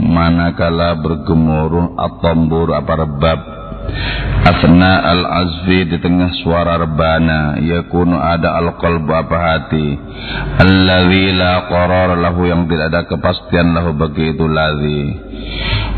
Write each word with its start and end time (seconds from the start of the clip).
manakala 0.00 0.96
bergemuruh 1.00 1.96
at-tambur 1.96 2.72
apa 2.76 2.92
rebab. 3.04 3.40
Asna 4.46 4.92
al-azfi 5.02 5.86
di 5.90 5.96
tengah 6.02 6.30
suara 6.42 6.78
rebana. 6.78 7.58
Yakunu 7.58 8.18
ada 8.18 8.58
al-qalbu 8.58 9.12
apa 9.14 9.36
hati. 9.36 9.88
Alladzi 10.60 11.26
la 11.34 11.70
qarar 11.70 12.18
lahu 12.18 12.50
yang 12.50 12.66
tidak 12.66 12.86
ada 12.92 13.00
kepastian 13.06 13.74
lahu 13.74 13.94
bagi 13.94 14.34
itu 14.34 14.44
ladzi. 14.46 15.02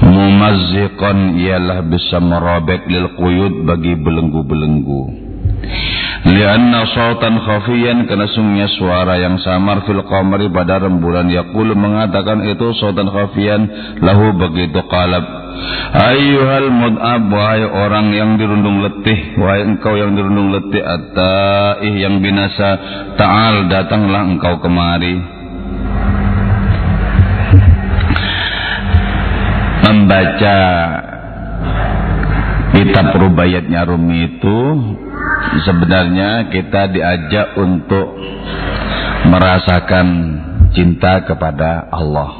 Mumazziqan 0.04 1.40
ialah 1.42 1.82
bisa 1.84 2.22
merobek 2.22 2.86
lil 2.86 3.18
quyud 3.18 3.66
bagi 3.66 3.98
belenggu-belenggu 3.98 5.27
Lianna 6.28 6.84
sautan 6.92 7.40
khafiyan 7.40 8.04
karena 8.10 8.26
sungguhnya 8.28 8.68
suara 8.74 9.16
yang 9.22 9.38
samar 9.40 9.86
fil 9.86 10.02
qamari 10.04 10.50
pada 10.50 10.82
rembulan 10.82 11.30
yaqulu 11.30 11.72
mengatakan 11.78 12.42
itu 12.44 12.74
sautan 12.76 13.08
khafiyan 13.08 13.62
lahu 14.02 14.34
begitu 14.36 14.82
qalab. 14.90 15.24
Ayyuhal 15.94 16.70
mud'ab 16.70 17.22
wahai 17.32 17.64
orang 17.64 18.12
yang 18.12 18.30
dirundung 18.36 18.82
letih 18.84 19.40
wahai 19.40 19.66
engkau 19.66 19.94
yang 19.96 20.14
dirundung 20.14 20.52
letih 20.52 20.82
at-taih 20.84 21.94
yang 21.96 22.20
binasa 22.20 22.68
ta'al 23.16 23.70
datanglah 23.70 24.22
engkau 24.28 24.60
kemari. 24.60 25.16
Membaca 29.86 30.58
kitab 32.76 33.06
rubayatnya 33.16 33.80
Rumi 33.88 34.18
itu 34.28 34.58
sebenarnya 35.64 36.52
kita 36.52 36.90
diajak 36.92 37.56
untuk 37.56 38.16
merasakan 39.28 40.06
cinta 40.72 41.24
kepada 41.24 41.88
Allah. 41.90 42.30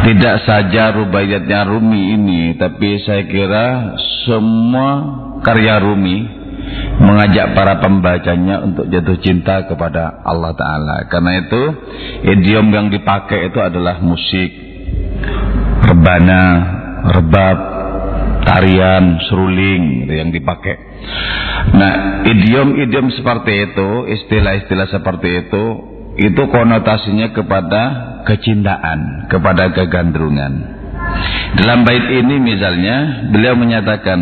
Tidak 0.00 0.36
saja 0.48 0.96
rubaiyatnya 0.96 1.60
Rumi 1.68 2.16
ini, 2.16 2.40
tapi 2.56 3.04
saya 3.04 3.28
kira 3.28 3.96
semua 4.24 4.88
karya 5.44 5.76
Rumi 5.76 6.40
mengajak 7.00 7.52
para 7.52 7.80
pembacanya 7.84 8.64
untuk 8.64 8.88
jatuh 8.88 9.20
cinta 9.20 9.68
kepada 9.68 10.24
Allah 10.24 10.56
Ta'ala. 10.56 10.96
Karena 11.12 11.44
itu, 11.44 11.62
idiom 12.32 12.72
yang 12.72 12.86
dipakai 12.88 13.52
itu 13.52 13.60
adalah 13.60 14.00
musik, 14.00 14.50
rebana, 15.84 16.42
rebab, 17.12 17.58
tarian, 18.50 19.22
seruling 19.30 20.04
gitu 20.04 20.14
yang 20.18 20.34
dipakai. 20.34 20.74
Nah, 21.70 22.26
idiom-idiom 22.26 23.14
seperti 23.14 23.70
itu, 23.70 23.88
istilah-istilah 24.10 24.90
seperti 24.90 25.46
itu, 25.46 25.64
itu 26.18 26.42
konotasinya 26.50 27.30
kepada 27.30 27.82
kecintaan, 28.26 29.30
kepada 29.30 29.70
kegandrungan. 29.70 30.82
Dalam 31.54 31.86
bait 31.86 32.06
ini 32.10 32.36
misalnya 32.42 33.26
beliau 33.30 33.54
menyatakan 33.54 34.20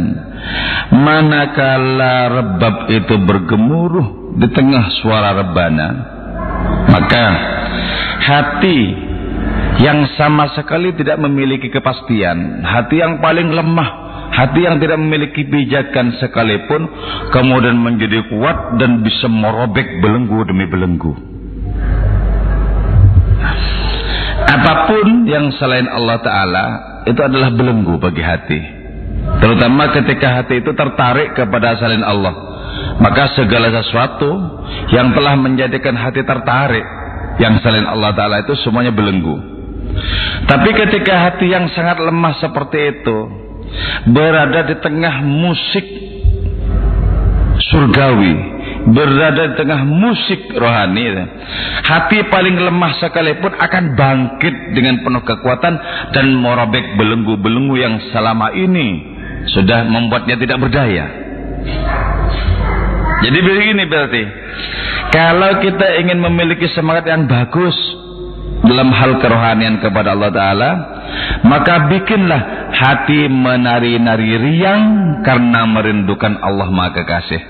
manakala 0.93 2.17
rebab 2.31 2.77
itu 2.93 3.15
bergemuruh 3.19 4.39
di 4.39 4.49
tengah 4.55 4.87
suara 5.03 5.37
rebana 5.37 5.89
maka 6.89 7.25
hati 8.25 8.81
yang 9.79 10.09
sama 10.19 10.51
sekali 10.59 10.91
tidak 10.97 11.21
memiliki 11.23 11.71
kepastian, 11.71 12.65
hati 12.67 12.99
yang 12.99 13.23
paling 13.23 13.53
lemah 13.53 14.08
Hati 14.39 14.63
yang 14.63 14.79
tidak 14.79 15.03
memiliki 15.03 15.43
pijakan 15.43 16.15
sekalipun 16.23 16.87
kemudian 17.35 17.75
menjadi 17.75 18.23
kuat 18.31 18.79
dan 18.79 19.03
bisa 19.03 19.27
merobek 19.27 19.99
belenggu 19.99 20.47
demi 20.47 20.63
belenggu. 20.71 21.13
Apa 24.47 24.87
pun 24.87 25.27
yang 25.27 25.51
selain 25.59 25.91
Allah 25.91 26.23
Ta'ala 26.23 26.67
itu 27.11 27.19
adalah 27.19 27.51
belenggu 27.51 27.99
bagi 27.99 28.23
hati. 28.23 28.61
Terutama 29.43 29.91
ketika 29.91 30.39
hati 30.39 30.63
itu 30.63 30.71
tertarik 30.71 31.35
kepada 31.35 31.75
selain 31.83 32.07
Allah. 32.07 32.47
Maka 33.03 33.35
segala 33.35 33.75
sesuatu 33.75 34.31
yang 34.95 35.19
telah 35.19 35.35
menjadikan 35.35 35.99
hati 35.99 36.23
tertarik 36.23 36.87
yang 37.43 37.59
selain 37.59 37.91
Allah 37.91 38.15
Ta'ala 38.15 38.47
itu 38.47 38.55
semuanya 38.63 38.95
belenggu. 38.95 39.35
Tapi 40.47 40.71
ketika 40.79 41.27
hati 41.27 41.51
yang 41.51 41.67
sangat 41.75 41.99
lemah 41.99 42.39
seperti 42.39 42.79
itu 43.03 43.48
berada 44.09 44.67
di 44.69 44.77
tengah 44.81 45.21
musik 45.25 45.87
surgawi, 47.69 48.35
berada 48.91 49.53
di 49.53 49.55
tengah 49.59 49.81
musik 49.85 50.41
rohani. 50.57 51.05
Hati 51.85 52.27
paling 52.29 52.57
lemah 52.57 52.93
sekalipun 53.01 53.53
akan 53.57 53.85
bangkit 53.97 54.55
dengan 54.77 55.03
penuh 55.05 55.23
kekuatan 55.25 55.75
dan 56.13 56.27
merobek 56.39 56.97
belenggu-belenggu 56.97 57.75
yang 57.77 57.95
selama 58.13 58.55
ini 58.55 59.17
sudah 59.53 59.85
membuatnya 59.89 60.37
tidak 60.37 60.59
berdaya. 60.61 61.07
Jadi 63.19 63.39
begini 63.43 63.83
berarti, 63.91 64.23
kalau 65.11 65.59
kita 65.59 65.87
ingin 65.99 66.23
memiliki 66.23 66.71
semangat 66.71 67.11
yang 67.11 67.27
bagus 67.27 67.75
dalam 68.63 68.95
hal 68.95 69.19
kerohanian 69.19 69.83
kepada 69.83 70.15
Allah 70.15 70.31
Ta'ala, 70.31 70.71
maka 71.45 71.89
bikinlah 71.91 72.73
hati 72.75 73.31
menari-nari 73.31 74.35
riang 74.39 74.83
karena 75.23 75.65
merindukan 75.67 76.39
Allah 76.43 76.69
Maha 76.69 76.95
Kekasih. 76.97 77.43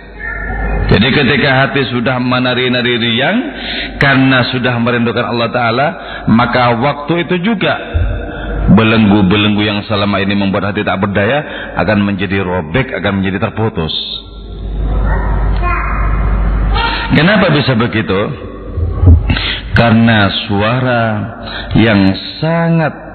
Jadi 0.89 1.09
ketika 1.13 1.51
hati 1.65 1.85
sudah 1.93 2.17
menari-nari 2.17 2.97
riang 2.97 3.37
karena 4.01 4.41
sudah 4.49 4.73
merindukan 4.81 5.21
Allah 5.21 5.49
Ta'ala, 5.53 5.89
maka 6.33 6.73
waktu 6.81 7.29
itu 7.29 7.53
juga 7.53 7.77
belenggu-belenggu 8.73 9.63
yang 9.65 9.81
selama 9.85 10.21
ini 10.21 10.33
membuat 10.37 10.73
hati 10.73 10.85
tak 10.85 11.01
berdaya 11.01 11.73
akan 11.77 12.05
menjadi 12.05 12.41
robek, 12.41 12.89
akan 12.93 13.21
menjadi 13.21 13.49
terputus. 13.49 13.93
Kenapa 17.13 17.53
bisa 17.53 17.73
begitu? 17.77 18.21
Karena 19.77 20.29
suara 20.49 21.05
yang 21.77 22.05
sangat 22.41 23.08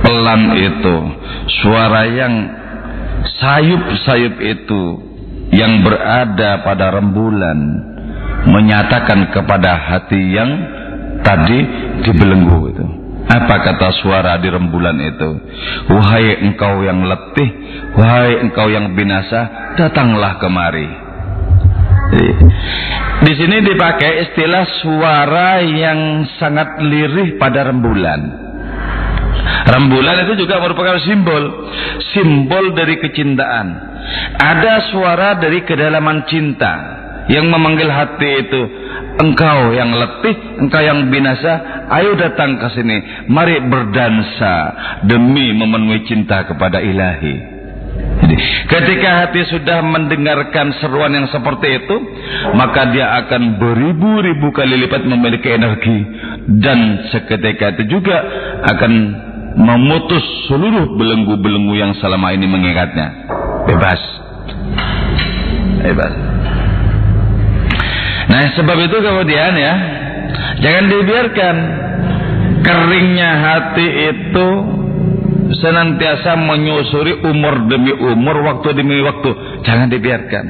pelan 0.00 0.42
itu, 0.56 0.96
suara 1.62 2.02
yang 2.08 2.34
sayup-sayup 3.40 4.36
itu 4.40 4.82
yang 5.50 5.82
berada 5.82 6.62
pada 6.62 6.94
rembulan 6.94 7.58
menyatakan 8.46 9.28
kepada 9.34 9.76
hati 9.76 10.22
yang 10.32 10.50
tadi 11.20 11.58
dibelenggu 12.06 12.60
itu. 12.72 12.86
Apa 13.30 13.62
kata 13.62 13.94
suara 14.02 14.42
di 14.42 14.50
rembulan 14.50 14.96
itu? 14.98 15.30
Wahai 15.92 16.42
engkau 16.42 16.82
yang 16.82 17.06
letih, 17.06 17.50
wahai 17.94 18.42
engkau 18.42 18.66
yang 18.66 18.90
binasa, 18.96 19.74
datanglah 19.78 20.40
kemari. 20.42 20.88
Di 23.20 23.32
sini 23.38 23.62
dipakai 23.62 24.26
istilah 24.26 24.64
suara 24.82 25.62
yang 25.62 26.26
sangat 26.40 26.82
lirih 26.82 27.38
pada 27.38 27.70
rembulan. 27.70 28.49
Rembulan 29.70 30.26
itu 30.28 30.44
juga 30.46 30.60
merupakan 30.60 30.98
simbol, 31.04 31.70
simbol 32.12 32.72
dari 32.74 32.98
kecintaan. 32.98 33.66
Ada 34.40 34.90
suara 34.90 35.36
dari 35.36 35.62
kedalaman 35.62 36.24
cinta 36.26 37.00
yang 37.30 37.46
memanggil 37.46 37.86
hati 37.86 38.30
itu, 38.42 38.62
engkau 39.22 39.70
yang 39.70 39.94
letih, 39.94 40.36
engkau 40.58 40.82
yang 40.82 41.06
binasa, 41.12 41.86
ayo 41.94 42.18
datang 42.18 42.58
ke 42.58 42.68
sini, 42.74 42.96
mari 43.30 43.62
berdansa 43.62 44.54
demi 45.06 45.54
memenuhi 45.54 46.02
cinta 46.10 46.42
kepada 46.48 46.82
Ilahi. 46.82 47.60
Jadi, 48.20 48.36
ketika 48.68 49.10
hati 49.24 49.40
sudah 49.48 49.80
mendengarkan 49.84 50.76
seruan 50.80 51.12
yang 51.12 51.28
seperti 51.28 51.84
itu, 51.84 51.96
maka 52.56 52.90
dia 52.92 53.16
akan 53.24 53.60
beribu-ribu 53.60 54.52
kali 54.52 54.76
lipat 54.86 55.04
memiliki 55.04 55.48
energi 55.52 55.98
dan 56.60 57.10
seketika 57.12 57.76
itu 57.76 57.98
juga 57.98 58.16
akan 58.66 58.92
memutus 59.56 60.22
seluruh 60.46 60.94
belenggu-belenggu 60.94 61.74
yang 61.78 61.92
selama 61.98 62.30
ini 62.34 62.46
mengikatnya. 62.46 63.08
Bebas. 63.66 64.00
Bebas. 65.80 66.12
Nah, 68.30 68.46
sebab 68.54 68.78
itu 68.78 68.96
kemudian 69.02 69.52
ya, 69.58 69.74
jangan 70.62 70.84
dibiarkan 70.86 71.56
keringnya 72.62 73.30
hati 73.42 73.86
itu 74.14 74.48
senantiasa 75.50 76.38
menyusuri 76.38 77.26
umur 77.26 77.66
demi 77.66 77.90
umur, 77.90 78.36
waktu 78.46 78.68
demi 78.78 79.02
waktu. 79.02 79.30
Jangan 79.66 79.90
dibiarkan. 79.90 80.44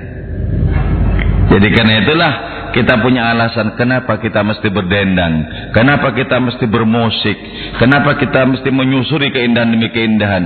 Jadi 1.51 1.67
karena 1.73 1.95
itulah 2.05 2.33
kita 2.71 3.03
punya 3.03 3.35
alasan 3.35 3.75
kenapa 3.75 4.19
kita 4.23 4.41
mesti 4.47 4.69
berdendang, 4.71 5.47
kenapa 5.75 6.15
kita 6.15 6.39
mesti 6.39 6.65
bermusik, 6.67 7.37
kenapa 7.79 8.17
kita 8.19 8.47
mesti 8.47 8.69
menyusuri 8.71 9.35
keindahan 9.35 9.75
demi 9.75 9.91
keindahan, 9.91 10.45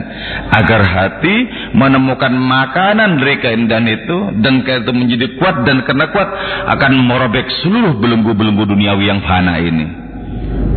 agar 0.53 0.83
hati 0.85 1.37
menemukan 1.77 2.33
makanan 2.33 3.21
dari 3.21 3.37
keindahan 3.41 3.87
itu 3.89 4.17
dan 4.41 4.65
itu 4.65 4.93
menjadi 4.93 5.27
kuat 5.37 5.65
dan 5.69 5.85
karena 5.85 6.09
kuat 6.11 6.29
akan 6.77 6.93
merobek 7.05 7.47
seluruh 7.63 7.97
belenggu-belenggu 8.01 8.65
duniawi 8.65 9.05
yang 9.09 9.21
fana 9.25 9.61
ini. 9.61 9.87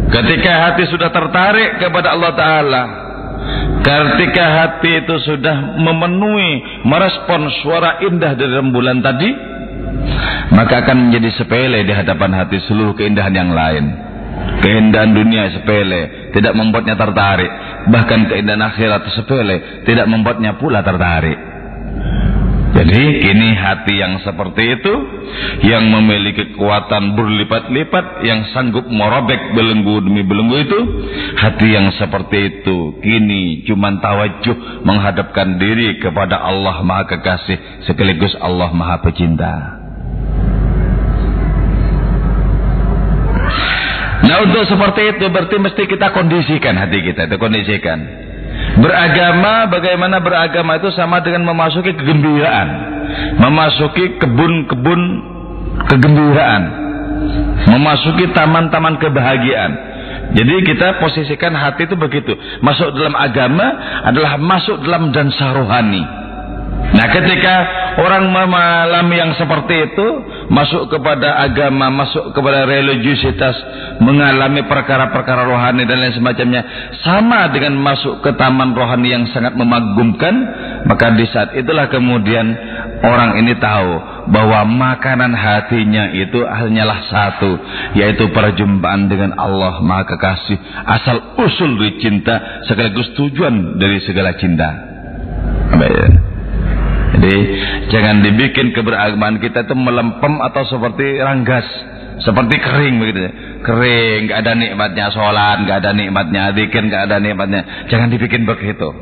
ketika 0.07 0.51
hati 0.71 0.87
sudah 0.87 1.11
tertarik 1.11 1.83
kepada 1.83 2.15
Allah 2.15 2.31
Ta'ala 2.31 2.83
ketika 3.83 4.43
hati 4.43 5.03
itu 5.03 5.15
sudah 5.23 5.79
memenuhi 5.79 6.83
merespon 6.83 7.47
suara 7.63 8.03
indah 8.03 8.35
dari 8.35 8.51
rembulan 8.55 8.99
tadi 8.99 9.56
maka 10.53 10.85
akan 10.85 11.09
menjadi 11.09 11.29
sepele 11.37 11.83
di 11.83 11.93
hadapan 11.93 12.31
hati 12.33 12.57
seluruh 12.65 12.95
keindahan 12.95 13.33
yang 13.35 13.51
lain. 13.51 13.85
Keindahan 14.57 15.11
dunia 15.11 15.49
sepele 15.53 16.31
tidak 16.33 16.53
membuatnya 16.53 16.95
tertarik. 16.95 17.51
Bahkan 17.89 18.19
keindahan 18.31 18.63
akhirat 18.63 19.01
sepele 19.13 19.83
tidak 19.83 20.07
membuatnya 20.07 20.55
pula 20.55 20.81
tertarik 20.85 21.57
jadi 22.67 23.03
kini 23.23 23.49
hati 23.55 23.95
yang 23.95 24.19
seperti 24.21 24.79
itu 24.79 24.93
yang 25.63 25.87
memiliki 25.87 26.51
kekuatan 26.51 27.15
berlipat-lipat 27.15 28.27
yang 28.27 28.43
sanggup 28.51 28.83
merobek 28.91 29.55
belenggu 29.55 30.03
demi 30.03 30.21
belenggu 30.27 30.57
itu 30.67 30.79
hati 31.39 31.67
yang 31.73 31.87
seperti 31.95 32.37
itu 32.59 32.99
kini 32.99 33.63
cuma 33.63 33.95
tawajuh 34.03 34.83
menghadapkan 34.83 35.55
diri 35.55 35.99
kepada 36.03 36.43
Allah 36.43 36.83
Maha 36.83 37.07
Kekasih 37.07 37.87
sekaligus 37.87 38.35
Allah 38.39 38.69
Maha 38.75 38.99
Pecinta. 38.99 39.53
Nah 44.27 44.43
untuk 44.43 44.67
seperti 44.67 45.15
itu 45.15 45.25
berarti 45.31 45.55
mesti 45.55 45.83
kita 45.87 46.11
kondisikan 46.11 46.75
hati 46.75 46.99
kita, 46.99 47.31
itu 47.31 47.37
kondisikan. 47.39 48.26
Beragama, 48.77 49.65
bagaimana 49.73 50.21
beragama 50.21 50.77
itu 50.77 50.93
sama 50.93 51.21
dengan 51.25 51.49
memasuki 51.49 51.97
kegembiraan. 51.97 52.67
Memasuki 53.41 54.21
kebun-kebun 54.21 55.01
kegembiraan. 55.89 56.63
Memasuki 57.73 58.29
taman-taman 58.37 59.01
kebahagiaan. 59.01 59.71
Jadi 60.27 60.53
kita 60.67 60.99
posisikan 60.99 61.55
hati 61.55 61.87
itu 61.87 61.95
begitu. 61.95 62.35
Masuk 62.61 62.93
dalam 62.93 63.15
agama 63.15 63.65
adalah 64.05 64.35
masuk 64.37 64.83
dalam 64.83 65.09
dansa 65.15 65.55
rohani. 65.55 66.26
Nah 66.87 67.07
ketika 67.11 67.55
orang 67.99 68.31
mengalami 68.31 69.15
yang 69.19 69.31
seperti 69.35 69.91
itu 69.91 70.07
masuk 70.47 70.87
kepada 70.87 71.43
agama, 71.43 71.91
masuk 71.91 72.31
kepada 72.31 72.63
religiusitas, 72.63 73.55
mengalami 73.99 74.63
perkara-perkara 74.63 75.43
rohani 75.43 75.83
dan 75.83 75.99
lain 75.99 76.15
semacamnya, 76.15 76.63
sama 77.03 77.51
dengan 77.51 77.75
masuk 77.75 78.23
ke 78.23 78.31
taman 78.39 78.71
rohani 78.71 79.11
yang 79.11 79.25
sangat 79.35 79.59
memagumkan, 79.59 80.31
maka 80.87 81.11
di 81.11 81.27
saat 81.27 81.59
itulah 81.59 81.91
kemudian 81.91 82.55
orang 83.03 83.35
ini 83.43 83.59
tahu 83.59 83.91
bahwa 84.31 84.63
makanan 84.63 85.35
hatinya 85.35 86.15
itu 86.15 86.47
hanyalah 86.47 87.03
satu, 87.11 87.51
yaitu 87.99 88.31
perjumpaan 88.31 89.11
dengan 89.11 89.35
Allah 89.35 89.83
Maha 89.83 90.07
Kekasih, 90.07 90.57
asal 90.87 91.35
usul 91.35 91.75
dari 91.75 91.99
cinta 91.99 92.63
sekaligus 92.63 93.11
tujuan 93.19 93.75
dari 93.75 93.99
segala 94.07 94.31
cinta. 94.39 94.69
Baik. 95.75 96.26
Jadi 97.17 97.37
jangan 97.89 98.21
dibikin 98.21 98.77
keberagamaan 98.77 99.41
kita 99.41 99.65
itu 99.65 99.73
melempem 99.73 100.37
atau 100.37 100.61
seperti 100.69 101.17
ranggas, 101.17 101.65
seperti 102.21 102.61
kering 102.61 103.01
begitu. 103.01 103.19
Kering, 103.65 104.29
nggak 104.29 104.39
ada 104.45 104.53
nikmatnya 104.53 105.05
sholat, 105.09 105.65
nggak 105.65 105.77
ada 105.81 105.91
nikmatnya 105.97 106.53
bikin, 106.53 106.93
nggak 106.93 107.09
ada 107.09 107.17
nikmatnya. 107.17 107.89
Jangan 107.89 108.13
dibikin 108.13 108.45
begitu. 108.45 108.93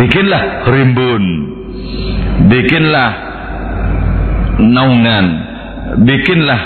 Bikinlah 0.00 0.64
rimbun, 0.64 1.24
bikinlah 2.48 3.10
naungan, 4.62 5.26
bikinlah 6.08 6.60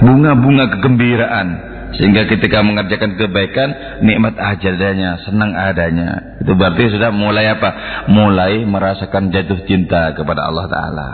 bunga-bunga 0.00 0.64
kegembiraan 0.78 1.67
sehingga 1.96 2.28
ketika 2.28 2.60
mengerjakan 2.60 3.16
kebaikan 3.16 4.00
nikmat 4.04 4.36
adanya, 4.36 5.16
senang 5.24 5.56
adanya. 5.56 6.36
Itu 6.42 6.52
berarti 6.52 6.92
sudah 6.92 7.08
mulai 7.08 7.48
apa? 7.48 7.70
Mulai 8.12 8.68
merasakan 8.68 9.32
jatuh 9.32 9.64
cinta 9.64 10.12
kepada 10.12 10.44
Allah 10.44 10.66
taala. 10.68 11.08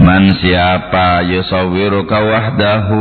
Man 0.00 0.32
siapa 0.40 1.22
yusawiruka 1.28 2.16
wahdahu 2.18 3.00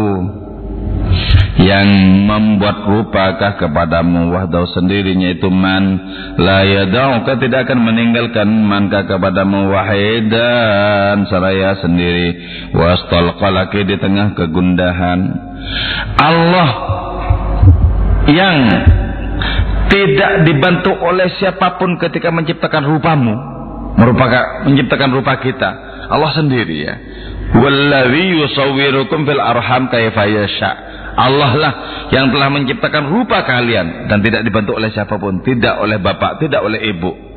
yang 1.60 1.88
membuat 2.24 2.88
rupakah 2.88 3.60
kepadamu 3.60 4.32
wahdau 4.32 4.64
sendirinya 4.72 5.36
itu 5.36 5.52
man 5.52 6.00
la 6.40 6.64
yadauka 6.64 7.36
tidak 7.44 7.68
akan 7.68 7.92
meninggalkan 7.92 8.48
manka 8.48 9.04
kepadamu 9.04 9.68
wahidan 9.68 11.28
saraya 11.28 11.76
sendiri. 11.84 12.40
Wastalqalaki 12.72 13.84
di 13.84 13.96
tengah 14.00 14.32
kegundahan. 14.32 15.20
Allah 16.16 16.70
yang 18.32 18.58
tidak 19.92 20.48
dibantu 20.48 20.96
oleh 21.04 21.28
siapa 21.36 21.76
pun 21.76 22.00
ketika 22.00 22.32
menciptakan 22.32 22.88
rupamu 22.88 23.36
merupakan 24.00 24.72
menciptakan 24.72 25.12
rupa 25.12 25.36
kita. 25.44 25.70
Allah 26.08 26.32
sendiri 26.32 26.78
ya. 26.80 26.96
Wallazi 27.52 28.40
yusawwirukum 28.40 29.28
fil 29.28 29.44
arham 29.44 29.92
kaifa 29.92 30.24
yasha' 30.32 30.91
Allah 31.16 31.52
lah 31.58 31.74
yang 32.12 32.32
telah 32.32 32.50
menciptakan 32.52 33.12
rupa 33.12 33.44
kalian 33.44 34.08
dan 34.08 34.24
tidak 34.24 34.48
dibantu 34.48 34.78
oleh 34.80 34.90
siapa 34.92 35.16
pun, 35.20 35.44
tidak 35.44 35.80
oleh 35.80 36.00
bapak, 36.00 36.40
tidak 36.40 36.64
oleh 36.64 36.80
ibu. 36.92 37.32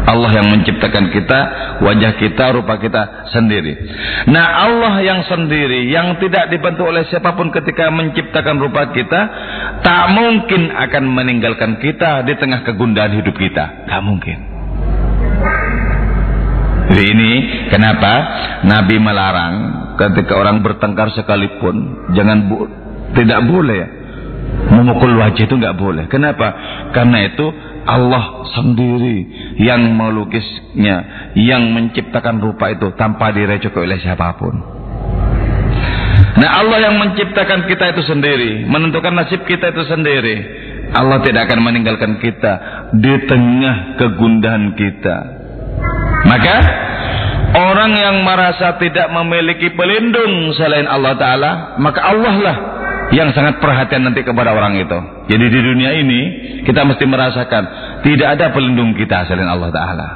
Allah 0.00 0.30
yang 0.32 0.50
menciptakan 0.50 1.12
kita, 1.12 1.40
wajah 1.86 2.12
kita, 2.18 2.44
rupa 2.56 2.82
kita 2.82 3.30
sendiri. 3.30 3.78
Nah, 4.32 4.66
Allah 4.66 4.94
yang 5.06 5.22
sendiri 5.22 5.86
yang 5.86 6.18
tidak 6.18 6.50
dibantu 6.50 6.90
oleh 6.90 7.06
siapa 7.06 7.36
pun 7.38 7.54
ketika 7.54 7.92
menciptakan 7.94 8.58
rupa 8.58 8.90
kita, 8.90 9.20
tak 9.86 10.04
mungkin 10.10 10.72
akan 10.72 11.04
meninggalkan 11.14 11.78
kita 11.78 12.26
di 12.26 12.34
tengah 12.34 12.66
kegundahan 12.66 13.22
hidup 13.22 13.36
kita. 13.38 13.86
Tak 13.86 14.02
mungkin. 14.02 14.49
Jadi 16.90 17.06
ini 17.06 17.32
kenapa 17.70 18.12
Nabi 18.66 18.98
melarang 18.98 19.54
ketika 19.94 20.34
orang 20.34 20.58
bertengkar 20.66 21.14
sekalipun 21.14 22.10
jangan 22.18 22.50
tidak 23.14 23.40
boleh. 23.46 24.02
Memukul 24.60 25.16
wajah 25.16 25.46
itu 25.46 25.54
nggak 25.56 25.78
boleh. 25.78 26.04
Kenapa? 26.10 26.52
Karena 26.90 27.24
itu 27.24 27.46
Allah 27.86 28.44
sendiri 28.52 29.18
yang 29.56 29.94
melukisnya, 29.94 31.30
yang 31.38 31.70
menciptakan 31.72 32.42
rupa 32.42 32.74
itu 32.74 32.92
tanpa 32.98 33.32
direcoki 33.32 33.78
oleh 33.78 33.96
siapa 34.02 34.36
pun. 34.36 34.54
Nah 36.36 36.50
Allah 36.60 36.90
yang 36.90 37.00
menciptakan 37.00 37.70
kita 37.70 37.94
itu 37.96 38.02
sendiri, 38.04 38.68
menentukan 38.68 39.16
nasib 39.16 39.46
kita 39.48 39.72
itu 39.72 39.82
sendiri. 39.86 40.36
Allah 40.90 41.22
tidak 41.22 41.46
akan 41.46 41.60
meninggalkan 41.70 42.18
kita 42.18 42.52
di 42.98 43.14
tengah 43.30 43.96
kegundahan 43.96 44.74
kita. 44.74 45.39
Maka 46.30 46.56
orang 47.58 47.90
yang 47.98 48.16
merasa 48.22 48.78
tidak 48.78 49.10
memiliki 49.10 49.74
pelindung 49.74 50.54
selain 50.54 50.86
Allah 50.86 51.18
Ta'ala, 51.18 51.50
maka 51.82 52.00
Allah 52.06 52.34
lah 52.38 52.56
yang 53.10 53.34
sangat 53.34 53.58
perhatian 53.58 54.06
nanti 54.06 54.22
kepada 54.22 54.54
orang 54.54 54.78
itu. 54.78 54.98
Jadi 55.26 55.44
di 55.50 55.60
dunia 55.60 55.90
ini 55.98 56.20
kita 56.62 56.86
mesti 56.86 57.04
merasakan 57.10 57.62
tidak 58.06 58.38
ada 58.38 58.54
pelindung 58.54 58.94
kita 58.94 59.26
selain 59.26 59.50
Allah 59.50 59.70
Taala. 59.74 60.08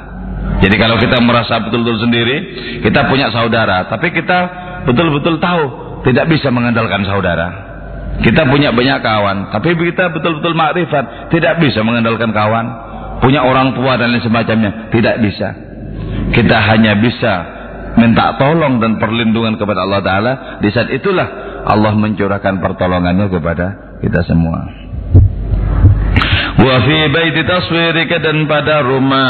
Jadi 0.63 0.77
kalau 0.79 0.97
kita 1.03 1.19
merasa 1.19 1.59
betul-betul 1.67 2.07
sendiri, 2.07 2.37
kita 2.87 3.11
punya 3.11 3.35
saudara, 3.35 3.91
tapi 3.91 4.15
kita 4.15 4.39
betul-betul 4.87 5.43
tahu 5.43 5.63
tidak 6.07 6.31
bisa 6.31 6.55
mengandalkan 6.55 7.03
saudara. 7.03 7.75
Kita 8.23 8.47
punya 8.47 8.71
banyak 8.71 9.03
kawan, 9.03 9.51
tapi 9.51 9.75
kita 9.75 10.15
betul-betul 10.15 10.55
makrifat, 10.55 11.35
tidak 11.35 11.59
bisa 11.59 11.83
mengandalkan 11.83 12.31
kawan. 12.31 12.67
Punya 13.19 13.43
orang 13.43 13.75
tua 13.75 13.99
dan 13.99 14.15
lain 14.15 14.23
semacamnya, 14.23 14.95
tidak 14.95 15.19
bisa. 15.19 15.64
Kita 16.35 16.57
hanya 16.73 16.99
bisa 16.99 17.35
minta 17.95 18.35
tolong 18.41 18.83
dan 18.83 18.99
perlindungan 18.99 19.55
kepada 19.55 19.87
Allah 19.87 20.01
Ta'ala. 20.03 20.33
Di 20.59 20.71
saat 20.75 20.91
itulah 20.91 21.29
Allah 21.65 21.95
mencurahkan 21.95 22.59
pertolongannya 22.59 23.31
kepada 23.31 23.99
kita 24.03 24.21
semua. 24.27 24.67
Wa 26.55 26.77
fi 26.87 26.99
baiti 27.11 27.43
taswirika 27.43 28.23
dan 28.23 28.47
pada 28.47 28.83
rumah 28.87 29.29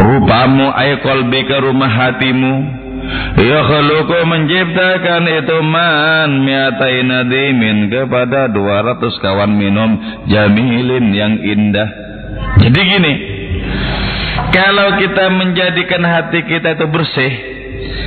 rupamu 0.00 0.68
ay 0.72 1.00
qalbika 1.00 1.64
rumah 1.64 1.88
hatimu 1.88 2.80
Ya 3.40 3.64
khuluku 3.64 4.18
menciptakan 4.28 5.24
itu 5.26 5.58
man 5.64 6.44
miatai 6.44 7.02
nadimin 7.02 7.88
kepada 7.88 8.52
200 8.52 9.00
kawan 9.00 9.50
minum 9.50 9.96
jamilin 10.28 11.10
yang 11.10 11.34
indah. 11.40 12.09
Jadi 12.58 12.80
gini, 12.82 13.14
kalau 14.50 14.98
kita 14.98 15.24
menjadikan 15.30 16.02
hati 16.02 16.42
kita 16.42 16.74
itu 16.74 16.86
bersih, 16.90 17.32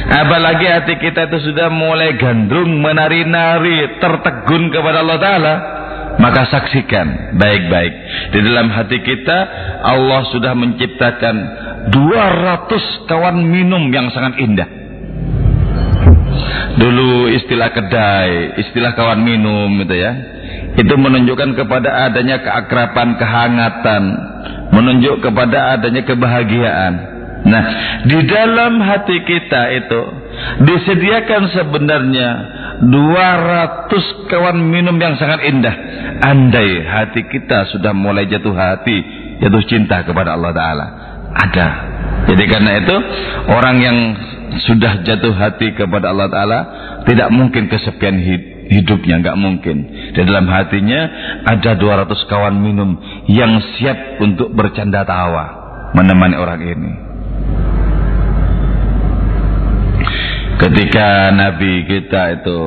Apalagi 0.04 0.68
hati 0.68 1.00
kita 1.00 1.32
itu 1.32 1.52
sudah 1.52 1.72
mulai 1.72 2.20
gandrung, 2.20 2.84
menari-nari, 2.84 3.98
tertegun 4.04 4.68
kepada 4.70 5.00
Allah 5.00 5.20
Ta'ala. 5.20 5.56
Maka 6.14 6.46
saksikan 6.46 7.34
baik-baik. 7.42 7.94
Di 8.30 8.40
dalam 8.46 8.70
hati 8.70 9.02
kita, 9.02 9.38
Allah 9.82 10.22
sudah 10.30 10.54
menciptakan 10.54 11.36
200 11.90 13.10
kawan 13.10 13.42
minum 13.42 13.90
yang 13.90 14.14
sangat 14.14 14.38
indah. 14.38 14.70
Dulu 16.78 17.34
istilah 17.34 17.74
kedai, 17.74 18.62
istilah 18.62 18.94
kawan 18.94 19.26
minum 19.26 19.74
gitu 19.82 19.96
ya. 19.98 20.12
Itu 20.74 20.94
menunjukkan 20.98 21.54
kepada 21.54 22.10
adanya 22.10 22.42
keakraban, 22.42 23.16
kehangatan, 23.22 24.04
menunjuk 24.74 25.22
kepada 25.22 25.78
adanya 25.78 26.02
kebahagiaan. 26.02 26.94
Nah, 27.44 27.64
di 28.08 28.20
dalam 28.24 28.80
hati 28.80 29.20
kita 29.28 29.62
itu 29.84 30.02
disediakan 30.64 31.52
sebenarnya 31.52 32.30
200 32.88 34.32
kawan 34.32 34.58
minum 34.64 34.96
yang 34.96 35.20
sangat 35.20 35.44
indah. 35.44 35.76
Andai 36.24 36.88
hati 36.88 37.28
kita 37.28 37.68
sudah 37.76 37.92
mulai 37.92 38.32
jatuh 38.32 38.56
hati, 38.56 38.98
jatuh 39.44 39.64
cinta 39.68 40.08
kepada 40.08 40.40
Allah 40.40 40.56
Ta'ala. 40.56 40.88
Ada. 41.36 41.68
Jadi 42.32 42.44
karena 42.48 42.72
itu, 42.80 42.96
orang 43.52 43.76
yang 43.84 43.98
sudah 44.64 45.04
jatuh 45.04 45.36
hati 45.36 45.76
kepada 45.76 46.16
Allah 46.16 46.32
Ta'ala 46.32 46.60
tidak 47.04 47.28
mungkin 47.28 47.68
kesepian 47.68 48.24
hidupnya 48.74 49.22
nggak 49.22 49.38
mungkin. 49.38 49.78
Di 50.18 50.22
dalam 50.26 50.50
hatinya 50.50 51.02
ada 51.46 51.78
200 51.78 52.30
kawan 52.30 52.58
minum 52.58 52.98
yang 53.30 53.62
siap 53.78 54.18
untuk 54.20 54.50
bercanda 54.52 55.06
tawa 55.06 55.46
menemani 55.94 56.36
orang 56.36 56.62
ini. 56.62 56.92
Ketika 60.58 61.34
Nabi 61.34 61.86
kita 61.86 62.40
itu 62.40 62.60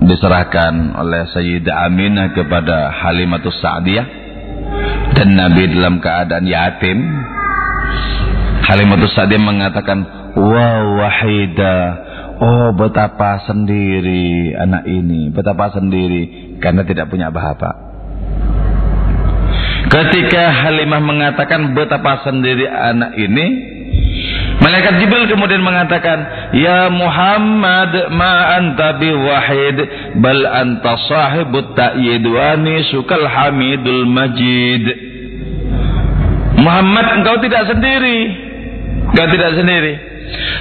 diserahkan 0.00 0.96
oleh 0.96 1.28
Sayyidah 1.30 1.86
Aminah 1.86 2.32
kepada 2.32 2.88
Halimatus 2.90 3.54
Sa'diyah 3.60 4.06
dan 5.12 5.36
Nabi 5.36 5.68
dalam 5.68 6.00
keadaan 6.00 6.48
yatim 6.48 6.98
Halimatus 8.64 9.12
Sa'diyah 9.12 9.44
mengatakan 9.44 9.98
wa 10.34 10.68
wahida 11.04 11.76
oh 12.40 12.72
betapa 12.72 13.44
sendiri 13.44 14.56
anak 14.56 14.88
ini 14.88 15.28
betapa 15.28 15.76
sendiri 15.76 16.56
karena 16.58 16.82
tidak 16.88 17.12
punya 17.12 17.28
bapak 17.28 17.76
ketika 19.92 20.50
Halimah 20.64 21.02
mengatakan 21.04 21.76
betapa 21.76 22.24
sendiri 22.24 22.64
anak 22.66 23.14
ini 23.20 23.46
Malaikat 24.60 25.00
Jibril 25.00 25.24
kemudian 25.24 25.64
mengatakan, 25.64 26.20
"Ya 26.52 26.92
Muhammad, 26.92 28.12
ma 28.12 28.60
anta 28.60 29.00
wahid, 29.00 29.76
bal 30.20 30.44
anta 30.44 31.00
sahibut 31.08 31.72
ta'yid 31.72 32.20
wa 32.28 32.60
sukal 32.92 33.24
hamidul 33.24 34.04
majid." 34.04 34.84
Muhammad, 36.60 37.24
engkau 37.24 37.40
tidak 37.40 37.72
sendiri. 37.72 38.18
Engkau 39.16 39.26
tidak 39.32 39.50
sendiri. 39.56 40.09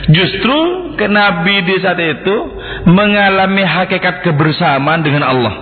Justru 0.09 0.57
ke 0.97 1.05
Nabi 1.05 1.61
di 1.63 1.75
saat 1.79 2.01
itu 2.01 2.35
mengalami 2.89 3.61
hakikat 3.61 4.25
kebersamaan 4.25 5.05
dengan 5.05 5.23
Allah. 5.27 5.53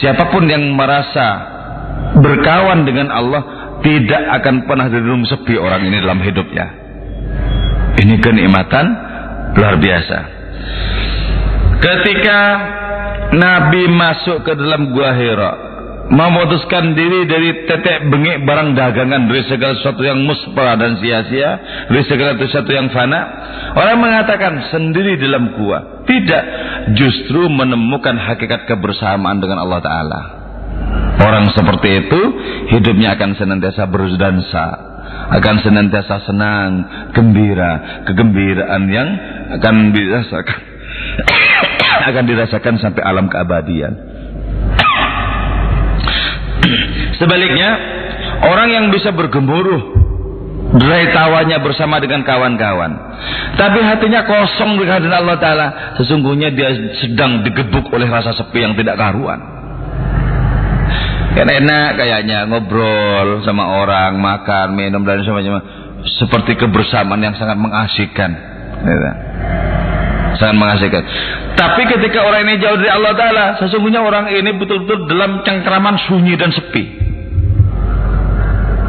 Siapa 0.00 0.28
pun 0.28 0.44
yang 0.44 0.76
merasa 0.76 1.26
berkawan 2.20 2.84
dengan 2.84 3.08
Allah 3.08 3.42
tidak 3.80 4.22
akan 4.42 4.68
pernah 4.68 4.86
dirung 4.90 5.24
sepi 5.24 5.54
orang 5.56 5.86
ini 5.86 5.96
dalam 6.02 6.20
hidupnya. 6.20 6.66
Ini 7.98 8.14
kenikmatan 8.22 8.86
luar 9.58 9.74
biasa. 9.80 10.18
Ketika 11.78 12.40
Nabi 13.38 13.82
masuk 13.90 14.42
ke 14.46 14.52
dalam 14.54 14.90
gua 14.94 15.14
Hira, 15.14 15.52
memutuskan 16.08 16.96
diri 16.96 17.28
dari 17.28 17.68
tetek 17.68 18.08
bengik 18.08 18.44
barang 18.48 18.72
dagangan. 18.72 19.28
Dari 19.28 19.42
segala 19.44 19.76
sesuatu 19.76 20.02
yang 20.04 20.24
muspa 20.24 20.76
dan 20.80 20.96
sia-sia. 21.00 21.50
Dari 21.92 22.04
segala 22.08 22.36
sesuatu 22.40 22.70
yang 22.72 22.88
fana. 22.92 23.20
Orang 23.76 24.00
mengatakan 24.00 24.72
sendiri 24.72 25.20
dalam 25.20 25.56
gua. 25.56 26.04
Tidak. 26.08 26.44
Justru 26.96 27.46
menemukan 27.52 28.16
hakikat 28.16 28.64
kebersamaan 28.64 29.38
dengan 29.38 29.60
Allah 29.60 29.80
Ta'ala. 29.84 30.22
Orang 31.18 31.50
seperti 31.52 32.06
itu 32.06 32.20
hidupnya 32.72 33.18
akan 33.18 33.36
senantiasa 33.36 33.84
berdansa. 33.90 34.66
Akan 35.28 35.60
senantiasa 35.60 36.24
senang 36.24 36.70
gembira. 37.12 38.04
Kegembiraan 38.08 38.82
yang 38.88 39.08
akan 39.60 39.92
dirasakan. 39.92 40.60
Akan 42.08 42.24
dirasakan 42.24 42.80
sampai 42.80 43.02
alam 43.04 43.28
keabadian 43.28 44.17
Sebaliknya, 47.18 47.70
orang 48.46 48.68
yang 48.70 48.84
bisa 48.94 49.10
bergemuruh 49.10 49.98
Derai 50.68 51.16
tawanya 51.16 51.64
bersama 51.64 51.96
dengan 51.96 52.20
kawan-kawan. 52.28 52.92
Tapi 53.56 53.80
hatinya 53.80 54.28
kosong 54.28 54.76
dengan 54.76 55.00
Allah 55.16 55.40
Ta'ala. 55.40 55.66
Sesungguhnya 55.96 56.52
dia 56.52 56.68
sedang 57.00 57.40
digebuk 57.40 57.88
oleh 57.88 58.04
rasa 58.04 58.36
sepi 58.36 58.60
yang 58.60 58.76
tidak 58.76 59.00
karuan. 59.00 59.40
Kan 61.32 61.48
enak 61.48 61.96
kayaknya 61.96 62.44
ngobrol 62.52 63.40
sama 63.48 63.80
orang, 63.80 64.20
makan, 64.20 64.76
minum 64.76 65.08
dan 65.08 65.24
sebagainya. 65.24 65.64
Seperti 66.20 66.60
kebersamaan 66.60 67.24
yang 67.24 67.32
sangat 67.40 67.56
mengasihkan. 67.56 68.30
Gitu. 68.84 69.10
Sangat 70.36 70.56
mengasihkan. 70.60 71.02
Tapi 71.56 71.82
ketika 71.96 72.28
orang 72.28 72.44
ini 72.44 72.60
jauh 72.60 72.76
dari 72.76 72.92
Allah 72.92 73.16
Ta'ala, 73.16 73.44
sesungguhnya 73.56 74.04
orang 74.04 74.28
ini 74.36 74.52
betul-betul 74.52 75.08
dalam 75.08 75.40
cengkraman 75.48 75.96
sunyi 76.12 76.36
dan 76.36 76.52
sepi. 76.52 77.07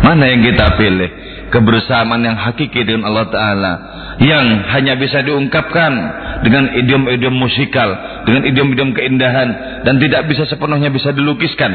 Mana 0.09 0.25
yang 0.25 0.41
kita 0.41 0.73
pilih? 0.73 1.09
Kebersamaan 1.53 2.25
yang 2.25 2.33
hakiki 2.33 2.81
dengan 2.81 3.13
Allah 3.13 3.29
Ta'ala. 3.29 3.73
Yang 4.17 4.45
hanya 4.73 4.97
bisa 4.97 5.21
diungkapkan 5.21 5.91
dengan 6.41 6.73
idiom-idiom 6.73 7.35
musikal. 7.37 7.93
Dengan 8.25 8.41
idiom-idiom 8.49 8.89
keindahan. 8.97 9.49
Dan 9.85 10.01
tidak 10.01 10.25
bisa 10.25 10.49
sepenuhnya 10.49 10.89
bisa 10.89 11.13
dilukiskan. 11.13 11.69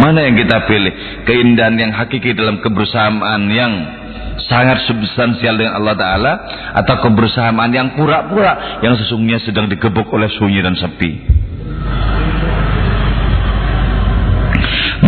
Mana 0.00 0.24
yang 0.24 0.40
kita 0.40 0.64
pilih? 0.64 0.92
Keindahan 1.28 1.76
yang 1.76 1.92
hakiki 1.92 2.32
dalam 2.32 2.64
kebersamaan 2.64 3.52
yang 3.52 3.72
sangat 4.48 4.88
substansial 4.88 5.60
dengan 5.60 5.84
Allah 5.84 6.00
Ta'ala. 6.00 6.32
Atau 6.80 6.96
kebersamaan 7.04 7.76
yang 7.76 7.92
pura-pura. 7.92 8.80
Yang 8.80 9.04
sesungguhnya 9.04 9.44
sedang 9.44 9.68
digebuk 9.68 10.08
oleh 10.16 10.32
sunyi 10.32 10.64
dan 10.64 10.80
sepi. 10.80 11.43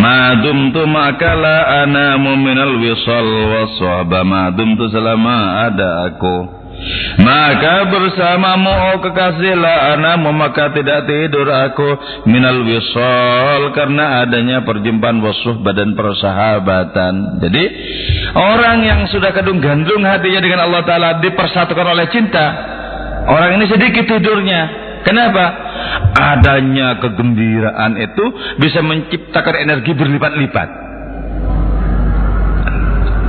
Ma 0.06 0.38
dumtu 0.38 0.86
maka 0.86 1.34
la 1.34 1.82
anamu 1.82 2.38
minal 2.38 2.78
wisal 2.78 3.26
waswaba 3.26 4.22
Ma 4.22 4.54
dumtu 4.54 4.86
selama 4.86 5.66
ada 5.66 6.06
aku 6.06 6.56
maka 7.16 7.88
bersamamu 7.88 8.68
oh 8.68 8.96
kekasih 9.00 9.56
la 9.56 9.96
anamu 9.96 10.30
maka 10.30 10.70
tidak 10.76 11.08
tidur 11.08 11.48
aku 11.48 11.88
minal 12.28 12.62
wisal 12.62 13.72
karena 13.72 14.22
adanya 14.22 14.62
perjumpaan 14.62 15.24
wasuh 15.24 15.56
badan 15.64 15.96
persahabatan. 15.96 17.40
Jadi 17.42 17.64
orang 18.36 18.78
yang 18.84 19.00
sudah 19.08 19.32
kadung 19.32 19.58
gandrung 19.58 20.04
hatinya 20.04 20.38
dengan 20.38 20.68
Allah 20.68 20.82
Taala 20.84 21.10
dipersatukan 21.24 21.86
oleh 21.96 22.06
cinta. 22.12 22.46
Orang 23.26 23.58
ini 23.58 23.66
sedikit 23.66 24.06
tidurnya. 24.06 24.86
Kenapa? 25.02 25.65
Adanya 26.16 26.98
kegembiraan 27.02 27.98
itu 28.00 28.24
bisa 28.58 28.80
menciptakan 28.80 29.54
energi 29.56 29.92
berlipat-lipat. 29.92 30.68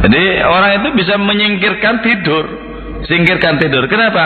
Jadi 0.08 0.24
orang 0.46 0.72
itu 0.80 0.90
bisa 0.94 1.18
menyingkirkan 1.18 2.06
tidur, 2.06 2.46
singkirkan 3.10 3.58
tidur. 3.58 3.90
Kenapa? 3.90 4.24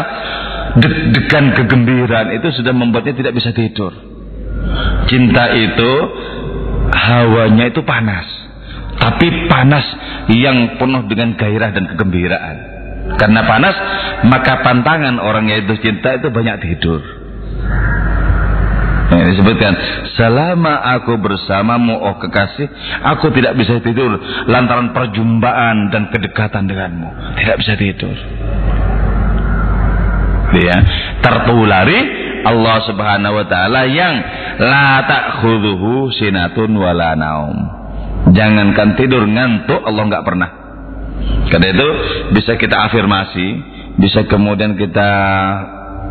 Deg-degan 0.78 1.56
kegembiraan 1.56 2.36
itu 2.36 2.48
sudah 2.60 2.76
membuatnya 2.76 3.16
tidak 3.16 3.34
bisa 3.36 3.52
tidur. 3.56 3.92
Cinta 5.08 5.52
itu 5.56 5.92
hawanya 6.92 7.72
itu 7.72 7.82
panas, 7.84 8.28
tapi 9.00 9.48
panas 9.48 9.84
yang 10.32 10.78
penuh 10.80 11.08
dengan 11.08 11.36
gairah 11.36 11.72
dan 11.72 11.88
kegembiraan. 11.92 12.58
Karena 13.18 13.42
panas, 13.44 13.76
maka 14.28 14.62
pantangan 14.64 15.18
orang 15.20 15.50
yaitu 15.52 15.76
cinta 15.82 16.16
itu 16.16 16.32
banyak 16.32 16.62
tidur. 16.64 17.02
Disebutkan 19.32 19.74
selama 20.20 20.84
aku 21.00 21.16
bersamamu 21.16 21.96
oh 21.96 22.20
kekasih 22.20 22.68
aku 23.00 23.32
tidak 23.32 23.56
bisa 23.56 23.80
tidur 23.80 24.20
lantaran 24.52 24.92
perjumpaan 24.92 25.88
dan 25.88 26.12
kedekatan 26.12 26.68
denganmu. 26.68 27.40
Tidak 27.40 27.56
bisa 27.56 27.74
tidur. 27.80 28.16
Ya 30.52 30.78
tertulari 31.24 32.00
Allah 32.44 32.78
Subhanahu 32.84 33.40
wa 33.40 33.46
taala 33.48 33.88
yang 33.88 34.16
la 34.60 35.00
ta'khudhuhu 35.08 36.12
sinatun 36.12 36.76
wala 36.76 37.16
naum. 37.16 37.56
Jangankan 38.36 39.00
tidur 39.00 39.24
ngantuk 39.24 39.80
Allah 39.80 40.04
nggak 40.12 40.26
pernah. 40.28 40.50
Karena 41.48 41.68
itu 41.72 41.88
bisa 42.36 42.60
kita 42.60 42.92
afirmasi 42.92 43.48
bisa 43.96 44.28
kemudian 44.28 44.76
kita 44.76 45.10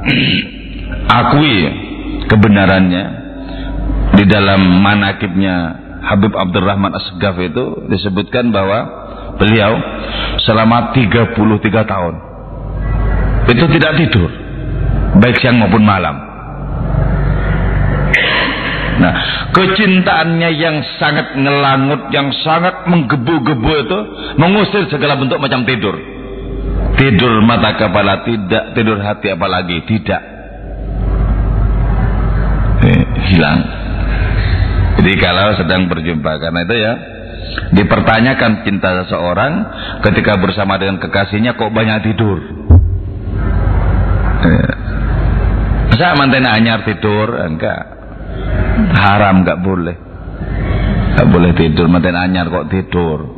akui 1.20 1.89
kebenarannya 2.28 3.04
di 4.16 4.24
dalam 4.26 4.60
manakibnya 4.82 5.56
Habib 6.00 6.32
Abdurrahman 6.32 6.96
Asgaf 6.96 7.36
itu 7.38 7.86
disebutkan 7.92 8.50
bahwa 8.50 8.78
beliau 9.36 9.76
selama 10.44 10.92
33 10.96 11.36
tahun 11.86 12.14
itu 13.50 13.64
tidak 13.76 13.92
tidur 14.00 14.30
baik 15.18 15.36
siang 15.42 15.58
maupun 15.58 15.82
malam. 15.82 16.30
Nah, 19.00 19.14
kecintaannya 19.56 20.50
yang 20.60 20.76
sangat 21.00 21.32
ngelangut, 21.32 22.12
yang 22.12 22.28
sangat 22.44 22.84
menggebu-gebu 22.84 23.72
itu 23.80 23.98
mengusir 24.36 24.84
segala 24.92 25.16
bentuk 25.16 25.40
macam 25.40 25.64
tidur. 25.64 25.96
Tidur 27.00 27.40
mata 27.40 27.80
kepala 27.80 28.28
tidak, 28.28 28.76
tidur 28.76 29.00
hati 29.00 29.32
apalagi 29.32 29.88
tidak. 29.88 30.20
Hilang. 33.30 33.60
Jadi 35.00 35.12
kalau 35.16 35.54
sedang 35.56 35.86
berjumpa 35.86 36.32
karena 36.42 36.60
itu 36.66 36.74
ya 36.76 36.92
dipertanyakan 37.72 38.66
cinta 38.66 39.06
seseorang 39.06 39.52
ketika 40.02 40.36
bersama 40.36 40.76
dengan 40.76 40.98
kekasihnya 40.98 41.54
kok 41.54 41.72
banyak 41.72 42.10
tidur. 42.10 42.38
Eh, 44.40 44.74
Masa 46.00 46.16
mantan 46.16 46.48
anyar 46.48 46.80
tidur? 46.88 47.28
Enggak. 47.44 47.84
Haram 48.96 49.44
nggak 49.44 49.60
boleh. 49.60 49.96
Nggak 51.12 51.28
boleh 51.28 51.50
tidur. 51.52 51.92
Mantan 51.92 52.16
anyar 52.16 52.48
kok 52.48 52.72
tidur? 52.72 53.28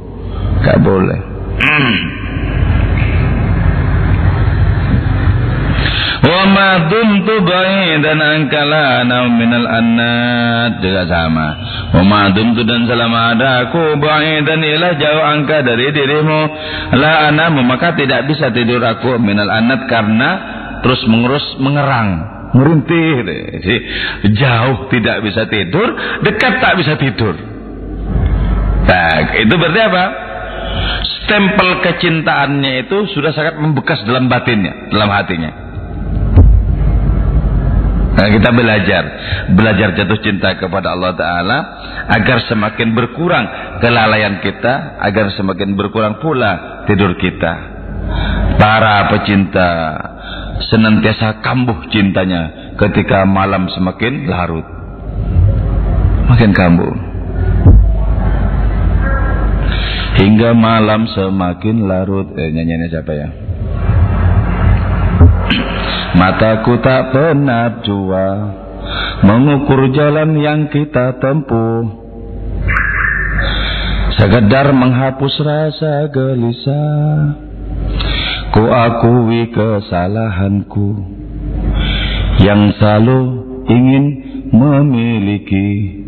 Nggak 0.63 0.79
boleh. 0.79 1.21
Wa 6.33 6.49
ma 6.49 6.89
dumtu 6.89 7.45
ba'idan 7.45 8.17
anka 8.17 8.65
la 8.65 9.05
minal 9.29 9.69
annat 9.69 10.81
juga 10.81 11.05
sama. 11.05 11.49
Wa 11.93 12.01
ma 12.01 12.33
dumtu 12.33 12.65
dan 12.65 12.89
selama 12.89 13.37
ada 13.37 13.69
aku 13.69 14.01
ba'idan 14.01 14.65
ialah 14.65 14.97
jauh 14.97 15.25
angka 15.29 15.61
dari 15.61 15.93
dirimu. 15.93 16.41
La 16.97 17.29
anamu 17.29 17.61
maka 17.69 17.93
tidak 18.01 18.25
bisa 18.33 18.49
tidur 18.49 18.81
aku 18.81 19.21
minal 19.21 19.53
annat 19.53 19.85
karena 19.93 20.31
terus 20.81 21.05
mengurus 21.05 21.45
mengerang 21.61 22.11
merintih. 22.57 23.29
Jauh 24.33 24.89
tidak 24.89 25.21
bisa 25.29 25.45
tidur 25.53 25.89
dekat 26.25 26.65
tak 26.65 26.81
bisa 26.81 26.97
tidur. 26.97 27.37
Nah 28.89 29.37
itu 29.37 29.53
berarti 29.53 29.81
apa? 29.85 30.05
Stempel 31.03 31.85
kecintaannya 31.85 32.89
itu 32.89 33.05
sudah 33.13 33.37
sangat 33.37 33.61
membekas 33.61 34.01
dalam 34.09 34.33
batinnya 34.33 34.89
dalam 34.89 35.13
hatinya 35.13 35.72
nah, 38.23 38.31
kita 38.31 38.51
belajar. 38.55 39.03
Belajar 39.51 39.89
jatuh 39.99 40.19
cinta 40.23 40.55
kepada 40.55 40.95
Allah 40.95 41.13
Ta'ala 41.19 41.59
agar 42.07 42.47
semakin 42.47 42.95
berkurang 42.95 43.47
kelalaian 43.83 44.39
kita 44.39 45.03
agar 45.03 45.35
semakin 45.35 45.75
berkurang 45.75 46.23
pula 46.23 46.85
tidur 46.87 47.19
kita. 47.19 47.83
Para 48.63 49.11
pecinta 49.11 49.71
senantiasa 50.71 51.43
kambuh 51.43 51.91
cintanya 51.91 52.75
ketika 52.79 53.27
malam 53.27 53.67
semakin 53.75 54.31
larut. 54.31 54.67
Makin 56.31 56.51
kambuh. 56.55 56.95
Hingga 60.23 60.55
malam 60.55 61.11
semakin 61.11 61.91
larut. 61.91 62.31
Eh, 62.39 62.55
nyanyiannya 62.55 62.89
siapa 62.93 63.13
ya 63.17 63.29
mataku 66.17 66.81
tak 66.81 67.13
pernah 67.13 67.83
jua. 67.85 68.29
Mengukur 69.23 69.95
jalan 69.95 70.35
yang 70.39 70.67
kita 70.67 71.17
tempuh. 71.23 72.03
Sekedar 74.19 74.75
menghapus 74.75 75.35
rasa 75.41 76.11
gelisah. 76.11 77.39
Ku 78.53 78.65
akui 78.69 79.49
kesalahanku. 79.55 80.89
Yang 82.43 82.63
selalu 82.77 83.21
ingin 83.71 84.05
memiliki 84.51 86.03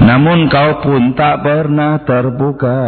Namun 0.00 0.48
kau 0.48 0.80
pun 0.80 1.12
tak 1.12 1.44
pernah 1.44 2.00
terbuka 2.08 2.80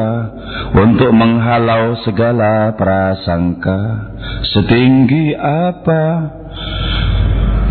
Untuk 0.73 1.13
menghalau 1.13 2.01
segala 2.09 2.73
prasangka. 2.73 4.13
Setinggi 4.57 5.37
apa 5.37 6.05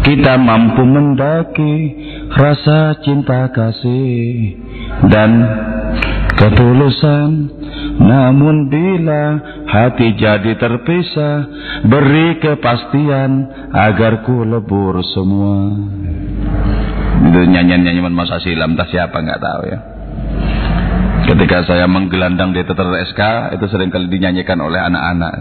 Kita 0.05 0.37
mampu 0.37 0.85
mendaki 0.85 1.75
Rasa 2.31 3.01
cinta 3.01 3.49
kasih 3.49 4.55
Dan 5.09 5.31
ketulusan. 6.37 7.29
Namun 8.01 8.69
bila 8.69 9.37
hati 9.69 10.17
jadi 10.17 10.53
terpisah 10.57 11.37
Beri 11.85 12.37
kepastian 12.41 13.49
agar 13.73 14.25
ku 14.25 14.41
lebur 14.45 15.01
semua 15.13 15.69
Itu 17.31 17.47
nyanyian-nyanyian 17.47 18.11
masa 18.11 18.43
silam 18.43 18.75
entah 18.75 18.91
siapa 18.91 19.23
nggak 19.23 19.39
tahu 19.39 19.61
ya 19.71 19.79
Ketika 21.31 21.63
saya 21.63 21.87
menggelandang 21.87 22.51
di 22.51 22.59
teter 22.67 22.91
SK 23.07 23.55
Itu 23.55 23.71
sering 23.71 23.87
kali 23.87 24.11
dinyanyikan 24.11 24.59
oleh 24.59 24.83
anak-anak 24.83 25.33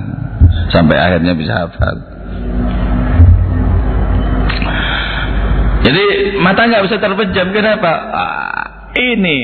Sampai 0.71 0.95
akhirnya 1.03 1.35
bisa 1.35 1.67
hafal 1.67 1.99
Jadi 5.83 6.05
mata 6.39 6.63
nggak 6.71 6.85
bisa 6.87 6.97
terpejam 7.03 7.51
Kenapa? 7.51 7.93
Ah, 8.15 8.65
ini 8.95 9.39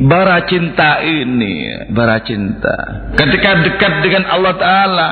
bara 0.00 0.48
cinta 0.48 1.04
ini, 1.04 1.88
bara 1.92 2.24
cinta. 2.24 3.10
Ketika 3.16 3.60
dekat 3.64 3.92
dengan 4.00 4.24
Allah 4.28 4.54
Ta'ala, 4.56 5.10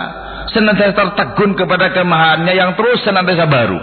senantiasa 0.53 0.97
tertegun 0.97 1.53
kepada 1.53 1.93
kemahannya 1.93 2.53
yang 2.57 2.73
terus 2.73 3.05
senantiasa 3.05 3.45
baru. 3.45 3.79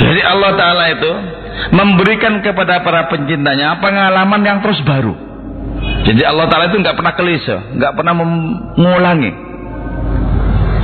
Jadi 0.00 0.20
Allah 0.26 0.50
Ta'ala 0.56 0.84
itu 0.90 1.12
memberikan 1.70 2.40
kepada 2.40 2.82
para 2.82 3.06
pencintanya 3.12 3.78
pengalaman 3.78 4.40
yang 4.42 4.58
terus 4.64 4.80
baru. 4.82 5.14
Jadi 6.04 6.22
Allah 6.24 6.48
Ta'ala 6.48 6.72
itu 6.72 6.80
nggak 6.80 6.96
pernah 6.96 7.14
kelisa, 7.14 7.56
nggak 7.76 7.92
pernah 7.92 8.14
mengulangi. 8.16 9.32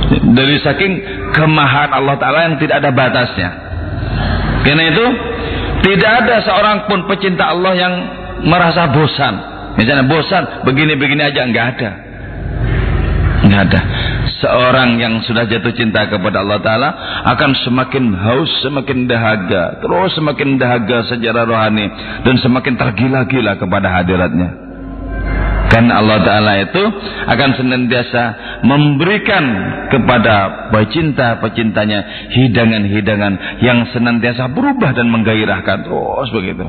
Dari 0.07 0.57
saking 0.63 0.93
kemahan 1.35 1.91
Allah 1.91 2.15
Ta'ala 2.15 2.39
yang 2.47 2.55
tidak 2.61 2.79
ada 2.79 2.91
batasnya. 2.93 3.49
Karena 4.63 4.83
itu, 4.91 5.05
tidak 5.87 6.11
ada 6.23 6.35
seorang 6.43 6.77
pun 6.89 7.07
pecinta 7.07 7.49
Allah 7.51 7.73
yang 7.75 7.93
merasa 8.45 8.89
bosan. 8.91 9.35
Misalnya 9.77 10.05
bosan, 10.09 10.43
begini-begini 10.65 11.21
aja 11.21 11.41
enggak 11.45 11.65
ada. 11.77 11.89
Enggak 13.45 13.61
ada. 13.71 13.81
Seorang 14.37 15.01
yang 15.01 15.17
sudah 15.25 15.49
jatuh 15.49 15.73
cinta 15.73 16.05
kepada 16.05 16.45
Allah 16.45 16.61
Ta'ala 16.61 16.89
akan 17.33 17.51
semakin 17.65 18.13
haus, 18.13 18.51
semakin 18.61 19.09
dahaga. 19.09 19.81
Terus 19.81 20.13
semakin 20.13 20.61
dahaga 20.61 21.09
secara 21.09 21.41
rohani. 21.41 21.89
Dan 22.21 22.37
semakin 22.37 22.77
tergila-gila 22.77 23.57
kepada 23.57 23.87
hadiratnya. 23.89 24.67
Karena 25.67 25.99
Allah 25.99 26.19
Ta'ala 26.23 26.53
itu 26.63 26.83
akan 27.27 27.49
senantiasa 27.59 28.23
memberikan 28.63 29.43
kepada 29.91 30.69
pecinta-pecintanya 30.71 32.29
hidangan-hidangan 32.31 33.61
yang 33.65 33.89
senantiasa 33.89 34.53
berubah 34.53 34.93
dan 34.95 35.09
menggairahkan. 35.11 35.83
Terus 35.83 36.29
begitu. 36.29 36.65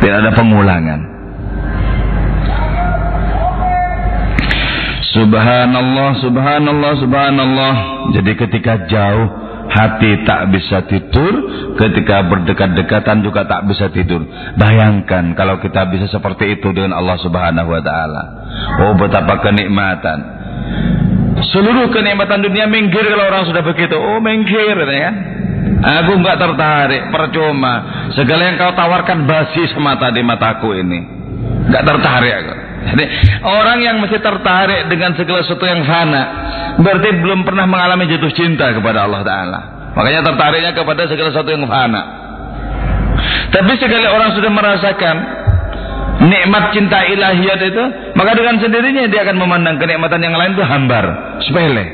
Tidak 0.00 0.16
ada 0.16 0.32
pengulangan. 0.32 1.19
Subhanallah, 5.10 6.22
subhanallah, 6.22 6.92
subhanallah. 7.02 7.74
Jadi 8.14 8.32
ketika 8.38 8.86
jauh 8.86 9.26
hati 9.70 10.22
tak 10.26 10.50
bisa 10.54 10.86
tidur, 10.86 11.32
ketika 11.78 12.26
berdekat-dekatan 12.26 13.22
juga 13.22 13.46
tak 13.46 13.66
bisa 13.66 13.90
tidur. 13.90 14.22
Bayangkan 14.54 15.34
kalau 15.34 15.58
kita 15.58 15.86
bisa 15.90 16.06
seperti 16.10 16.58
itu 16.58 16.70
dengan 16.70 16.98
Allah 16.98 17.18
Subhanahu 17.22 17.70
wa 17.70 17.82
taala. 17.82 18.22
Oh, 18.86 18.94
betapa 18.94 19.42
kenikmatan. 19.42 20.18
Seluruh 21.50 21.90
kenikmatan 21.90 22.46
dunia 22.46 22.70
minggir 22.70 23.02
kalau 23.02 23.26
orang 23.30 23.50
sudah 23.50 23.66
begitu. 23.66 23.98
Oh, 23.98 24.22
minggir 24.22 24.78
ya. 24.78 25.10
Aku 25.80 26.22
enggak 26.22 26.36
tertarik, 26.36 27.08
percuma. 27.08 28.06
Segala 28.12 28.52
yang 28.52 28.60
kau 28.60 28.76
tawarkan 28.76 29.24
basi 29.24 29.64
semata 29.72 30.12
di 30.12 30.20
mataku 30.20 30.76
ini. 30.76 31.00
Enggak 31.66 31.82
tertarik 31.82 32.34
aku. 32.44 32.69
Jadi 32.80 33.04
orang 33.44 33.78
yang 33.84 33.96
mesti 34.00 34.18
tertarik 34.24 34.88
dengan 34.88 35.12
segala 35.12 35.44
sesuatu 35.44 35.68
yang 35.68 35.84
fana 35.84 36.22
berarti 36.80 37.08
belum 37.20 37.44
pernah 37.44 37.68
mengalami 37.68 38.08
jatuh 38.08 38.32
cinta 38.32 38.72
kepada 38.72 39.04
Allah 39.04 39.20
Taala. 39.20 39.60
Makanya 39.92 40.20
tertariknya 40.24 40.72
kepada 40.72 41.04
segala 41.10 41.28
sesuatu 41.28 41.50
yang 41.52 41.68
fana. 41.68 42.02
Tapi 43.50 43.72
sekali 43.76 44.06
orang 44.06 44.30
sudah 44.32 44.50
merasakan 44.54 45.16
nikmat 46.24 46.72
cinta 46.72 47.04
ilahiyat 47.04 47.60
itu, 47.64 47.84
maka 48.16 48.32
dengan 48.36 48.56
sendirinya 48.60 49.04
dia 49.10 49.26
akan 49.28 49.36
memandang 49.36 49.76
kenikmatan 49.76 50.20
yang 50.20 50.36
lain 50.36 50.56
itu 50.56 50.64
hambar, 50.64 51.04
sepele. 51.44 51.86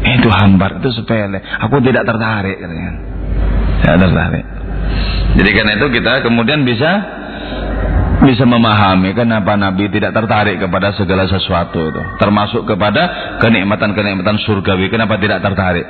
Itu 0.00 0.28
hambar, 0.32 0.80
itu 0.80 0.90
sepele. 0.96 1.38
Aku 1.68 1.80
tidak 1.84 2.08
tertarik. 2.08 2.56
Tidak 2.60 3.96
tertarik. 4.00 4.44
Jadi 5.38 5.50
karena 5.54 5.72
itu 5.78 5.86
kita 5.94 6.12
kemudian 6.26 6.66
bisa 6.66 7.19
bisa 8.20 8.44
memahami 8.44 9.16
kenapa 9.16 9.56
Nabi 9.56 9.88
tidak 9.88 10.12
tertarik 10.12 10.60
kepada 10.60 10.92
segala 10.92 11.24
sesuatu 11.24 11.80
itu. 11.88 12.02
Termasuk 12.20 12.68
kepada 12.68 13.36
kenikmatan-kenikmatan 13.40 14.36
surgawi. 14.44 14.92
Kenapa 14.92 15.16
tidak 15.16 15.40
tertarik? 15.40 15.86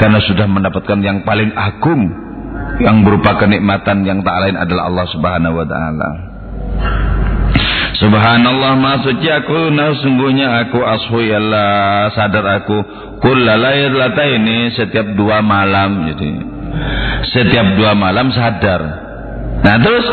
Karena 0.00 0.18
sudah 0.24 0.48
mendapatkan 0.48 0.98
yang 1.04 1.22
paling 1.28 1.52
agung 1.52 2.08
yang 2.80 3.04
berupa 3.04 3.36
kenikmatan 3.38 4.02
yang 4.02 4.24
tak 4.24 4.36
lain 4.42 4.56
adalah 4.56 4.88
Allah 4.88 5.06
Subhanahu 5.12 5.54
wa 5.60 5.66
taala. 5.68 6.08
Subhanallah 7.94 8.72
ma 8.74 8.98
suci 9.06 9.30
aku 9.30 9.70
nah 9.70 9.94
sungguhnya 10.02 10.66
aku 10.66 10.82
ashu 10.82 11.22
Allah 11.30 12.10
sadar 12.10 12.42
aku 12.58 12.76
kullalailata 13.22 14.24
ini 14.34 14.74
setiap 14.74 15.14
dua 15.14 15.38
malam 15.44 16.10
jadi. 16.10 16.32
Setiap 17.30 17.78
dua 17.78 17.94
malam 17.94 18.34
sadar. 18.34 18.82
Nah 19.62 19.76
terus 19.78 20.06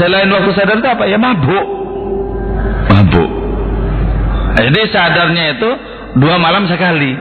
selain 0.00 0.32
waktu 0.32 0.50
sadar 0.56 0.80
itu 0.80 0.88
apa? 0.88 1.04
Ya 1.04 1.20
mabuk. 1.20 1.66
Mabuk. 2.88 3.30
Jadi 4.56 4.80
sadarnya 4.88 5.44
itu 5.60 5.70
dua 6.16 6.40
malam 6.40 6.64
sekali. 6.64 7.12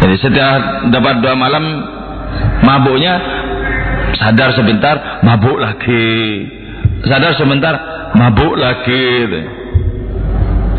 Jadi 0.00 0.16
setiap 0.20 0.92
dapat 0.92 1.24
dua 1.24 1.34
malam 1.36 1.64
mabuknya 2.60 3.16
sadar 4.20 4.52
sebentar 4.52 5.24
mabuk 5.24 5.56
lagi. 5.56 6.44
Sadar 7.08 7.32
sebentar 7.40 7.74
mabuk 8.12 8.60
lagi. 8.60 9.08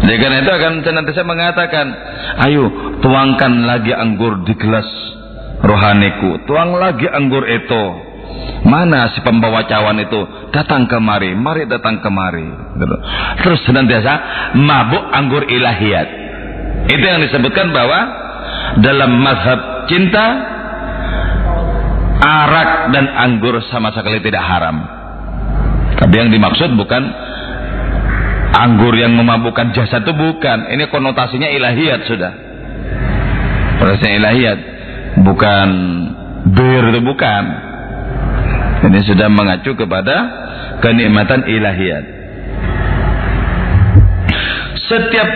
Jadi 0.02 0.18
karena 0.18 0.38
itu 0.42 0.52
akan 0.54 0.74
senantiasa 0.82 1.22
mengatakan 1.26 1.88
ayo 2.50 2.66
tuangkan 3.02 3.66
lagi 3.66 3.94
anggur 3.94 4.46
di 4.46 4.54
gelas 4.58 4.86
rohaniku. 5.62 6.42
Tuang 6.50 6.78
lagi 6.78 7.06
anggur 7.06 7.46
itu 7.46 8.11
mana 8.62 9.10
si 9.14 9.20
pembawa 9.26 9.66
cawan 9.66 9.98
itu 10.02 10.22
datang 10.54 10.86
kemari 10.86 11.34
mari 11.34 11.66
datang 11.66 12.00
kemari 12.00 12.46
gitu. 12.78 12.96
terus 13.42 13.60
senantiasa 13.66 14.14
mabuk 14.58 15.02
anggur 15.12 15.44
ilahiyat 15.50 16.08
itu 16.90 17.04
yang 17.04 17.22
disebutkan 17.26 17.74
bahwa 17.74 18.00
dalam 18.82 19.12
mazhab 19.22 19.90
cinta 19.90 20.26
arak 22.22 22.94
dan 22.94 23.06
anggur 23.18 23.58
sama 23.74 23.90
sekali 23.94 24.22
tidak 24.22 24.46
haram 24.46 25.02
tapi 25.98 26.14
yang 26.18 26.30
dimaksud 26.34 26.74
bukan 26.78 27.04
anggur 28.52 28.94
yang 29.00 29.16
memabukkan 29.16 29.72
jasad 29.72 30.04
itu 30.04 30.14
bukan. 30.14 30.70
Ini 30.70 30.92
konotasinya 30.92 31.50
ilahiyat 31.50 32.02
sudah. 32.06 32.34
Konotasinya 33.80 34.14
ilahiyat. 34.18 34.60
Bukan 35.24 35.70
bir 36.52 36.84
itu 36.92 37.02
bukan. 37.04 37.44
Ini 38.82 39.00
sudah 39.06 39.28
mengacu 39.30 39.78
kepada 39.78 40.16
kenikmatan 40.82 41.46
ilahiyat. 41.46 42.04
Setiap 44.90 45.30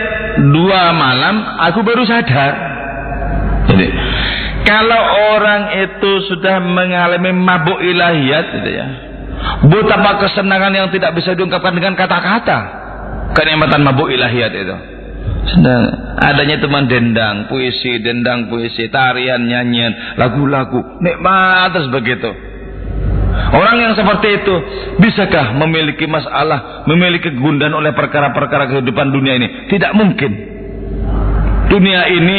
dua 0.52 0.92
malam 0.92 1.34
aku 1.70 1.80
baru 1.86 2.02
sadar. 2.04 2.52
Jadi 3.70 3.86
kalau 4.66 5.02
orang 5.38 5.62
itu 5.78 6.10
sudah 6.26 6.58
mengalami 6.58 7.30
mabuk 7.30 7.78
ilahiyat 7.78 8.44
gitu 8.60 8.70
ya 8.74 8.86
Betapa 9.66 10.22
kesenangan 10.22 10.72
yang 10.72 10.88
tidak 10.90 11.14
bisa 11.14 11.36
diungkapkan 11.36 11.76
dengan 11.76 11.94
kata-kata. 11.94 12.58
Kenikmatan 13.36 13.84
mabuk 13.84 14.08
ilahiyat 14.08 14.52
itu. 14.54 14.76
Sedang 15.46 15.82
adanya 16.18 16.58
teman 16.58 16.90
dendang, 16.90 17.46
puisi, 17.46 18.02
dendang, 18.02 18.50
puisi, 18.50 18.90
tarian, 18.90 19.46
nyanyian, 19.46 20.18
lagu-lagu, 20.18 20.98
nikmat 20.98 21.70
terus 21.70 21.88
begitu. 21.92 22.30
Orang 23.46 23.78
yang 23.78 23.94
seperti 23.94 24.42
itu 24.42 24.54
bisakah 24.98 25.54
memiliki 25.54 26.10
masalah, 26.10 26.82
memiliki 26.90 27.30
kegundahan 27.30 27.70
oleh 27.70 27.94
perkara-perkara 27.94 28.74
kehidupan 28.74 29.14
dunia 29.14 29.38
ini? 29.38 29.70
Tidak 29.70 29.92
mungkin. 29.94 30.32
Dunia 31.70 32.10
ini 32.10 32.38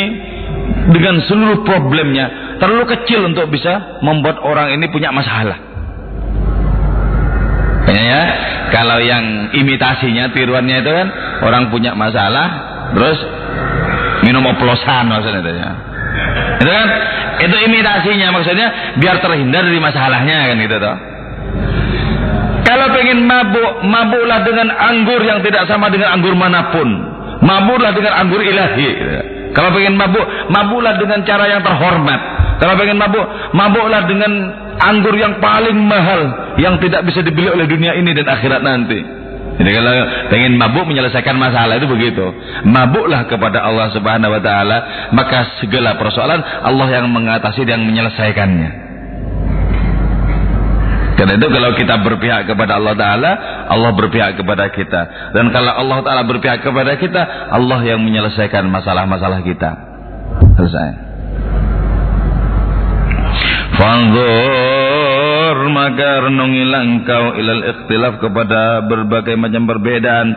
dengan 0.91 1.19
seluruh 1.23 1.63
problemnya 1.63 2.57
terlalu 2.59 2.91
kecil 2.91 3.27
untuk 3.27 3.47
bisa 3.51 3.99
membuat 4.03 4.43
orang 4.43 4.75
ini 4.75 4.87
punya 4.91 5.11
masalah. 5.15 5.67
Makanya 7.87 8.03
ya, 8.03 8.23
kalau 8.75 8.99
yang 8.99 9.55
imitasinya, 9.55 10.27
tiruannya 10.35 10.83
itu 10.83 10.91
kan 10.91 11.07
orang 11.39 11.71
punya 11.71 11.95
masalah, 11.95 12.47
terus 12.91 13.15
minum 14.27 14.43
oplosan 14.43 15.07
maksudnya 15.07 15.39
itu 15.39 15.53
ya. 15.55 15.71
Itu 16.57 16.71
kan, 16.71 16.87
itu 17.37 17.55
imitasinya 17.69 18.27
maksudnya 18.33 18.67
biar 18.97 19.21
terhindar 19.21 19.61
dari 19.65 19.81
masalahnya 19.81 20.37
kan 20.49 20.57
gitu 20.57 20.77
toh. 20.81 20.97
Kalau 22.67 22.87
pengen 22.91 23.23
mabuk, 23.23 23.71
mabuklah 23.87 24.43
dengan 24.43 24.67
anggur 24.75 25.23
yang 25.23 25.39
tidak 25.39 25.71
sama 25.71 25.87
dengan 25.87 26.19
anggur 26.19 26.35
mana 26.35 26.67
pun. 26.75 26.89
Mabuklah 27.39 27.95
dengan 27.95 28.13
anggur 28.19 28.43
ilahi. 28.43 28.89
Kalau 29.55 29.71
pengen 29.71 29.95
mabuk, 29.95 30.25
mabuklah 30.51 30.99
dengan 30.99 31.23
cara 31.23 31.47
yang 31.47 31.63
terhormat. 31.63 32.19
Kalau 32.59 32.75
pengen 32.75 32.99
mabuk, 32.99 33.23
mabuklah 33.55 34.03
dengan 34.09 34.31
anggur 34.83 35.15
yang 35.15 35.39
paling 35.39 35.79
mahal 35.79 36.53
yang 36.59 36.75
tidak 36.83 37.07
bisa 37.07 37.23
dibeli 37.23 37.47
oleh 37.47 37.65
dunia 37.69 37.95
ini 37.95 38.11
dan 38.11 38.27
akhirat 38.27 38.59
nanti. 38.59 38.99
Jadi 39.57 39.69
kalau 39.73 39.93
pengen 40.29 40.53
mabuk 40.53 40.85
menyelesaikan 40.85 41.33
masalah 41.33 41.81
itu 41.81 41.89
begitu. 41.89 42.29
Mabuklah 42.69 43.25
kepada 43.25 43.65
Allah 43.65 43.89
Subhanahu 43.89 44.37
wa 44.37 44.41
taala, 44.41 45.09
maka 45.17 45.57
segala 45.57 45.97
persoalan 45.97 46.41
Allah 46.41 46.87
yang 46.93 47.09
mengatasi 47.09 47.65
dan 47.65 47.81
menyelesaikannya. 47.81 48.87
Karena 51.17 51.33
itu 51.33 51.47
kalau 51.49 51.73
kita 51.73 51.95
berpihak 52.05 52.45
kepada 52.45 52.77
Allah 52.77 52.93
Ta'ala 52.93 53.31
Allah 53.73 53.89
berpihak 53.97 54.37
kepada 54.37 54.69
kita 54.69 55.33
Dan 55.33 55.49
kalau 55.49 55.73
Allah 55.73 56.05
Ta'ala 56.05 56.21
berpihak 56.29 56.61
kepada 56.61 56.93
kita 56.93 57.49
Allah 57.49 57.81
yang 57.89 58.05
menyelesaikan 58.05 58.69
masalah-masalah 58.69 59.41
kita 59.41 59.71
Selesai 60.61 61.16
Fanzur 63.77 65.57
maka 65.69 66.09
renungilah 66.25 66.81
engkau 66.81 67.23
ilal 67.37 67.63
ikhtilaf 67.63 68.17
kepada 68.17 68.81
berbagai 68.89 69.37
macam 69.37 69.69
perbedaan. 69.69 70.27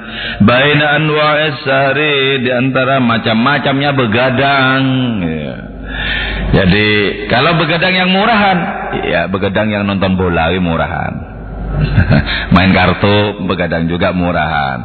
Baina 0.45 1.01
anwa'is 1.01 1.65
sahri 1.65 2.45
di 2.45 2.51
antara 2.53 3.01
macam-macamnya 3.01 3.91
begadang. 3.97 4.85
Ya. 5.25 5.55
Jadi 6.51 6.89
kalau 7.33 7.57
begadang 7.57 7.95
yang 7.95 8.11
murahan 8.13 8.59
ya 9.07 9.27
begadang 9.31 9.73
yang 9.73 9.89
nonton 9.89 10.21
bola 10.21 10.53
murahan. 10.61 11.13
Main 12.55 12.77
kartu 12.77 13.47
begadang 13.49 13.89
juga 13.89 14.13
murahan. 14.13 14.79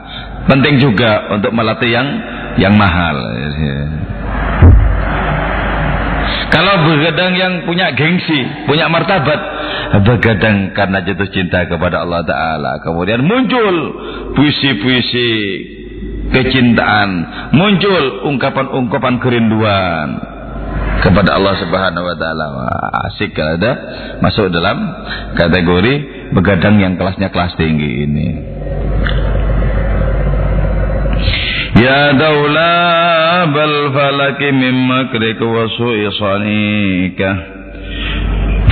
Penting 0.46 0.78
juga 0.80 1.28
untuk 1.34 1.52
melatih 1.52 1.91
yang 1.91 2.08
yang 2.56 2.74
mahal 2.78 3.18
kalau 6.56 6.88
begadang 6.88 7.36
yang 7.36 7.54
punya 7.68 7.91
gengsi, 7.91 8.48
punya 8.63 8.88
martabat, 8.88 9.39
begadang 10.08 10.72
karena 10.72 11.04
jatuh 11.04 11.28
cinta 11.28 11.68
kepada 11.68 12.08
Allah 12.08 12.24
Ta'ala. 12.24 12.80
Kemudian 12.80 13.28
muncul 13.28 13.76
puisi-puisi 14.39 15.32
kecintaan, 16.32 17.10
muncul 17.52 18.24
ungkapan-ungkapan 18.32 19.20
kerinduan 19.20 20.08
kepada 21.04 21.36
Allah 21.36 21.60
Subhanahu 21.60 22.08
wa 22.08 22.15
taala. 22.15 22.46
Asik 23.12 23.36
kalau 23.36 23.60
ada 23.60 23.72
masuk 24.24 24.48
dalam 24.48 24.80
kategori 25.36 25.94
begadang 26.32 26.80
yang 26.80 26.96
kelasnya 26.96 27.36
kelas 27.36 27.60
tinggi 27.60 28.08
ini. 28.08 28.55
يا 31.83 32.12
دولاب 32.12 33.57
الفلك 33.59 34.42
من 34.42 34.75
مكرك 34.88 35.40
وسوء 35.42 36.11
صنيك 36.11 37.20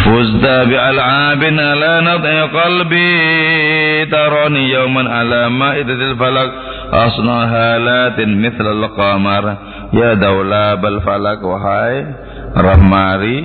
فزت 0.04 0.44
بألعاب 0.68 1.42
على 1.44 2.00
نضع 2.04 2.44
قلبي 2.62 4.06
تراني 4.06 4.70
يوما 4.70 5.10
على 5.10 5.48
مائدة 5.50 5.94
الفلك 5.94 6.50
أصنع 6.92 7.44
هالات 7.44 8.18
مثل 8.20 8.66
القمر 8.72 9.56
يا 9.92 10.14
دولاب 10.14 10.86
الفلك 10.86 11.42
وهاي 11.42 12.06
رماري 12.56 13.44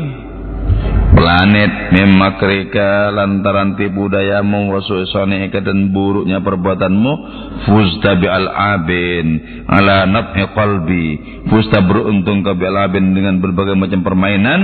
planet 1.18 1.90
memakrika 1.98 3.10
lantaran 3.10 3.74
tipu 3.74 4.06
dayamu 4.06 4.70
wasu'isanika 4.70 5.58
dan 5.66 5.90
buruknya 5.90 6.38
perbuatanmu 6.46 7.12
fuzta 7.66 8.14
al 8.14 8.46
abin 8.78 9.26
ala 9.66 10.06
naf'i 10.06 10.46
qalbi. 10.54 11.06
Fuzta 11.50 11.82
beruntung 11.82 12.46
ke 12.46 12.54
al 12.54 12.86
abin 12.86 13.18
dengan 13.18 13.42
berbagai 13.42 13.74
macam 13.74 14.06
permainan 14.06 14.60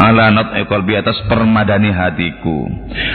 ala 0.00 0.32
naf'i 0.32 0.64
qalbi 0.64 0.96
atas 0.96 1.20
permadani 1.28 1.92
hatiku. 1.92 2.64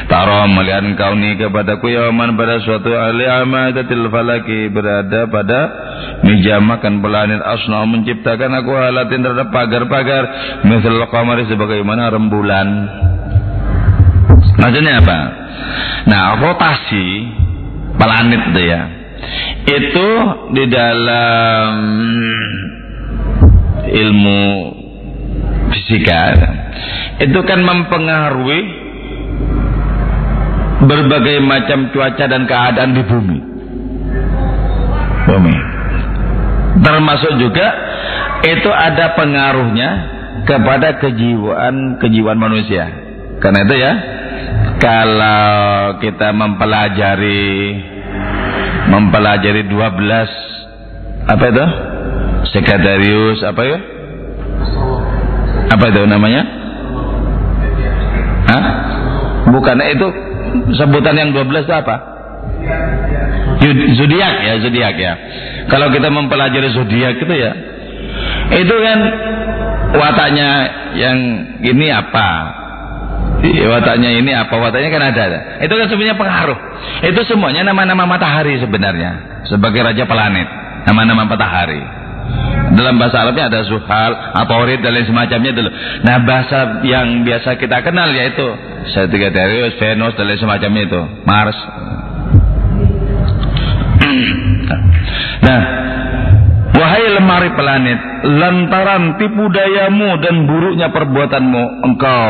Taro 0.06 0.45
melihat 0.53 0.86
kau 0.93 1.17
ni 1.17 1.34
kepadaku 1.41 1.89
yaman 1.89 2.38
pada 2.38 2.62
suatu 2.62 2.93
ali 2.93 3.25
amadatil 3.25 4.06
falaki 4.13 4.69
berada 4.69 5.25
pada 5.34 5.60
meja 6.21 6.62
makan 6.62 7.01
planet 7.01 7.41
asna 7.41 7.89
menciptakan 7.89 8.53
aku 8.62 8.71
halatin 8.77 9.25
terhadap 9.25 9.49
pagar-pagar. 9.49 10.23
Misal 10.67 11.01
qamari 11.10 11.49
sebagaimana 11.49 12.13
rembulan 12.13 12.83
Maksudnya 14.58 15.02
apa? 15.04 15.19
Nah, 16.08 16.24
rotasi 16.39 17.08
planet 17.98 18.41
itu 18.54 18.62
ya. 18.63 18.82
Itu 19.63 20.10
di 20.52 20.65
dalam 20.67 21.74
ilmu 23.88 24.43
fisika 25.72 26.22
itu 27.24 27.39
kan 27.48 27.60
mempengaruhi 27.63 28.62
berbagai 30.84 31.39
macam 31.39 31.88
cuaca 31.96 32.26
dan 32.28 32.43
keadaan 32.43 32.91
di 32.91 33.04
bumi. 33.08 33.39
Bumi. 35.24 35.56
Termasuk 36.84 37.39
juga 37.39 37.67
itu 38.43 38.67
ada 38.67 39.15
pengaruhnya 39.15 40.12
kepada 40.43 40.99
kejiwaan 40.99 41.97
kejiwaan 41.99 42.39
manusia. 42.39 42.86
Karena 43.39 43.60
itu 43.67 43.75
ya, 43.75 43.91
kalau 44.79 45.99
kita 45.99 46.32
mempelajari 46.32 47.51
mempelajari 48.88 49.63
12 49.67 51.32
apa 51.32 51.45
itu? 51.47 51.65
Sekretarius 52.51 53.39
apa 53.47 53.62
ya? 53.63 53.77
Apa 55.71 55.86
itu 55.89 56.01
namanya? 56.06 56.43
Hah? 58.51 58.63
Bukan 59.47 59.79
itu 59.79 60.08
sebutan 60.75 61.15
yang 61.15 61.29
12 61.32 61.63
itu 61.63 61.73
apa? 61.73 61.95
Zodiak 63.95 64.36
ya, 64.43 64.53
zodiak 64.60 64.95
ya. 64.99 65.13
Kalau 65.71 65.88
kita 65.95 66.12
mempelajari 66.12 66.75
zodiak 66.75 67.15
itu 67.23 67.34
ya, 67.34 67.51
itu 68.60 68.75
kan 68.75 68.99
wataknya 69.93 70.49
yang 70.97 71.17
ini 71.62 71.88
apa? 71.93 72.29
Wataknya 73.43 74.10
ini 74.15 74.32
apa? 74.32 74.56
Wataknya 74.56 74.89
kan 74.89 75.03
ada. 75.03 75.23
Itu 75.60 75.73
kan 75.75 75.88
sebenarnya 75.91 76.15
pengaruh. 76.15 76.58
Itu 77.03 77.21
semuanya 77.27 77.67
nama-nama 77.67 78.08
matahari 78.08 78.56
sebenarnya. 78.60 79.43
Sebagai 79.47 79.84
raja 79.84 80.08
planet. 80.08 80.47
Nama-nama 80.88 81.27
matahari. 81.27 81.84
Dalam 82.73 82.97
bahasa 82.97 83.21
Arabnya 83.21 83.51
ada 83.51 83.62
Zuhal, 83.67 84.12
Atorid 84.34 84.82
dan 84.82 84.97
lain 84.97 85.06
semacamnya 85.06 85.51
dulu. 85.53 85.69
Nah 86.01 86.17
bahasa 86.25 86.82
yang 86.88 87.21
biasa 87.21 87.60
kita 87.62 87.86
kenal 87.86 88.10
yaitu 88.10 88.47
Sagittarius, 88.95 89.77
Venus 89.77 90.17
dan 90.17 90.25
lain 90.25 90.39
semacamnya 90.41 90.82
itu, 90.89 91.01
Mars. 91.27 91.53
nah, 95.45 95.60
wahai 96.93 97.10
lemari 97.10 97.49
planet, 97.58 97.99
lantaran 98.38 99.17
tipu 99.17 99.49
dayamu 99.49 100.13
dan 100.21 100.45
buruknya 100.45 100.93
perbuatanmu, 100.93 101.63
engkau 101.89 102.29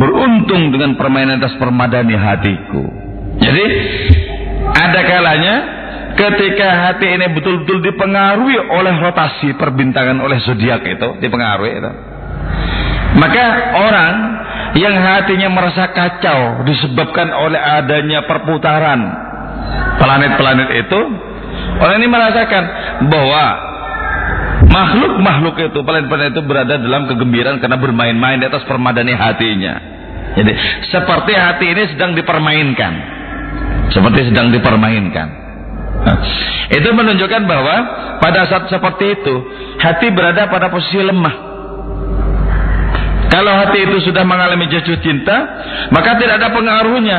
beruntung 0.00 0.72
dengan 0.72 0.96
permainan 0.96 1.36
atas 1.36 1.60
permadani 1.60 2.16
hatiku. 2.16 2.88
Jadi 3.36 3.64
ada 4.72 5.00
kalanya 5.04 5.54
ketika 6.16 6.88
hati 6.88 7.20
ini 7.20 7.26
betul-betul 7.36 7.84
dipengaruhi 7.84 8.56
oleh 8.56 8.96
rotasi 8.96 9.52
perbintangan 9.60 10.24
oleh 10.24 10.40
zodiak 10.40 10.80
itu 10.88 11.20
dipengaruhi 11.20 11.76
itu 11.76 11.92
maka 13.20 13.44
orang 13.76 14.14
yang 14.80 14.96
hatinya 14.96 15.52
merasa 15.52 15.92
kacau 15.92 16.64
disebabkan 16.64 17.28
oleh 17.36 17.60
adanya 17.60 18.24
perputaran 18.24 19.00
planet-planet 20.00 20.68
itu 20.80 21.00
orang 21.84 21.96
ini 22.00 22.08
merasakan 22.08 22.64
bahwa 23.12 23.44
makhluk-makhluk 24.70 25.56
itu 25.60 25.78
planet-planet 25.82 26.34
itu 26.36 26.42
berada 26.44 26.74
dalam 26.78 27.06
kegembiraan 27.08 27.58
karena 27.62 27.78
bermain-main 27.78 28.42
di 28.42 28.46
atas 28.46 28.66
permadani 28.68 29.14
hatinya 29.14 29.74
jadi 30.36 30.52
seperti 30.92 31.32
hati 31.32 31.66
ini 31.72 31.82
sedang 31.94 32.12
dipermainkan 32.12 32.92
seperti 33.90 34.28
sedang 34.30 34.50
dipermainkan 34.52 35.46
itu 36.66 36.88
menunjukkan 36.90 37.42
bahwa 37.46 37.76
pada 38.18 38.46
saat 38.46 38.66
seperti 38.70 39.18
itu 39.18 39.34
hati 39.78 40.10
berada 40.10 40.50
pada 40.50 40.70
posisi 40.70 40.98
lemah. 40.98 41.46
Kalau 43.26 43.52
hati 43.52 43.84
itu 43.84 44.10
sudah 44.10 44.22
mengalami 44.22 44.70
jatuh 44.70 44.96
cinta, 45.02 45.36
maka 45.92 46.16
tidak 46.16 46.40
ada 46.40 46.48
pengaruhnya. 46.54 47.18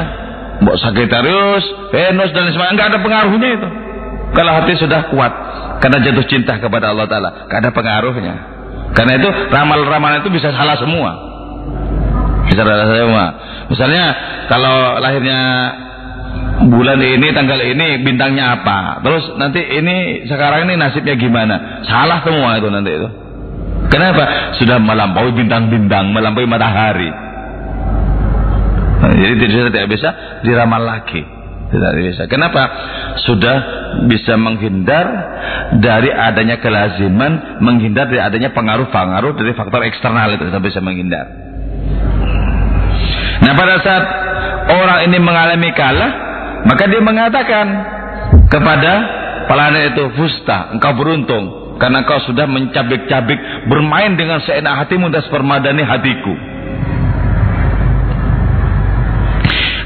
Mbok 0.57 0.77
Sagittarius, 0.81 1.65
Venus 1.93 2.33
dan 2.33 2.49
sebagainya 2.49 2.73
enggak 2.73 2.87
ada 2.95 2.99
pengaruhnya 3.03 3.49
itu. 3.53 3.69
Kalau 4.33 4.51
hati 4.57 4.73
sudah 4.81 5.01
kuat 5.13 5.33
karena 5.77 5.97
jatuh 6.01 6.25
cinta 6.25 6.57
kepada 6.57 6.89
Allah 6.93 7.05
Taala, 7.05 7.29
ada 7.49 7.69
pengaruhnya. 7.69 8.35
Karena 8.97 9.21
itu 9.21 9.29
ramal-ramalan 9.53 10.25
itu 10.25 10.31
bisa 10.33 10.49
salah 10.55 10.77
semua. 10.79 11.11
Bisa 12.49 12.65
salah 12.65 12.87
semua. 12.87 13.25
Misalnya 13.69 14.05
kalau 14.49 14.97
lahirnya 14.97 15.39
bulan 16.65 16.97
ini 16.97 17.27
tanggal 17.35 17.59
ini 17.61 18.01
bintangnya 18.01 18.57
apa? 18.57 19.05
Terus 19.05 19.37
nanti 19.37 19.61
ini 19.61 20.25
sekarang 20.25 20.65
ini 20.65 20.79
nasibnya 20.79 21.13
gimana? 21.13 21.85
Salah 21.85 22.25
semua 22.25 22.57
itu 22.57 22.67
nanti 22.73 22.91
itu. 22.97 23.07
Kenapa? 23.93 24.57
Sudah 24.57 24.81
melampaui 24.81 25.31
bintang-bintang 25.37 26.09
melampaui 26.11 26.49
matahari. 26.49 27.11
Nah, 28.97 29.13
jadi 29.13 29.33
tidak 29.69 29.87
bisa 29.93 30.09
diramal 30.41 30.81
lagi 30.81 31.36
tidak 31.67 31.91
bisa 31.99 32.23
kenapa 32.31 32.63
sudah 33.27 33.57
bisa 34.07 34.39
menghindar 34.39 35.05
dari 35.83 36.09
adanya 36.13 36.63
kelaziman 36.63 37.59
menghindar 37.59 38.07
dari 38.07 38.21
adanya 38.23 38.55
pengaruh-pengaruh 38.55 39.35
dari 39.35 39.51
faktor 39.57 39.83
eksternal 39.83 40.31
itu 40.31 40.47
sudah 40.47 40.63
bisa 40.63 40.79
menghindar 40.79 41.25
nah 43.43 43.53
pada 43.53 43.75
saat 43.83 44.03
orang 44.71 44.99
ini 45.07 45.17
mengalami 45.19 45.69
kalah 45.75 46.11
maka 46.67 46.83
dia 46.89 47.01
mengatakan 47.03 47.67
kepada 48.51 48.93
planet 49.47 49.95
itu, 49.95 50.03
Fusta, 50.19 50.75
engkau 50.75 50.93
beruntung. 50.99 51.45
Karena 51.77 52.01
kau 52.09 52.17
sudah 52.25 52.49
mencabik-cabik, 52.49 53.69
bermain 53.69 54.17
dengan 54.17 54.41
seenak 54.41 54.81
hatimu 54.83 55.13
dan 55.13 55.21
sepermadani 55.29 55.85
hatiku. 55.85 56.33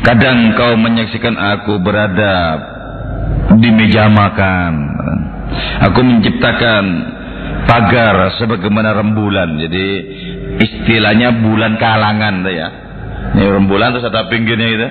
Kadang 0.02 0.58
kau 0.58 0.74
menyaksikan 0.82 1.38
aku 1.38 1.78
berada 1.78 2.58
di 3.58 3.70
meja 3.70 4.10
makan. 4.10 4.74
Aku 5.90 6.00
menciptakan 6.02 6.84
pagar 7.70 8.34
sebagaimana 8.42 8.98
rembulan. 8.98 9.62
Jadi 9.62 9.86
istilahnya 10.58 11.38
bulan 11.42 11.78
kalangan 11.78 12.42
ya. 12.50 12.68
Ini 13.38 13.46
rembulan 13.48 13.94
terus 13.94 14.10
ada 14.10 14.26
pinggirnya 14.26 14.70
itu. 14.74 14.88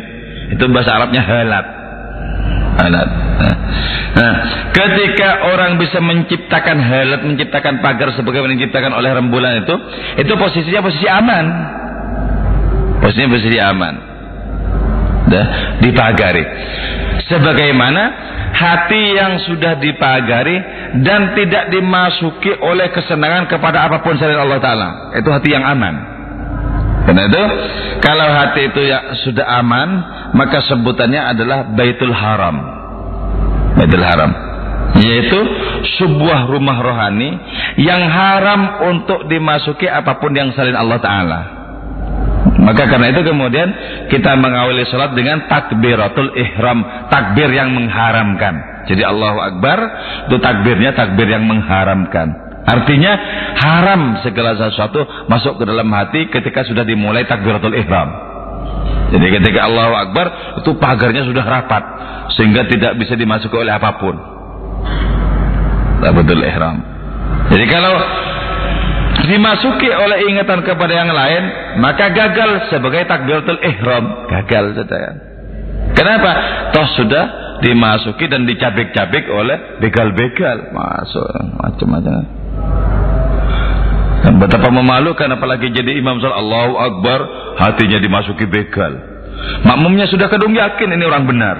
Itu 0.55 0.71
bahasa 0.71 0.99
Arabnya 0.99 1.23
halat 1.27 1.81
alat. 2.81 3.09
Nah, 4.11 4.33
ketika 4.75 5.53
orang 5.53 5.77
bisa 5.77 6.01
menciptakan 6.03 6.79
halat, 6.81 7.21
menciptakan 7.23 7.85
pagar 7.85 8.11
sebagaimana 8.17 8.57
menciptakan 8.57 8.93
oleh 8.97 9.11
rembulan 9.15 9.63
itu, 9.65 9.75
itu 10.19 10.33
posisinya 10.35 10.81
posisi 10.83 11.07
aman. 11.07 11.47
Posisinya 13.01 13.31
posisi 13.31 13.59
aman. 13.61 13.95
Dipagari. 15.81 16.45
Sebagaimana 17.31 18.03
hati 18.51 19.03
yang 19.15 19.39
sudah 19.47 19.79
dipagari 19.79 20.59
dan 21.07 21.39
tidak 21.39 21.71
dimasuki 21.71 22.51
oleh 22.59 22.91
kesenangan 22.91 23.47
kepada 23.47 23.87
apa 23.87 24.03
pun 24.03 24.19
selain 24.19 24.43
Allah 24.43 24.59
Taala. 24.59 24.89
Itu 25.15 25.31
hati 25.31 25.55
yang 25.55 25.63
aman. 25.63 25.95
Karena 27.07 27.23
itu 27.27 27.43
kalau 28.03 28.27
hati 28.27 28.61
itu 28.71 28.81
ya 28.87 29.15
sudah 29.23 29.47
aman, 29.63 29.89
maka 30.35 30.63
sebutannya 30.67 31.23
adalah 31.23 31.71
Baitul 31.71 32.15
Haram. 32.15 32.57
Baitul 33.79 34.05
Haram 34.05 34.51
yaitu 34.99 35.39
sebuah 36.03 36.51
rumah 36.51 36.83
rohani 36.83 37.31
yang 37.79 38.03
haram 38.11 38.91
untuk 38.91 39.31
dimasuki 39.31 39.87
apa 39.87 40.19
pun 40.19 40.35
yang 40.35 40.51
selain 40.51 40.75
Allah 40.75 40.99
taala. 40.99 41.60
Maka 42.71 42.87
karena 42.87 43.11
itu 43.11 43.27
kemudian 43.27 43.69
kita 44.07 44.39
mengawali 44.39 44.87
salat 44.87 45.11
dengan 45.19 45.51
takbiratul 45.51 46.31
ihram, 46.39 46.87
takbir 47.11 47.51
yang 47.51 47.75
mengharamkan. 47.75 48.87
Jadi 48.87 49.03
Allahu 49.03 49.43
Akbar 49.43 49.79
itu 50.31 50.39
takbirnya 50.39 50.95
takbir 50.95 51.27
yang 51.27 51.51
mengharamkan. 51.51 52.31
Artinya 52.63 53.13
haram 53.59 54.23
segala 54.23 54.55
sesuatu 54.55 55.03
masuk 55.27 55.59
ke 55.59 55.65
dalam 55.67 55.91
hati 55.91 56.31
ketika 56.31 56.63
sudah 56.63 56.87
dimulai 56.87 57.27
takbiratul 57.27 57.75
ihram. 57.75 58.07
Jadi 59.11 59.27
ketika 59.35 59.67
Allahu 59.67 59.95
Akbar 59.99 60.27
itu 60.63 60.71
pagarnya 60.79 61.27
sudah 61.27 61.43
rapat 61.43 61.83
sehingga 62.39 62.71
tidak 62.71 62.95
bisa 63.03 63.19
dimasuki 63.19 63.59
oleh 63.59 63.75
apa 63.75 63.99
pun. 63.99 64.15
Takbiratul 66.07 66.47
ihram. 66.47 66.77
Jadi 67.51 67.67
kalau 67.67 67.99
dimasuki 69.31 69.89
oleh 69.89 70.27
ingatan 70.27 70.67
kepada 70.67 70.93
yang 70.93 71.11
lain, 71.15 71.43
maka 71.79 72.11
gagal 72.11 72.69
sebagai 72.75 73.07
takbiratul 73.07 73.63
ihram, 73.63 74.27
gagal 74.27 74.75
saudara. 74.75 75.11
Kenapa? 75.95 76.31
Toh 76.75 76.87
sudah 76.99 77.25
dimasuki 77.63 78.27
dan 78.27 78.45
dicabik-cabik 78.45 79.31
oleh 79.31 79.79
begal-begal, 79.79 80.75
masuk 80.75 81.27
macam-macam. 81.61 82.15
Dan 84.21 84.37
betapa 84.37 84.69
memalukan 84.69 85.33
apalagi 85.33 85.73
jadi 85.73 85.97
imam 85.97 86.21
salat 86.21 86.37
Allahu 86.37 86.73
Akbar 86.77 87.21
hatinya 87.57 87.97
dimasuki 87.97 88.45
begal. 88.45 88.93
Makmumnya 89.65 90.05
sudah 90.13 90.29
kadung 90.29 90.53
yakin 90.53 90.93
ini 90.93 91.05
orang 91.09 91.25
benar. 91.25 91.57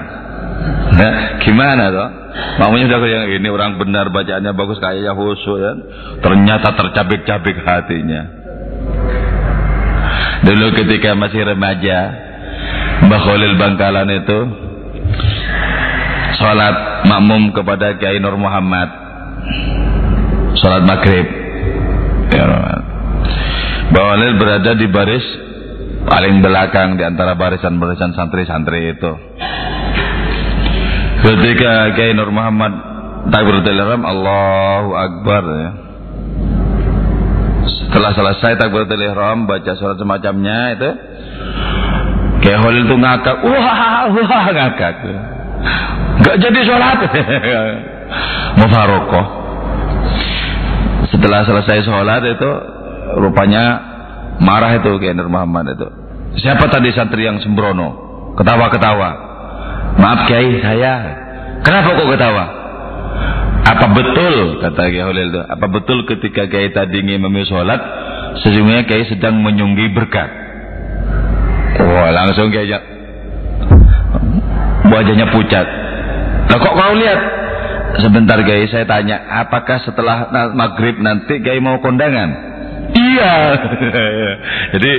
Nah, 0.91 1.41
gimana 1.41 1.89
toh? 1.89 2.09
Makmumnya 2.31 2.87
sudah 2.87 3.09
yang 3.09 3.27
ini 3.31 3.47
orang 3.51 3.79
benar 3.79 4.11
bacaannya 4.11 4.51
bagus 4.55 4.79
kayaknya 4.79 5.15
khusyuk 5.15 5.57
ya. 5.59 5.71
Ternyata 6.19 6.75
tercabik-cabik 6.75 7.57
hatinya. 7.63 8.21
Dulu 10.41 10.67
ketika 10.73 11.13
masih 11.13 11.45
remaja, 11.45 11.99
Mbah 13.05 13.21
Khalil 13.21 13.55
Bangkalan 13.61 14.09
itu 14.09 14.39
sholat 16.41 17.05
makmum 17.05 17.53
kepada 17.53 17.97
Kiai 18.01 18.17
Nur 18.17 18.37
Muhammad. 18.37 18.89
Sholat 20.57 20.83
maghrib. 20.85 21.27
Ya, 22.31 22.45
Mbah 23.91 24.03
Khalil 24.11 24.31
berada 24.39 24.71
di 24.73 24.87
baris 24.89 25.25
paling 26.05 26.41
belakang 26.41 26.97
di 26.97 27.03
antara 27.05 27.37
barisan-barisan 27.37 28.17
santri-santri 28.17 28.97
itu. 28.97 29.11
Ketika 31.21 31.93
Kiai 31.93 32.17
Nur 32.17 32.33
Muhammad 32.33 32.73
takbiratul 33.29 33.77
ihram 33.77 34.01
Allahu 34.01 34.89
Akbar 34.97 35.43
ya. 35.45 35.71
Setelah 37.69 38.11
selesai 38.17 38.57
takbiratul 38.57 39.05
ihram 39.05 39.45
baca 39.45 39.71
surat 39.77 40.01
semacamnya 40.01 40.59
itu 40.73 40.89
Kiai 42.41 42.57
Khalil 42.57 42.89
itu 42.89 42.95
ngakak, 42.97 43.37
wah 43.45 44.09
wah 44.09 44.45
ngakak. 44.49 44.95
Gak 46.25 46.35
jadi 46.41 46.59
sholat. 46.65 46.99
Mufarokoh. 48.59 49.25
Setelah 51.13 51.45
selesai 51.45 51.85
sholat 51.85 52.25
itu 52.25 52.49
rupanya 53.21 53.63
marah 54.41 54.73
itu 54.73 54.89
Kiai 54.97 55.13
Nur 55.13 55.29
Muhammad 55.29 55.77
itu. 55.77 55.87
Siapa 56.41 56.65
tadi 56.65 56.89
santri 56.97 57.29
yang 57.29 57.37
sembrono? 57.45 58.09
Ketawa-ketawa. 58.41 59.30
Maaf 59.99 60.29
Kiai, 60.29 60.61
saya. 60.63 60.93
Kenapa 61.61 61.93
kok 61.93 62.09
ketawa? 62.09 62.45
Apa 63.61 63.85
betul 63.93 64.59
kata 64.59 64.89
Kiai 64.91 65.05
Holil 65.05 65.29
itu? 65.31 65.41
Apa 65.41 65.65
betul 65.69 66.03
ketika 66.09 66.49
Kiai 66.49 66.73
tadi 66.73 67.01
ingin 67.01 67.23
memilih 67.23 67.47
sholat, 67.47 67.79
sesungguhnya 68.43 68.83
Kiai 68.89 69.05
sedang 69.07 69.39
menyunggi 69.39 69.89
berkat? 69.93 70.29
Wah 71.81 72.11
langsung 72.11 72.51
Kiai 72.51 72.67
wajahnya 74.91 75.31
pucat. 75.31 75.67
Lah 76.51 76.57
kok 76.59 76.73
kau 76.75 76.93
lihat? 76.99 77.19
Sebentar 78.01 78.39
Kiai 78.43 78.67
saya 78.67 78.83
tanya, 78.87 79.23
apakah 79.45 79.79
setelah 79.83 80.27
maghrib 80.51 80.99
nanti 80.99 81.39
Kiai 81.39 81.63
mau 81.63 81.79
kondangan? 81.79 82.51
Iya. 82.91 83.35
Jadi 84.75 84.91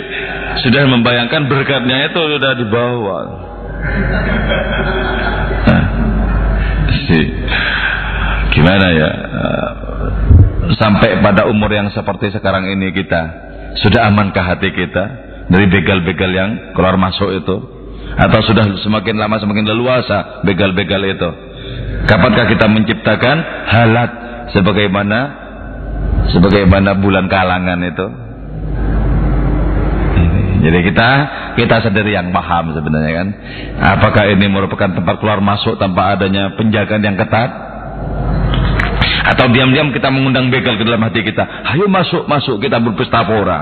sudah 0.65 0.83
membayangkan 0.89 1.45
berkatnya 1.45 2.09
itu 2.09 2.21
sudah 2.21 2.53
dibawa. 2.57 3.19
Nah, 5.63 5.85
Gimana 8.53 8.87
ya? 8.93 9.11
Sampai 10.77 11.19
pada 11.25 11.49
umur 11.49 11.73
yang 11.73 11.89
seperti 11.91 12.31
sekarang 12.31 12.69
ini 12.69 12.93
kita 12.95 13.23
sudah 13.81 14.13
amankah 14.13 14.45
hati 14.45 14.71
kita 14.71 15.05
dari 15.49 15.67
begal-begal 15.67 16.31
yang 16.31 16.51
keluar 16.77 16.95
masuk 17.01 17.33
itu? 17.33 17.57
Atau 18.13 18.45
sudah 18.45 18.69
semakin 18.85 19.17
lama 19.17 19.41
semakin 19.41 19.67
leluasa 19.73 20.45
begal-begal 20.45 21.03
itu? 21.09 21.31
Kapankah 22.05 22.47
kita 22.51 22.69
menciptakan 22.69 23.37
halat 23.73 24.11
sebagaimana 24.53 25.19
sebagaimana 26.31 26.93
bulan 27.01 27.27
kalangan 27.33 27.81
itu? 27.83 28.07
Jadi 30.63 30.79
kita 30.87 31.11
kita 31.59 31.83
sendiri 31.83 32.15
yang 32.15 32.31
paham 32.31 32.71
sebenarnya 32.71 33.13
kan. 33.19 33.29
Apakah 33.99 34.31
ini 34.31 34.47
merupakan 34.47 34.95
tempat 34.95 35.19
keluar 35.19 35.43
masuk 35.43 35.75
tanpa 35.83 36.15
adanya 36.15 36.55
penjagaan 36.55 37.03
yang 37.03 37.19
ketat? 37.19 37.51
Atau 39.23 39.51
diam-diam 39.55 39.95
kita 39.95 40.11
mengundang 40.11 40.51
begal 40.51 40.79
ke 40.79 40.87
dalam 40.87 41.03
hati 41.03 41.23
kita. 41.23 41.43
Ayo 41.75 41.87
masuk, 41.87 42.27
masuk 42.27 42.59
kita 42.63 42.79
berpesta 42.83 43.23
pora. 43.27 43.59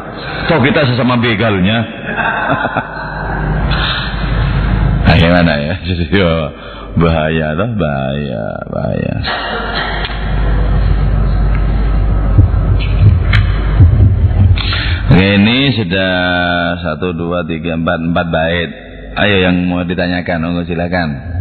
Toh 0.49 0.61
kita 0.61 0.89
sesama 0.89 1.21
begalnya. 1.21 1.85
nah, 5.05 5.17
gimana 5.21 5.53
ya? 5.61 5.75
Yo, 6.17 6.33
bahaya 6.97 7.49
loh, 7.57 7.71
bahaya, 7.77 8.45
bahaya. 8.73 9.15
Ini 15.11 15.75
sudah 15.75 16.15
satu 16.79 17.11
dua 17.11 17.43
tiga 17.43 17.75
empat 17.75 17.99
empat 17.99 18.27
bait. 18.31 18.71
Ayo 19.19 19.43
yang 19.43 19.67
mau 19.67 19.83
ditanyakan, 19.83 20.39
oh, 20.47 20.63
silakan. 20.63 21.40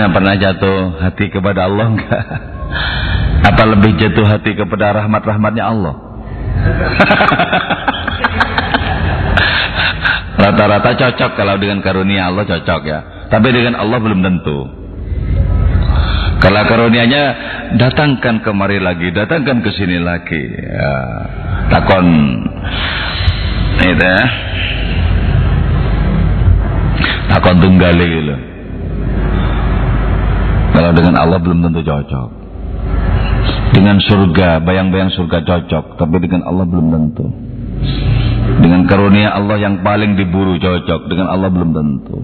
Gimana 0.00 0.16
pernah 0.16 0.32
jatuh 0.32 0.96
hati 0.96 1.28
kepada 1.28 1.68
Allah 1.68 1.92
enggak? 1.92 2.24
Apa 3.52 3.68
lebih 3.68 4.00
jatuh 4.00 4.24
hati 4.24 4.56
kepada 4.56 4.96
rahmat-rahmatnya 4.96 5.60
Allah? 5.60 5.92
Rata-rata 10.40 10.96
cocok 10.96 11.36
kalau 11.36 11.60
dengan 11.60 11.84
karunia 11.84 12.32
Allah 12.32 12.48
cocok 12.48 12.80
ya. 12.88 13.28
Tapi 13.28 13.52
dengan 13.52 13.76
Allah 13.76 14.00
belum 14.00 14.24
tentu. 14.24 14.72
Kalau 16.48 16.62
karunianya 16.64 17.36
datangkan 17.76 18.40
kemari 18.40 18.80
lagi, 18.80 19.12
datangkan 19.12 19.60
ke 19.60 19.68
sini 19.76 20.00
lagi. 20.00 20.48
Ya. 20.48 20.96
Takon 21.76 22.08
itu 23.84 24.00
ya. 24.00 24.24
Takon 27.36 27.60
tunggali 27.60 28.08
gitu. 28.08 28.48
Kalau 30.80 30.96
dengan 30.96 31.12
Allah 31.20 31.36
belum 31.36 31.60
tentu 31.60 31.84
cocok. 31.84 32.28
Dengan 33.76 34.00
surga, 34.00 34.64
bayang-bayang 34.64 35.12
surga 35.12 35.44
cocok, 35.44 36.00
tapi 36.00 36.16
dengan 36.24 36.48
Allah 36.48 36.64
belum 36.64 36.86
tentu. 36.88 37.28
Dengan 38.64 38.88
karunia 38.88 39.36
Allah 39.36 39.60
yang 39.60 39.84
paling 39.84 40.16
diburu 40.16 40.56
cocok, 40.56 41.04
dengan 41.12 41.28
Allah 41.36 41.52
belum 41.52 41.76
tentu. 41.76 42.16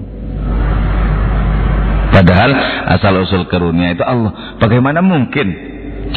Padahal 2.17 2.49
asal 2.97 3.21
usul 3.21 3.45
karunia 3.45 3.93
itu 3.93 4.01
Allah. 4.01 4.57
Bagaimana 4.57 5.05
mungkin? 5.05 5.53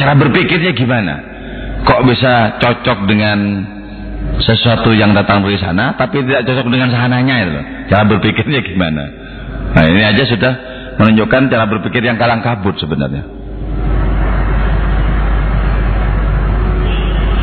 Cara 0.00 0.16
berpikirnya 0.16 0.72
gimana? 0.72 1.14
Kok 1.84 2.08
bisa 2.08 2.56
cocok 2.56 3.04
dengan 3.04 3.68
sesuatu 4.40 4.96
yang 4.96 5.12
datang 5.12 5.44
dari 5.44 5.60
sana, 5.60 5.92
tapi 5.92 6.24
tidak 6.24 6.48
cocok 6.48 6.72
dengan 6.72 6.88
sahananya 6.88 7.36
itu? 7.44 7.60
Cara 7.92 8.08
berpikirnya 8.08 8.64
gimana? 8.64 9.04
Nah 9.76 9.84
ini 9.92 10.02
aja 10.08 10.24
sudah 10.24 10.69
menunjukkan 11.00 11.48
cara 11.48 11.64
berpikir 11.64 12.04
yang 12.04 12.20
kalang 12.20 12.44
kabut 12.44 12.76
sebenarnya. 12.76 13.24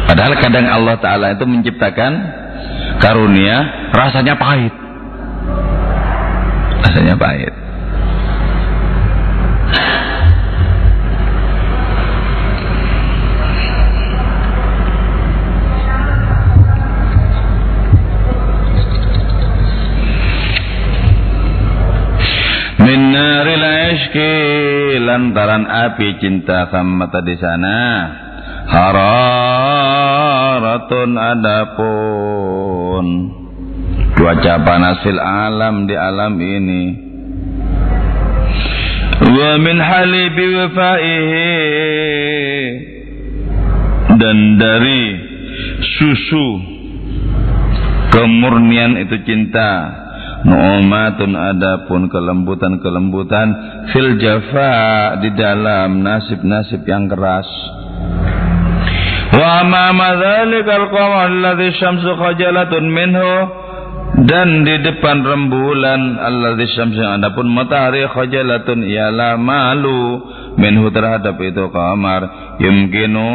Padahal 0.07 0.33
kadang 0.39 0.65
Allah 0.69 0.95
Ta'ala 1.01 1.27
itu 1.33 1.43
menciptakan 1.43 2.11
karunia 3.01 3.89
rasanya 3.91 4.37
pahit. 4.37 4.71
Rasanya 6.85 7.17
pahit. 7.17 7.66
Ishki 24.07 25.03
lantaran 25.03 25.67
api 25.67 26.15
cinta 26.23 26.71
sama 26.71 27.11
di 27.27 27.35
sana. 27.35 28.07
Hararatun 28.67 29.11
adapun. 31.19 33.05
Cuaca 34.17 34.63
panasil 34.63 35.19
alam 35.19 35.87
di 35.87 35.95
alam 35.95 36.39
ini. 36.39 36.83
Wa 39.17 39.57
min 39.59 39.77
halibi 39.81 40.45
wafaihi 40.55 41.51
dan 44.17 44.37
dari 44.57 45.03
susu 45.99 46.47
kemurnian 48.13 48.97
itu 49.03 49.17
cinta 49.27 50.06
Nu'matun 50.45 51.33
adapun 51.33 52.13
kelembutan-kelembutan 52.13 53.47
fil 53.89 54.21
jafa 54.21 55.17
di 55.17 55.33
dalam 55.33 56.05
nasib-nasib 56.05 56.85
yang 56.85 57.09
keras. 57.09 57.49
Wa 59.33 59.65
amama 59.65 60.13
dzalikal 60.13 60.93
qamar 60.93 61.33
alladhi 61.33 61.73
syamsu 61.81 62.13
khajalatun 62.15 62.85
minhu 62.85 63.33
dan 64.29 64.65
di 64.65 64.77
depan 64.81 65.25
rembulan 65.25 66.21
alladhi 66.21 66.69
syamsu 66.69 67.01
adapun 67.01 67.49
matahari 67.49 68.05
khajalatun 68.05 68.85
ialah 68.85 69.35
malu 69.41 70.21
minhu 70.57 70.89
terhadap 70.89 71.37
itu 71.37 71.69
kamar 71.69 72.21
yumkinu 72.57 73.29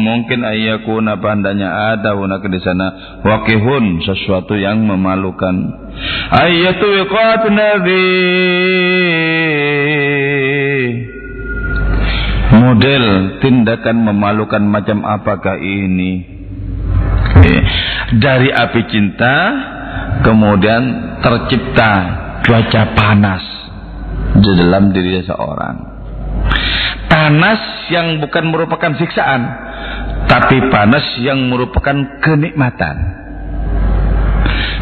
mungkin 0.00 0.40
ayyakuna 0.42 1.20
pandanya 1.20 1.94
ada 1.94 2.16
hunaka 2.16 2.48
di 2.48 2.60
sana. 2.64 3.20
Wakihun 3.22 4.02
sesuatu 4.02 4.56
yang 4.56 4.82
memalukan. 4.82 5.54
Ayatu 6.32 6.86
wiqat 6.88 7.42
nabi. 7.52 8.06
Model 12.54 13.04
tindakan 13.44 13.96
memalukan 14.08 14.64
macam 14.64 15.04
apakah 15.04 15.60
ini? 15.60 16.32
Dari 18.14 18.48
api 18.48 18.80
cinta 18.88 19.36
kemudian 20.22 20.82
tercipta 21.20 21.92
cuaca 22.46 22.82
panas 22.94 23.44
di 24.38 24.50
dalam 24.54 24.94
diri 24.94 25.20
seseorang. 25.20 25.93
Panas 27.08 27.60
yang 27.94 28.18
bukan 28.18 28.50
merupakan 28.50 28.92
siksaan, 28.98 29.42
tapi 30.26 30.58
panas 30.72 31.04
yang 31.22 31.38
merupakan 31.46 31.94
kenikmatan. 32.18 32.96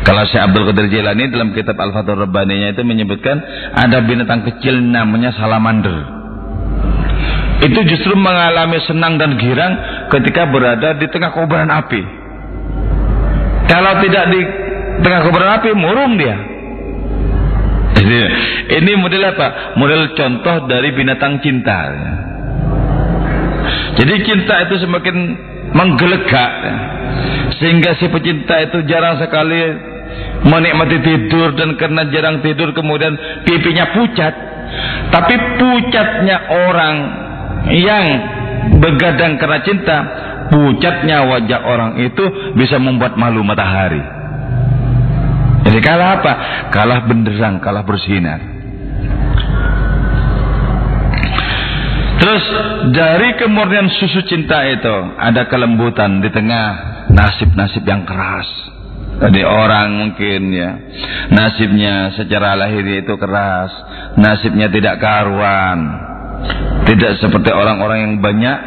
Kalau 0.02 0.26
Syekh 0.26 0.42
Abdul 0.42 0.66
Qadir 0.66 0.86
Jilani 0.90 1.30
dalam 1.30 1.54
kitab 1.54 1.78
Al-Fathur 1.78 2.26
Rabbaninya 2.26 2.74
itu 2.74 2.82
menyebutkan 2.82 3.38
ada 3.78 4.02
binatang 4.02 4.42
kecil 4.42 4.82
namanya 4.82 5.30
salamander. 5.38 6.22
Itu 7.62 7.78
justru 7.86 8.18
mengalami 8.18 8.82
senang 8.82 9.22
dan 9.22 9.38
girang 9.38 9.72
ketika 10.10 10.50
berada 10.50 10.98
di 10.98 11.06
tengah 11.06 11.30
kobaran 11.30 11.70
api. 11.70 12.02
Kalau 13.70 13.92
tidak 14.02 14.24
di 14.34 14.40
tengah 15.06 15.22
kobaran 15.22 15.62
api, 15.62 15.70
murung 15.78 16.18
dia. 16.18 16.51
Ini 18.72 18.92
model 18.98 19.22
apa? 19.32 19.76
Model 19.76 20.16
contoh 20.16 20.66
dari 20.66 20.90
binatang 20.96 21.38
cinta. 21.44 21.80
Jadi 23.96 24.14
cinta 24.24 24.54
itu 24.64 24.74
semakin 24.80 25.16
menggelegak 25.72 26.52
sehingga 27.60 27.94
si 28.00 28.08
pecinta 28.08 28.58
itu 28.60 28.82
jarang 28.88 29.20
sekali 29.20 29.60
menikmati 30.48 30.98
tidur 31.04 31.54
dan 31.54 31.76
karena 31.76 32.08
jarang 32.10 32.40
tidur 32.40 32.72
kemudian 32.72 33.14
pipinya 33.44 33.92
pucat. 33.94 34.34
Tapi 35.12 35.34
pucatnya 35.60 36.48
orang 36.48 36.96
yang 37.76 38.06
begadang 38.80 39.36
karena 39.36 39.60
cinta, 39.60 39.96
pucatnya 40.48 41.28
wajah 41.28 41.60
orang 41.62 42.00
itu 42.00 42.24
bisa 42.56 42.80
membuat 42.80 43.20
malu 43.20 43.44
matahari. 43.44 44.21
Jadi 45.62 45.78
kalah 45.78 46.18
apa? 46.18 46.32
Kalah 46.74 47.00
benderang, 47.06 47.62
kalah 47.62 47.86
bersinar. 47.86 48.40
Terus 52.22 52.44
dari 52.94 53.34
kemurnian 53.34 53.90
susu 53.98 54.22
cinta 54.30 54.62
itu 54.70 54.96
ada 55.18 55.50
kelembutan 55.50 56.22
di 56.22 56.30
tengah 56.30 56.66
nasib-nasib 57.10 57.82
yang 57.82 58.06
keras. 58.06 58.46
Jadi 59.22 59.42
orang 59.42 60.02
mungkin 60.02 60.50
ya 60.50 60.70
nasibnya 61.30 62.14
secara 62.14 62.54
lahir 62.54 62.82
itu 62.82 63.14
keras, 63.18 63.70
nasibnya 64.18 64.70
tidak 64.70 64.98
karuan, 65.02 65.78
tidak 66.86 67.18
seperti 67.18 67.50
orang-orang 67.50 67.98
yang 68.06 68.14
banyak 68.18 68.58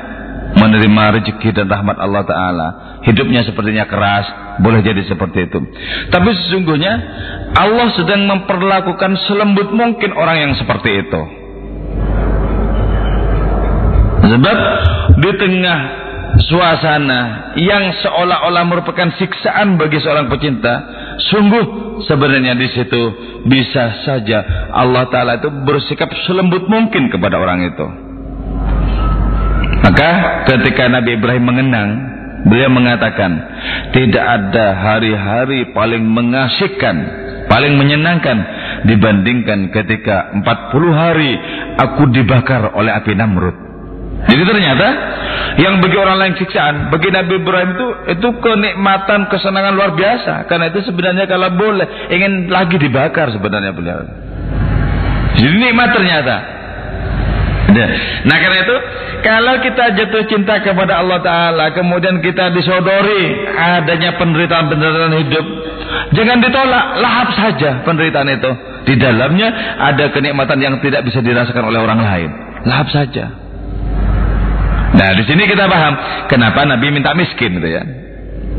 menerima 0.65 1.21
rezeki 1.21 1.49
dan 1.53 1.69
rahmat 1.69 2.01
Allah 2.01 2.23
Taala. 2.25 2.67
Hidupnya 3.05 3.45
sepertinya 3.45 3.85
keras, 3.85 4.25
boleh 4.59 4.81
jadi 4.81 5.05
seperti 5.05 5.45
itu. 5.45 5.61
Tapi 6.09 6.29
sesungguhnya 6.33 6.93
Allah 7.53 7.93
sedang 7.93 8.25
memperlakukan 8.25 9.13
selembut 9.29 9.69
mungkin 9.71 10.11
orang 10.17 10.49
yang 10.49 10.53
seperti 10.57 11.05
itu. 11.05 11.21
Sebab 14.25 14.57
di 15.21 15.31
tengah 15.37 15.79
suasana 16.49 17.53
yang 17.55 17.93
seolah-olah 18.01 18.63
merupakan 18.65 19.13
siksaan 19.15 19.77
bagi 19.77 20.01
seorang 20.01 20.27
pecinta, 20.27 20.73
sungguh 21.31 21.63
sebenarnya 22.09 22.57
di 22.57 22.67
situ 22.73 23.01
bisa 23.45 24.03
saja 24.03 24.69
Allah 24.73 25.07
Taala 25.13 25.39
itu 25.39 25.47
bersikap 25.63 26.11
selembut 26.25 26.67
mungkin 26.67 27.13
kepada 27.13 27.37
orang 27.37 27.69
itu. 27.69 28.04
Maka 29.83 30.09
ketika 30.47 30.87
Nabi 30.87 31.19
Ibrahim 31.19 31.45
mengenang, 31.45 31.89
beliau 32.47 32.71
mengatakan, 32.71 33.31
tidak 33.91 34.23
ada 34.23 34.77
hari-hari 34.77 35.73
paling 35.73 36.05
mengasihkan, 36.05 36.95
paling 37.49 37.75
menyenangkan 37.75 38.37
dibandingkan 38.85 39.73
ketika 39.73 40.31
40 40.31 40.45
hari 40.93 41.31
aku 41.81 42.07
dibakar 42.13 42.71
oleh 42.77 42.93
api 42.93 43.13
Namrud. 43.17 43.57
Jadi 44.25 44.41
ternyata 44.41 44.87
yang 45.61 45.77
bagi 45.79 45.97
orang 46.01 46.17
lain 46.17 46.33
siksaan, 46.39 46.89
bagi 46.89 47.13
Nabi 47.13 47.37
Ibrahim 47.37 47.69
itu 47.77 47.87
itu 48.17 48.27
kenikmatan, 48.41 49.29
kesenangan 49.29 49.73
luar 49.77 49.93
biasa. 49.93 50.49
Karena 50.49 50.73
itu 50.73 50.81
sebenarnya 50.81 51.29
kalau 51.29 51.53
boleh 51.53 52.09
ingin 52.09 52.49
lagi 52.49 52.75
dibakar 52.81 53.29
sebenarnya 53.29 53.71
beliau. 53.71 54.01
Jadi 55.35 55.55
nikmat 55.61 55.89
ternyata. 55.93 56.54
Nah 58.25 58.37
karena 58.39 58.57
itu 58.63 58.77
kalau 59.25 59.57
kita 59.57 59.97
jatuh 59.97 60.23
cinta 60.29 60.61
kepada 60.61 61.01
Allah 61.01 61.17
Ta'ala 61.17 61.65
Kemudian 61.73 62.21
kita 62.21 62.53
disodori 62.53 63.49
Adanya 63.57 64.21
penderitaan-penderitaan 64.21 65.15
hidup 65.17 65.45
Jangan 66.13 66.37
ditolak 66.45 66.85
Lahap 67.01 67.29
saja 67.33 67.81
penderitaan 67.81 68.29
itu. 68.29 68.51
Di 68.85 68.95
dalamnya 69.01 69.49
ada 69.81 70.13
kenikmatan 70.13 70.61
yang 70.61 70.75
tidak 70.79 71.01
bisa 71.05 71.19
dirasakan 71.19 71.73
oleh 71.73 71.79
orang 71.81 71.99
lain. 72.01 72.29
Lahap 72.65 72.87
saja. 72.93 73.25
Nah, 74.95 75.09
di 75.17 75.23
sini 75.27 75.43
kita 75.49 75.67
paham 75.67 75.93
kenapa 76.31 76.63
Nabi 76.63 76.93
minta 76.93 77.11
miskin 77.17 77.57
gitu 77.59 77.67
ya. 77.67 77.83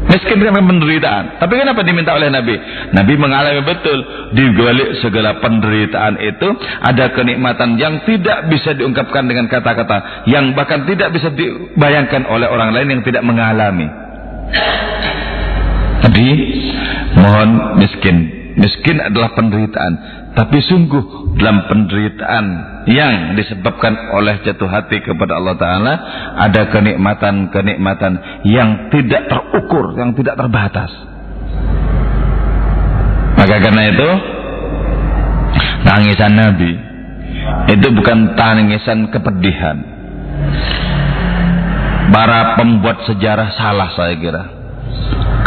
Miskin 0.07 0.39
karena 0.39 0.63
penderitaan. 0.63 1.43
Tapi 1.43 1.53
kenapa 1.59 1.83
diminta 1.83 2.15
oleh 2.15 2.31
Nabi? 2.31 2.55
Nabi 2.95 3.13
mengalami 3.19 3.63
betul 3.67 3.99
di 4.39 4.45
balik 4.55 5.03
segala 5.03 5.43
penderitaan 5.43 6.15
itu 6.23 6.49
ada 6.79 7.11
kenikmatan 7.11 7.75
yang 7.75 8.07
tidak 8.07 8.47
bisa 8.47 8.71
diungkapkan 8.79 9.27
dengan 9.27 9.51
kata-kata, 9.51 10.27
yang 10.31 10.55
bahkan 10.55 10.87
tidak 10.87 11.11
bisa 11.11 11.35
dibayangkan 11.35 12.23
oleh 12.31 12.47
orang 12.47 12.71
lain 12.71 12.99
yang 12.99 13.03
tidak 13.03 13.27
mengalami. 13.27 13.91
Nabi 16.07 16.27
mohon 17.19 17.51
miskin. 17.83 18.17
Miskin 18.57 18.97
adalah 19.05 19.37
penderitaan. 19.37 20.16
Tapi 20.37 20.59
sungguh 20.61 21.33
dalam 21.41 21.65
penderitaan 21.65 22.47
yang 22.93 23.33
disebabkan 23.41 24.13
oleh 24.13 24.45
jatuh 24.45 24.69
hati 24.69 25.01
kepada 25.01 25.41
Allah 25.41 25.57
Ta'ala 25.57 25.95
ada 26.45 26.69
kenikmatan-kenikmatan 26.69 28.45
yang 28.45 28.93
tidak 28.93 29.33
terukur, 29.33 29.97
yang 29.97 30.13
tidak 30.13 30.37
terbatas. 30.37 30.93
Maka 33.41 33.57
karena 33.65 33.83
itu 33.89 34.09
tangisan 35.89 36.33
Nabi 36.37 36.73
itu 37.73 37.89
bukan 37.97 38.37
tangisan 38.37 39.09
kepedihan. 39.09 39.77
Para 42.13 42.61
pembuat 42.61 43.09
sejarah 43.09 43.57
salah 43.57 43.89
saya 43.97 44.15
kira 44.21 44.45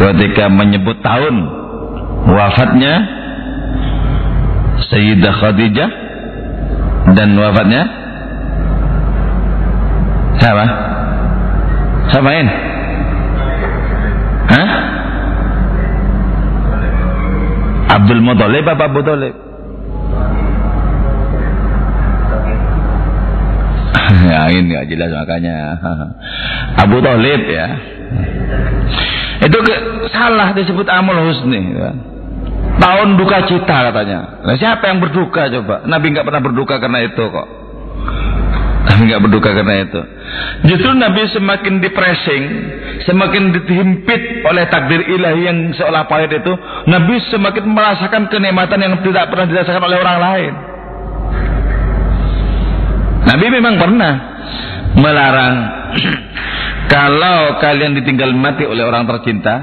ketika 0.02 0.50
menyebut 0.50 0.98
tahun 1.06 1.36
wafatnya 2.26 3.19
Sayyidah 4.88 5.34
Khadijah 5.36 5.90
dan 7.20 7.36
wafatnya 7.36 7.84
siapa? 10.40 10.66
Siapain? 12.10 12.48
Hah? 14.50 14.70
Abdul 18.00 18.22
Muthalib 18.24 18.66
apa 18.66 18.84
Abu 18.88 19.02
Talib? 19.04 19.36
ya 24.32 24.50
ini 24.50 24.74
nggak 24.74 24.88
jelas 24.90 25.12
makanya 25.12 25.56
Abu 26.84 26.98
Talib 27.04 27.42
ya 27.46 27.68
itu 29.40 29.58
ke, 29.64 29.76
salah 30.12 30.52
disebut 30.52 30.84
amal 30.92 31.16
husni 31.16 31.72
ya. 31.72 31.96
Tahun 32.80 33.08
duka 33.20 33.44
cita 33.44 33.92
katanya. 33.92 34.40
Nah, 34.48 34.56
siapa 34.56 34.88
yang 34.88 35.04
berduka 35.04 35.52
coba? 35.52 35.84
Nabi 35.84 36.16
nggak 36.16 36.24
pernah 36.24 36.42
berduka 36.42 36.80
karena 36.80 37.04
itu 37.04 37.24
kok. 37.28 37.48
Nabi 38.80 39.02
nggak 39.12 39.24
berduka 39.28 39.50
karena 39.52 39.76
itu. 39.84 40.02
Justru 40.72 40.90
Nabi 40.96 41.28
semakin 41.28 41.84
depressing, 41.84 42.44
semakin 43.04 43.52
dihimpit 43.52 44.48
oleh 44.48 44.64
takdir 44.72 45.04
ilahi 45.04 45.42
yang 45.44 45.58
seolah 45.76 46.08
pahit 46.08 46.32
itu, 46.32 46.54
Nabi 46.88 47.20
semakin 47.28 47.68
merasakan 47.68 48.32
kenikmatan 48.32 48.80
yang 48.80 48.96
tidak 49.04 49.28
pernah 49.28 49.46
dirasakan 49.52 49.84
oleh 49.84 49.98
orang 50.00 50.20
lain. 50.24 50.54
Nabi 53.20 53.46
memang 53.52 53.76
pernah 53.76 54.14
melarang 54.96 55.56
kalau 56.94 57.60
kalian 57.60 58.00
ditinggal 58.00 58.32
mati 58.32 58.64
oleh 58.64 58.88
orang 58.88 59.04
tercinta, 59.06 59.56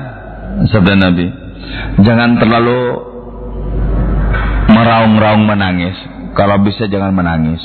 sabda 0.68 0.94
Nabi, 0.94 1.45
Jangan 2.02 2.38
terlalu 2.40 2.80
meraung-raung 4.70 5.44
menangis. 5.46 5.96
Kalau 6.36 6.60
bisa 6.60 6.84
jangan 6.90 7.16
menangis. 7.16 7.62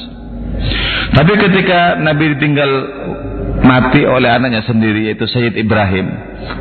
Tapi 1.11 1.33
ketika 1.35 1.99
Nabi 1.99 2.37
ditinggal 2.37 2.71
mati 3.61 4.07
oleh 4.07 4.31
anaknya 4.31 4.63
sendiri 4.63 5.11
yaitu 5.11 5.27
Sayyid 5.27 5.59
Ibrahim 5.59 6.07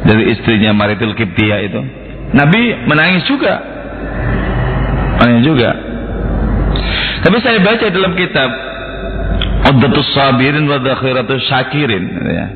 dari 0.03 0.35
istrinya 0.35 0.74
Maritul 0.74 1.14
Kiptia 1.14 1.62
itu, 1.62 1.81
Nabi 2.35 2.87
menangis 2.91 3.22
juga. 3.31 3.62
Menangis 5.22 5.45
juga. 5.47 5.70
Tapi 7.20 7.37
saya 7.45 7.61
baca 7.62 7.87
dalam 7.93 8.12
kitab 8.16 8.51
Uddatus 9.70 10.09
Sabirin 10.16 10.64
wa 10.66 10.81
Dakhiratus 10.81 11.43
Syakirin 11.47 12.05
ya. 12.26 12.47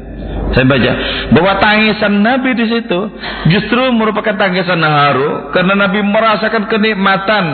Saya 0.52 0.68
baca 0.68 0.92
bahwa 1.32 1.52
tangisan 1.58 2.20
Nabi 2.20 2.52
di 2.52 2.66
situ 2.68 3.00
justru 3.48 3.80
merupakan 3.96 4.36
tangisan 4.36 4.78
haru 4.84 5.50
karena 5.56 5.74
Nabi 5.74 6.04
merasakan 6.04 6.68
kenikmatan 6.68 7.44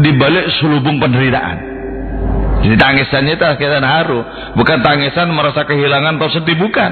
di 0.00 0.10
balik 0.16 0.48
selubung 0.58 0.96
penderitaan. 0.96 1.56
Jadi 2.64 2.74
tangisannya 2.74 3.38
itu 3.38 3.44
tangisan 3.44 3.86
haru, 3.86 4.20
bukan 4.58 4.78
tangisan 4.82 5.28
merasa 5.30 5.62
kehilangan 5.68 6.18
atau 6.18 6.30
sedih 6.34 6.58
bukan. 6.58 6.90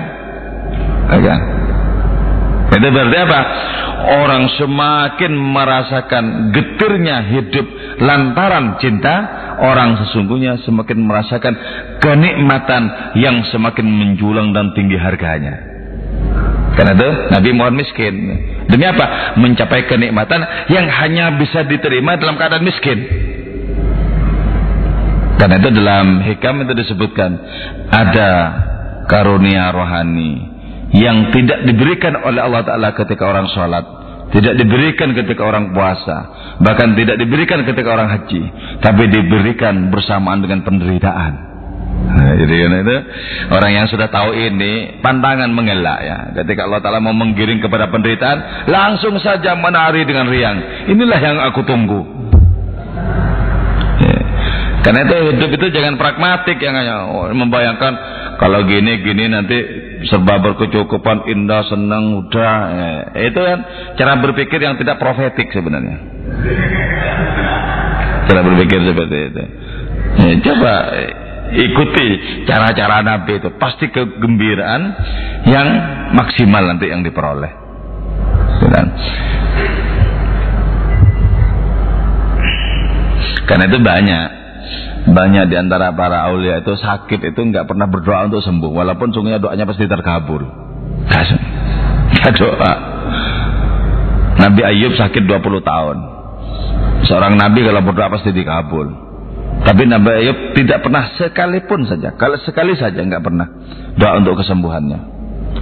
Ya 1.10 1.18
kan? 1.22 1.40
Itu 2.76 2.88
berarti 2.92 3.18
apa? 3.22 3.40
Orang 4.06 4.46
semakin 4.54 5.32
merasakan 5.34 6.54
getirnya 6.54 7.26
hidup 7.26 7.66
lantaran 7.98 8.78
cinta, 8.78 9.14
orang 9.60 9.96
sesungguhnya 10.04 10.60
semakin 10.64 11.04
merasakan 11.04 11.54
kenikmatan 12.02 13.14
yang 13.16 13.44
semakin 13.48 13.86
menjulang 13.86 14.52
dan 14.52 14.72
tinggi 14.76 14.96
harganya. 15.00 15.76
Karena 16.76 16.92
itu 16.92 17.10
Nabi 17.32 17.48
mohon 17.56 17.74
miskin. 17.74 18.14
Demi 18.68 18.84
apa? 18.84 19.36
Mencapai 19.40 19.88
kenikmatan 19.88 20.68
yang 20.68 20.84
hanya 20.92 21.32
bisa 21.40 21.64
diterima 21.64 22.20
dalam 22.20 22.36
keadaan 22.36 22.64
miskin. 22.66 22.98
Karena 25.40 25.56
itu 25.56 25.68
dalam 25.72 26.06
hikam 26.20 26.64
itu 26.64 26.72
disebutkan 26.76 27.30
ada 27.88 28.30
karunia 29.08 29.72
rohani 29.72 30.52
yang 30.92 31.32
tidak 31.32 31.64
diberikan 31.64 32.16
oleh 32.20 32.40
Allah 32.44 32.62
Ta'ala 32.64 32.88
ketika 32.96 33.24
orang 33.24 33.48
sholat 33.52 33.84
tidak 34.34 34.58
diberikan 34.58 35.14
ketika 35.14 35.42
orang 35.46 35.70
puasa 35.70 36.16
bahkan 36.58 36.98
tidak 36.98 37.16
diberikan 37.20 37.62
ketika 37.62 37.88
orang 37.94 38.10
haji 38.10 38.42
tapi 38.82 39.02
diberikan 39.06 39.92
bersamaan 39.92 40.42
dengan 40.42 40.66
penderitaan. 40.66 41.56
Nah, 42.06 42.32
jadi 42.38 42.54
itu 42.70 42.96
orang 43.50 43.72
yang 43.72 43.86
sudah 43.88 44.06
tahu 44.12 44.36
ini 44.36 45.00
pantangan 45.00 45.48
mengelak 45.50 46.00
ya. 46.04 46.18
Ketika 46.42 46.68
Allah 46.68 46.80
Ta'ala 46.84 47.00
mau 47.00 47.16
menggiring 47.16 47.58
kepada 47.58 47.88
penderitaan 47.88 48.68
langsung 48.68 49.16
saja 49.18 49.56
menari 49.56 50.04
dengan 50.04 50.28
riang. 50.28 50.86
Inilah 50.92 51.20
yang 51.20 51.36
aku 51.40 51.64
tunggu. 51.66 52.00
Ya. 53.96 54.20
karena 54.84 55.08
itu 55.08 55.16
hidup 55.32 55.50
itu 55.56 55.66
jangan 55.72 55.96
pragmatik 55.96 56.60
yang 56.60 56.76
hanya 56.76 57.08
oh, 57.08 57.32
membayangkan 57.32 57.96
kalau 58.36 58.60
gini 58.68 59.00
gini 59.00 59.24
nanti 59.32 59.56
serba 60.06 60.38
berkecukupan 60.42 61.26
indah 61.30 61.62
senang 61.66 62.26
udah 62.26 62.54
eh, 63.14 63.30
itu 63.30 63.40
kan 63.40 63.58
cara 63.98 64.18
berpikir 64.22 64.58
yang 64.62 64.78
tidak 64.78 64.98
profetik 64.98 65.50
sebenarnya. 65.50 65.96
Cara 68.26 68.40
berpikir 68.42 68.80
seperti 68.82 69.16
itu. 69.30 69.42
Ya, 70.16 70.32
coba 70.50 70.72
eh, 70.98 71.12
ikuti 71.66 72.06
cara-cara 72.46 73.06
Nabi 73.06 73.38
itu. 73.38 73.48
Pasti 73.58 73.90
kegembiraan 73.90 74.82
yang 75.46 75.68
maksimal 76.14 76.66
nanti 76.66 76.90
yang 76.90 77.06
diperoleh. 77.06 77.66
Karena 83.46 83.64
itu 83.70 83.78
banyak 83.78 84.26
banyak 85.06 85.44
di 85.46 85.56
antara 85.56 85.94
para 85.94 86.26
aulia 86.26 86.58
itu 86.58 86.74
sakit 86.74 87.30
itu 87.30 87.38
nggak 87.38 87.70
pernah 87.70 87.86
berdoa 87.86 88.26
untuk 88.26 88.42
sembuh, 88.42 88.70
walaupun 88.74 89.14
sungguhnya 89.14 89.38
doanya 89.38 89.62
pasti 89.62 89.86
terkabul. 89.86 90.42
Gak 92.16 92.32
doa. 92.42 92.72
Nabi 94.36 94.60
Ayub 94.66 94.98
sakit 94.98 95.22
20 95.22 95.62
tahun. 95.62 95.96
Seorang 97.06 97.38
nabi 97.38 97.62
kalau 97.62 97.86
berdoa 97.86 98.10
pasti 98.10 98.34
dikabul. 98.34 99.06
Tapi 99.62 99.82
Nabi 99.88 100.10
Ayub 100.22 100.38
tidak 100.58 100.82
pernah 100.84 101.10
sekalipun 101.16 101.86
saja, 101.86 102.14
kalau 102.14 102.38
sekali 102.42 102.74
saja 102.74 103.02
nggak 103.02 103.22
pernah 103.22 103.46
doa 103.98 104.18
untuk 104.20 104.42
kesembuhannya. 104.42 104.98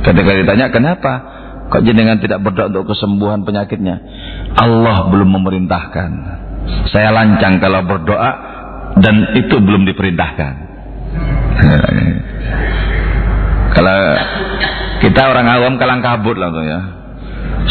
Ketika 0.03 0.31
ditanya 0.35 0.69
kenapa, 0.69 1.13
kok 1.73 1.85
jenengan 1.87 2.21
tidak 2.21 2.43
berdoa 2.43 2.69
untuk 2.69 2.97
kesembuhan 2.97 3.47
penyakitnya? 3.47 3.97
Allah 4.57 5.09
belum 5.09 5.31
memerintahkan. 5.41 6.11
Saya 6.91 7.13
lancang 7.13 7.61
kalau 7.61 7.85
berdoa 7.85 8.54
dan 8.99 9.15
itu 9.35 9.57
belum 9.59 9.87
diperintahkan. 9.91 10.53
Kalau 13.75 14.01
kita 15.03 15.21
orang 15.35 15.47
awam 15.51 15.75
kalang 15.77 16.03
kabut 16.05 16.39
langsung 16.39 16.63
ya. 16.63 16.81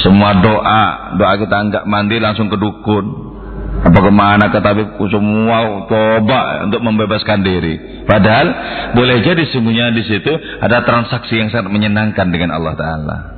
Semua 0.04 0.36
doa, 0.42 1.16
doa 1.16 1.34
kita 1.40 1.58
enggak 1.64 1.84
mandi 1.88 2.20
langsung 2.20 2.52
ke 2.52 2.60
dukun. 2.60 3.32
Apa 3.84 4.00
ke 4.00 4.12
mana 4.16 4.48
ke 4.48 4.64
tabib 4.64 4.96
semua 5.12 5.88
coba 5.92 6.64
untuk 6.68 6.80
membebaskan 6.80 7.44
diri. 7.44 8.06
Padahal 8.08 8.48
boleh 8.96 9.24
jadi 9.24 9.44
semuanya 9.52 9.92
di 9.92 10.04
situ 10.08 10.32
ada 10.60 10.88
transaksi 10.88 11.40
yang 11.40 11.52
sangat 11.52 11.68
menyenangkan 11.72 12.32
dengan 12.32 12.56
Allah 12.56 12.74
Taala. 12.80 13.33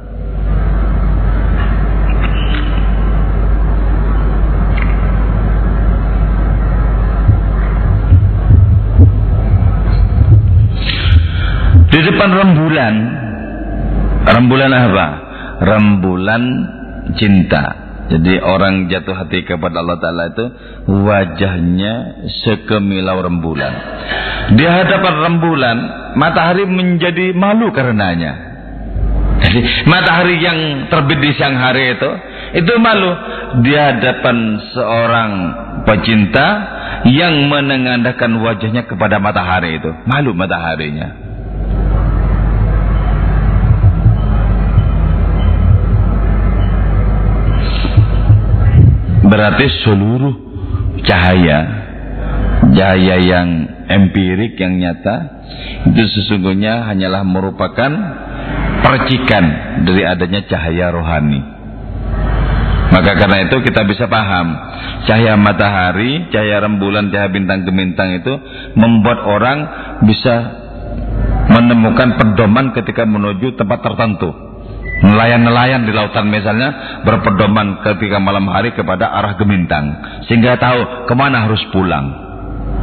Di 11.95 12.03
depan 12.03 12.27
rembulan. 12.27 12.95
Rembulan 14.27 14.71
apa? 14.75 15.07
Rembulan 15.63 16.43
cinta. 17.15 17.63
Jadi 18.11 18.35
orang 18.37 18.91
jatuh 18.91 19.15
hati 19.15 19.47
kepada 19.47 19.79
Allah 19.79 19.97
Ta'ala 20.03 20.23
itu 20.27 20.45
wajahnya 20.91 21.93
sekemilau 22.43 23.23
rembulan. 23.23 23.73
Di 24.59 24.65
hadapan 24.67 25.13
rembulan, 25.23 25.77
matahari 26.19 26.67
menjadi 26.67 27.31
malu 27.31 27.71
karenanya. 27.71 28.53
Jadi 29.39 29.87
matahari 29.87 30.35
yang 30.43 30.91
terbit 30.91 31.17
di 31.23 31.31
siang 31.31 31.55
hari 31.55 31.95
itu, 31.95 32.11
itu 32.59 32.71
malu 32.75 33.09
di 33.63 33.71
hadapan 33.71 34.37
seorang 34.75 35.31
pecinta 35.87 36.47
yang 37.07 37.47
menengadahkan 37.47 38.35
wajahnya 38.35 38.83
kepada 38.83 39.17
matahari 39.17 39.79
itu. 39.79 39.95
Malu 40.05 40.35
mataharinya. 40.35 41.24
Berarti 49.25 49.65
seluruh 49.83 50.35
cahaya 51.05 51.85
cahaya 52.73 53.15
yang 53.21 53.47
empirik 53.87 54.57
yang 54.57 54.81
nyata 54.81 55.15
itu 55.85 56.03
sesungguhnya 56.17 56.89
hanyalah 56.89 57.21
merupakan 57.21 57.91
percikan 58.81 59.45
dari 59.85 60.01
adanya 60.05 60.45
cahaya 60.45 60.93
rohani. 60.93 61.41
Maka 62.85 63.17
karena 63.17 63.49
itu 63.49 63.59
kita 63.65 63.81
bisa 63.85 64.05
paham 64.07 64.55
cahaya 65.09 65.35
matahari, 65.35 66.29
cahaya 66.29 66.63
rembulan, 66.63 67.09
cahaya 67.09 67.29
bintang 67.33 67.65
gemintang 67.65 68.13
itu 68.17 68.33
membuat 68.77 69.25
orang 69.25 69.57
bisa 70.05 70.35
menemukan 71.49 72.17
pedoman 72.17 72.73
ketika 72.73 73.05
menuju 73.05 73.57
tempat 73.57 73.85
tertentu 73.85 74.44
nelayan-nelayan 75.03 75.83
di 75.83 75.91
lautan 75.91 76.31
misalnya 76.31 77.01
berpedoman 77.03 77.83
ketika 77.83 78.21
malam 78.21 78.47
hari 78.47 78.71
kepada 78.71 79.11
arah 79.11 79.35
gemintang 79.35 79.91
sehingga 80.29 80.55
tahu 80.55 81.07
ke 81.09 81.13
mana 81.17 81.43
harus 81.47 81.59
pulang. 81.75 82.23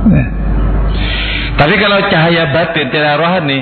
Ya. 0.03 0.27
tapi 1.55 1.79
kalau 1.79 1.99
cahaya 2.11 2.51
batin 2.51 2.91
cahaya 2.91 3.15
rohani 3.23 3.59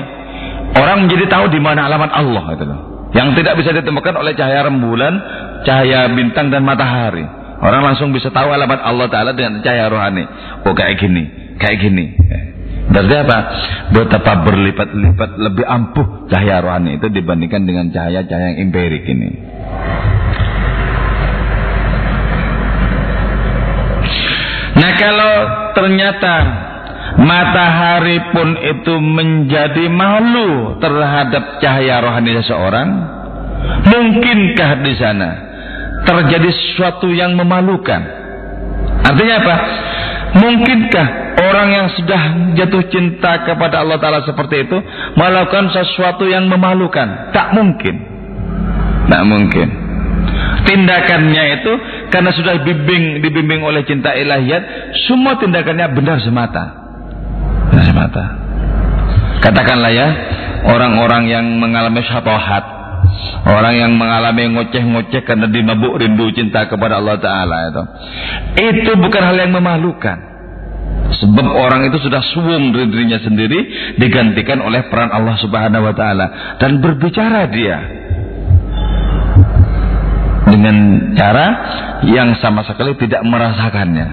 orang 0.73 1.05
menjadi 1.05 1.29
tahu 1.29 1.53
di 1.53 1.59
mana 1.61 1.85
alamat 1.87 2.11
Allah 2.11 2.43
itu 2.57 2.65
loh. 2.65 2.79
Yang 3.11 3.43
tidak 3.43 3.59
bisa 3.59 3.75
ditemukan 3.75 4.15
oleh 4.15 4.33
cahaya 4.39 4.67
rembulan 4.71 5.13
cahaya 5.67 6.07
bintang 6.11 6.47
dan 6.47 6.63
matahari. 6.63 7.23
Orang 7.61 7.85
langsung 7.85 8.09
bisa 8.09 8.33
tahu 8.33 8.49
alamat 8.49 8.81
Allah 8.81 9.05
Ta'ala 9.11 9.31
dengan 9.37 9.61
cahaya 9.61 9.91
rohani. 9.91 10.23
Oh 10.65 10.73
kayak 10.73 10.97
gini 10.97 11.55
kayak 11.61 11.77
gini. 11.77 12.05
Ya. 12.17 12.50
Berarti 12.91 13.15
apa? 13.23 13.37
Betapa 13.95 14.31
berlipat-lipat 14.43 15.29
lebih 15.39 15.63
ampuh 15.63 16.27
cahaya 16.27 16.59
rohani 16.59 16.99
itu 16.99 17.07
dibandingkan 17.07 17.63
dengan 17.63 17.87
cahaya-cahaya 17.87 18.55
yang 18.55 18.67
empirik 18.67 19.03
ini. 19.07 19.29
Nah 24.75 24.91
kalau 24.99 25.33
ternyata 25.75 26.33
matahari 27.19 28.17
pun 28.35 28.59
itu 28.59 28.95
menjadi 28.99 29.85
malu 29.87 30.79
terhadap 30.83 31.63
cahaya 31.63 32.03
rohani 32.03 32.31
seseorang, 32.43 32.89
mungkinkah 33.87 34.71
di 34.83 34.93
sana 34.99 35.29
terjadi 36.03 36.49
sesuatu 36.49 37.07
yang 37.11 37.39
memalukan? 37.39 38.03
Artinya 39.05 39.35
apa? 39.43 39.55
Mungkinkah 40.31 41.07
orang 41.43 41.67
yang 41.75 41.87
sudah 41.91 42.21
jatuh 42.55 42.87
cinta 42.87 43.43
kepada 43.43 43.83
Allah 43.83 43.99
Ta'ala 43.99 44.23
seperti 44.23 44.63
itu 44.63 44.77
melakukan 45.19 45.75
sesuatu 45.75 46.23
yang 46.23 46.47
memalukan? 46.47 47.35
Tak 47.35 47.51
mungkin. 47.51 47.95
Tak 49.11 49.23
mungkin. 49.27 49.67
Tindakannya 50.61 51.43
itu 51.59 51.73
karena 52.13 52.31
sudah 52.31 52.63
dibimbing, 52.63 53.19
dibimbing 53.19 53.59
oleh 53.59 53.83
cinta 53.83 54.15
ilahiyat, 54.15 54.93
semua 55.09 55.35
tindakannya 55.35 55.91
benar 55.91 56.23
semata. 56.23 56.63
Benar 57.73 57.85
semata. 57.91 58.23
Katakanlah 59.41 59.91
ya, 59.91 60.07
orang-orang 60.63 61.27
yang 61.27 61.45
mengalami 61.59 62.05
syabhat, 62.07 62.63
orang 63.47 63.73
yang 63.77 63.91
mengalami 63.95 64.53
ngoceh-ngoceh 64.57 65.21
karena 65.25 65.47
dimabuk 65.49 65.99
rindu 65.99 66.31
cinta 66.35 66.67
kepada 66.67 66.99
Allah 66.99 67.17
Ta'ala 67.17 67.57
itu. 67.69 67.83
Itu 68.59 68.91
bukan 68.99 69.21
hal 69.21 69.37
yang 69.37 69.53
memalukan. 69.55 70.31
Sebab 71.11 71.43
orang 71.43 71.91
itu 71.91 71.99
sudah 71.99 72.23
suwung 72.31 72.71
dari 72.71 72.87
dirinya 72.87 73.19
sendiri 73.19 73.59
digantikan 73.99 74.63
oleh 74.63 74.87
peran 74.87 75.11
Allah 75.11 75.35
Subhanahu 75.43 75.83
wa 75.83 75.93
taala 75.93 76.55
dan 76.55 76.79
berbicara 76.79 77.51
dia 77.51 77.77
dengan 80.47 80.75
cara 81.15 81.47
yang 82.07 82.35
sama 82.39 82.63
sekali 82.63 82.95
tidak 82.99 83.21
merasakannya. 83.27 84.07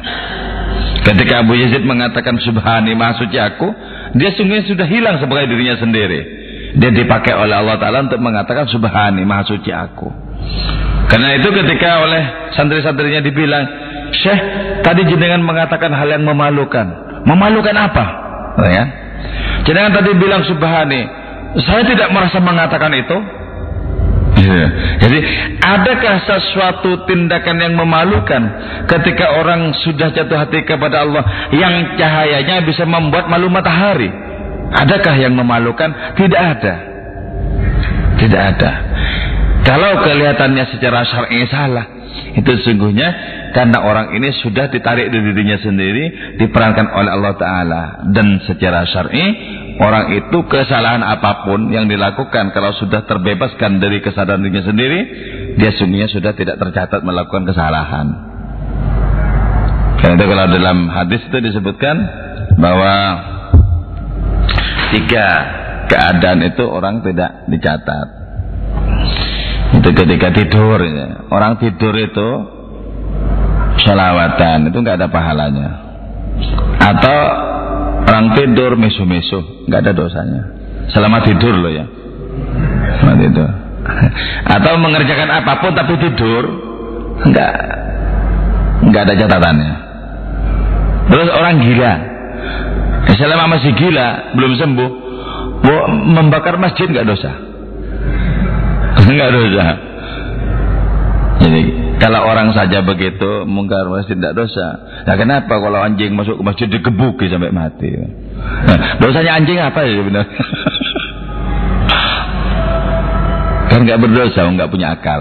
Ketika 1.06 1.46
Abu 1.46 1.56
Yazid 1.56 1.86
mengatakan 1.86 2.36
subhani 2.42 2.92
suci 3.16 3.38
aku, 3.40 3.68
dia 4.18 4.34
sungguh 4.34 4.66
sudah 4.68 4.84
hilang 4.84 5.22
sebagai 5.22 5.54
dirinya 5.54 5.78
sendiri. 5.80 6.37
Dia 6.76 6.90
dipakai 6.92 7.32
oleh 7.32 7.54
Allah 7.56 7.80
Ta'ala 7.80 8.04
untuk 8.04 8.20
mengatakan 8.20 8.68
subhani 8.68 9.24
maha 9.24 9.48
suci 9.48 9.72
aku. 9.72 10.12
Karena 11.08 11.40
itu 11.40 11.48
ketika 11.48 12.04
oleh 12.04 12.52
santri-santrinya 12.52 13.24
dibilang, 13.24 13.64
Syekh, 14.12 14.40
tadi 14.84 15.08
jenengan 15.08 15.40
mengatakan 15.40 15.92
hal 15.92 16.08
yang 16.12 16.24
memalukan. 16.24 16.86
Memalukan 17.24 17.76
apa? 17.76 18.04
Ya. 18.68 18.84
Jenengan 19.64 19.92
tadi 19.96 20.10
bilang 20.16 20.44
subhani. 20.44 21.08
Saya 21.64 21.82
tidak 21.88 22.12
merasa 22.12 22.38
mengatakan 22.44 22.92
itu. 22.92 23.16
Ya. 24.38 24.66
Jadi, 25.02 25.18
adakah 25.60 26.14
sesuatu 26.24 27.08
tindakan 27.08 27.56
yang 27.58 27.74
memalukan 27.74 28.42
ketika 28.86 29.34
orang 29.40 29.74
sudah 29.82 30.12
jatuh 30.14 30.38
hati 30.38 30.62
kepada 30.62 31.02
Allah 31.04 31.50
yang 31.52 31.98
cahayanya 31.98 32.62
bisa 32.62 32.84
membuat 32.84 33.26
malu 33.26 33.50
matahari? 33.50 34.27
Adakah 34.68 35.14
yang 35.16 35.32
memalukan? 35.32 36.16
Tidak 36.16 36.40
ada. 36.40 36.74
Tidak 38.18 38.40
ada. 38.40 38.72
Kalau 39.64 40.00
kelihatannya 40.00 40.64
secara 40.72 41.04
syar'i 41.04 41.44
salah, 41.48 41.86
itu 42.36 42.50
sesungguhnya 42.60 43.08
karena 43.52 43.80
orang 43.84 44.16
ini 44.16 44.32
sudah 44.44 44.68
ditarik 44.68 45.08
dari 45.08 45.32
dirinya 45.32 45.58
sendiri, 45.60 46.36
diperankan 46.40 46.88
oleh 46.92 47.10
Allah 47.12 47.34
Ta'ala. 47.36 47.82
Dan 48.12 48.44
secara 48.44 48.84
syar'i, 48.88 49.26
orang 49.80 50.12
itu 50.16 50.38
kesalahan 50.48 51.04
apa 51.04 51.48
pun 51.48 51.68
yang 51.72 51.88
dilakukan, 51.88 52.52
kalau 52.52 52.72
sudah 52.76 53.04
terbebaskan 53.08 53.80
dari 53.80 54.00
kesadaran 54.04 54.40
dirinya 54.44 54.64
sendiri, 54.68 55.00
dia 55.56 55.72
sungguhnya 55.76 56.08
sudah 56.12 56.32
tidak 56.36 56.60
tercatat 56.60 57.00
melakukan 57.04 57.48
kesalahan. 57.48 58.06
Karena 59.98 60.14
itu 60.14 60.26
kalau 60.30 60.46
dalam 60.46 60.78
hadis 60.88 61.20
itu 61.26 61.38
disebutkan 61.42 61.96
bahwa 62.56 62.94
tiga 64.92 65.26
keadaan 65.88 66.44
itu 66.44 66.64
orang 66.68 67.00
tidak 67.02 67.48
dicatat. 67.48 68.08
Itu 69.78 69.88
ketika 69.92 70.32
tidur, 70.32 70.80
ya. 70.80 71.28
orang 71.28 71.60
tidur 71.60 71.92
itu 71.96 72.28
sholawatan 73.84 74.68
itu 74.68 74.76
nggak 74.80 74.96
ada 75.00 75.08
pahalanya. 75.08 75.68
Atau 76.78 77.18
orang 78.08 78.36
tidur 78.36 78.76
mesu-mesu 78.76 79.68
nggak 79.68 79.80
ada 79.88 79.92
dosanya. 79.92 80.42
Selama 80.92 81.20
tidur 81.24 81.52
loh 81.52 81.72
ya. 81.72 81.84
Selama 83.00 83.16
tidur. 83.20 83.50
Atau 84.44 84.72
mengerjakan 84.80 85.30
apa 85.32 85.52
pun 85.60 85.72
tapi 85.76 85.94
tidur 86.00 86.44
nggak 87.28 87.54
nggak 88.88 89.02
ada 89.04 89.14
catatannya. 89.14 89.74
Terus 91.08 91.28
orang 91.32 91.54
gila 91.64 92.17
selama 93.18 93.58
masih 93.58 93.74
gila 93.74 94.34
belum 94.38 94.52
sembuh 94.54 94.90
membakar 96.14 96.54
masjid 96.56 96.86
nggak 96.86 97.06
dosa 97.08 97.30
nggak 99.16 99.30
dosa 99.34 99.64
jadi 101.38 101.60
kalau 101.98 102.26
orang 102.26 102.50
saja 102.54 102.82
begitu 102.82 103.46
mungkar 103.46 103.86
masjid 103.86 104.18
tidak 104.18 104.34
dosa. 104.34 104.66
Nah 105.06 105.14
kenapa 105.14 105.54
kalau 105.58 105.78
anjing 105.82 106.14
masuk 106.14 106.38
ke 106.38 106.42
masjid 106.42 106.66
digebuki 106.66 107.30
sampai 107.30 107.54
mati? 107.54 107.94
Nah, 107.94 108.98
dosanya 108.98 109.38
anjing 109.38 109.58
apa 109.58 109.86
ya 109.86 109.92
sebenarnya? 110.02 110.30
kan 113.70 113.80
nggak 113.86 114.00
berdosa, 114.02 114.50
nggak 114.50 114.70
punya 114.70 114.98
akal. 114.98 115.20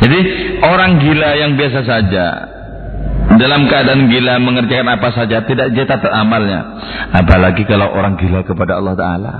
Jadi 0.00 0.18
orang 0.64 0.98
gila 0.98 1.30
yang 1.38 1.54
biasa 1.54 1.80
saja 1.86 2.26
dalam 3.40 3.64
keadaan 3.66 4.12
gila 4.12 4.36
mengerjakan 4.38 5.00
apa 5.00 5.08
saja 5.16 5.42
tidak 5.48 5.72
jatah 5.72 5.98
amalnya. 6.12 6.60
Apalagi 7.16 7.64
kalau 7.64 7.88
orang 7.90 8.20
gila 8.20 8.44
kepada 8.44 8.76
Allah 8.76 8.94
Taala. 8.94 9.34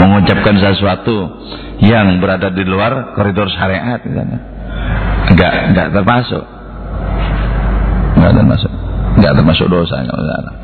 Mengucapkan 0.00 0.56
sesuatu 0.56 1.44
yang 1.84 2.16
berada 2.24 2.48
di 2.48 2.64
luar 2.64 3.12
koridor 3.12 3.52
syariat 3.52 4.00
misalnya. 4.00 4.40
Enggak 5.28 5.52
enggak 5.70 5.88
termasuk. 5.92 6.44
Enggak 8.16 8.32
termasuk. 8.40 8.72
Enggak 9.20 9.32
termasuk 9.36 9.66
dosa 9.68 9.94
enggak 10.00 10.16
masalah 10.16 10.60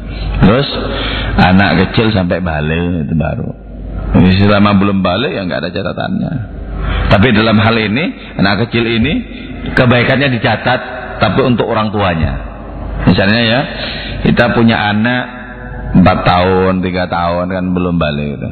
terus 0.46 0.68
anak 1.36 1.70
kecil 1.86 2.14
sampai 2.14 2.38
balik 2.40 3.06
itu 3.08 3.14
baru. 3.18 3.50
Selama 4.40 4.78
belum 4.78 5.02
balik 5.02 5.34
ya 5.34 5.42
enggak 5.44 5.66
ada 5.66 5.70
catatannya. 5.74 6.32
Tapi 7.10 7.26
dalam 7.34 7.58
hal 7.58 7.76
ini 7.76 8.04
anak 8.38 8.66
kecil 8.66 8.86
ini 8.86 9.14
kebaikannya 9.74 10.28
dicatat 10.38 10.80
tapi 11.18 11.40
untuk 11.42 11.66
orang 11.66 11.90
tuanya 11.90 12.30
misalnya 13.08 13.42
ya 13.42 13.60
kita 14.22 14.52
punya 14.52 14.76
anak 14.78 15.36
empat 15.96 16.18
tahun, 16.28 16.84
tiga 16.84 17.08
tahun 17.08 17.48
kan 17.48 17.64
belum 17.72 17.96
balik 17.96 18.36
itu. 18.36 18.48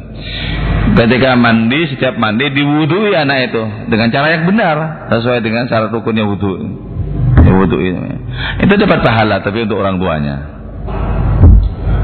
Ketika 0.94 1.34
mandi, 1.34 1.90
setiap 1.92 2.14
mandi 2.16 2.48
diwudui 2.52 3.12
anak 3.12 3.52
itu 3.52 3.62
dengan 3.90 4.08
cara 4.12 4.26
yang 4.32 4.44
benar 4.46 4.76
sesuai 5.10 5.42
dengan 5.44 5.66
syarat 5.66 5.90
rukunnya 5.90 6.24
wudhu. 6.24 6.52
Wudhu 7.44 7.78
ini. 7.80 8.14
Itu 8.62 8.74
dapat 8.78 9.04
pahala 9.04 9.44
tapi 9.44 9.64
untuk 9.64 9.80
orang 9.80 10.00
tuanya. 10.00 10.36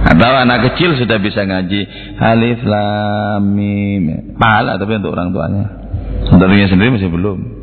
Atau 0.00 0.32
anak 0.32 0.72
kecil 0.72 0.96
sudah 0.96 1.20
bisa 1.22 1.44
ngaji 1.44 1.80
alif 2.18 2.60
lam 2.66 3.44
mim. 3.52 4.34
Pahala 4.36 4.80
tapi 4.80 4.98
untuk 4.98 5.14
orang 5.14 5.30
tuanya. 5.30 5.64
Untuk 6.28 6.46
dirinya 6.50 6.68
sendiri 6.72 6.88
masih 6.98 7.12
belum. 7.12 7.59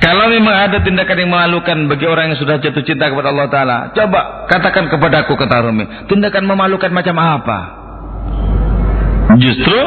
Kalau 0.00 0.32
memang 0.32 0.56
ada 0.56 0.80
tindakan 0.80 1.16
yang 1.20 1.28
memalukan 1.28 1.76
bagi 1.92 2.08
orang 2.08 2.32
yang 2.32 2.38
sudah 2.40 2.56
jatuh 2.56 2.80
cinta 2.88 3.12
kepada 3.12 3.36
Allah 3.36 3.48
Ta'ala. 3.52 3.78
Coba 3.92 4.48
katakan 4.48 4.88
kepadaku, 4.88 5.36
kata 5.36 5.68
Rumi. 5.68 6.08
Tindakan 6.08 6.48
memalukan 6.48 6.88
macam 6.88 7.20
apa? 7.20 7.60
Justru 9.38 9.78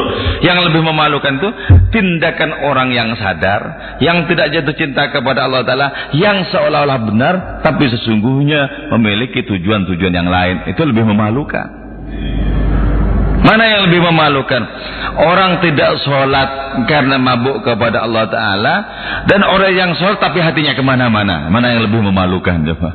yang 0.45 0.63
lebih 0.63 0.85
memalukan 0.85 1.35
itu 1.35 1.49
tindakan 1.91 2.63
orang 2.63 2.95
yang 2.95 3.11
sadar, 3.19 3.97
yang 3.99 4.23
tidak 4.29 4.53
jatuh 4.53 4.75
cinta 4.77 5.11
kepada 5.11 5.49
Allah 5.49 5.67
Ta'ala, 5.67 5.87
yang 6.15 6.47
seolah-olah 6.47 6.99
benar, 7.09 7.33
tapi 7.65 7.89
sesungguhnya 7.91 8.93
memiliki 8.95 9.43
tujuan-tujuan 9.43 10.13
yang 10.13 10.29
lain. 10.29 10.69
Itu 10.71 10.87
lebih 10.87 11.03
memalukan. 11.09 11.67
Mana 13.43 13.63
yang 13.67 13.81
lebih 13.91 13.99
memalukan? 13.99 14.63
Orang 15.19 15.59
tidak 15.59 15.99
sholat 16.07 16.49
karena 16.87 17.19
mabuk 17.19 17.59
kepada 17.61 18.07
Allah 18.07 18.25
Ta'ala. 18.31 18.75
Dan 19.27 19.43
orang 19.43 19.75
yang 19.75 19.91
sholat 19.99 20.17
tapi 20.23 20.39
hatinya 20.39 20.71
ke 20.71 20.83
mana-mana. 20.83 21.51
Mana 21.51 21.75
yang 21.75 21.83
lebih 21.83 21.99
memalukan? 22.07 22.63
Coba. 22.63 22.89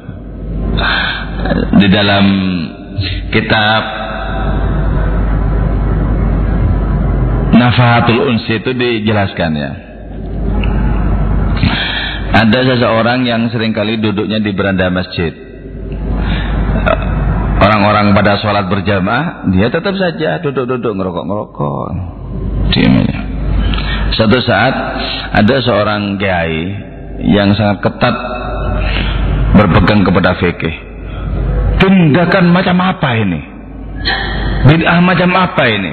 Di 1.79 1.89
dalam 1.93 2.25
kitab 3.31 3.83
Nafahatul 7.59 8.23
Unsi 8.33 8.61
itu 8.61 8.71
dijelaskan 8.73 9.51
ya. 9.53 9.73
Ada 12.29 12.59
seseorang 12.77 13.25
yang 13.27 13.49
sering 13.53 13.73
kali 13.73 13.99
duduknya 13.99 14.39
di 14.39 14.53
beranda 14.53 14.93
masjid 14.93 15.33
orang-orang 17.69 18.17
pada 18.17 18.41
sholat 18.41 18.65
berjamaah, 18.73 19.45
dia 19.53 19.69
tetap 19.69 19.93
saja 20.01 20.41
duduk-duduk 20.41 20.97
ngerokok-ngerokok. 20.97 21.89
Diam 22.73 22.95
aja. 23.05 23.19
Satu 24.17 24.41
saat 24.41 24.75
ada 25.37 25.57
seorang 25.61 26.17
kiai 26.17 26.65
yang 27.29 27.53
sangat 27.53 27.85
ketat 27.85 28.17
berpegang 29.53 30.01
kepada 30.01 30.33
fikih. 30.41 30.75
Tindakan 31.79 32.51
macam 32.51 32.77
apa 32.81 33.11
ini? 33.21 33.41
Bid'ah 34.67 34.99
macam 35.05 35.31
apa 35.37 35.63
ini? 35.69 35.93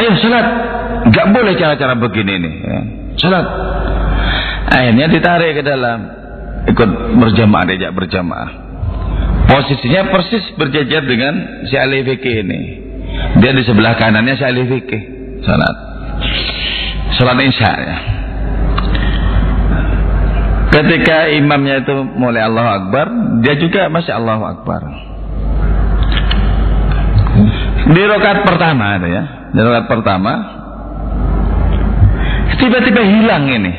Ayo 0.00 0.10
sholat, 0.18 0.46
nggak 1.12 1.26
boleh 1.30 1.52
cara-cara 1.54 1.94
begini 1.94 2.34
nih. 2.40 2.54
Sholat. 3.20 3.46
Akhirnya 4.68 5.06
ditarik 5.12 5.60
ke 5.60 5.62
dalam. 5.62 5.98
Ikut 6.68 6.90
berjamaah, 7.16 7.64
diajak 7.64 7.94
berjamaah. 7.94 8.67
Posisinya 9.48 10.12
persis 10.12 10.44
berjajar 10.60 11.08
dengan 11.08 11.64
si 11.64 11.74
Ali 11.80 12.04
fikih 12.04 12.44
ini. 12.44 12.60
Dia 13.40 13.56
di 13.56 13.64
sebelah 13.64 13.96
kanannya 13.96 14.36
si 14.36 14.44
Ali 14.44 14.68
fikih. 14.68 15.02
Sholat. 15.40 15.76
Sholat 17.16 17.38
isya 17.40 17.72
ya. 17.80 17.96
Ketika 20.68 21.32
imamnya 21.32 21.80
itu 21.80 21.96
mulai 22.20 22.44
Allah 22.44 22.84
Akbar, 22.84 23.06
dia 23.40 23.56
juga 23.56 23.88
masih 23.88 24.12
Allah 24.12 24.36
Akbar. 24.52 24.82
Di 27.88 28.02
rokat 28.04 28.44
pertama 28.44 29.00
ya, 29.00 29.48
di 29.48 29.60
rokat 29.64 29.88
pertama 29.88 30.32
tiba-tiba 32.58 33.00
hilang 33.00 33.48
ini, 33.48 33.72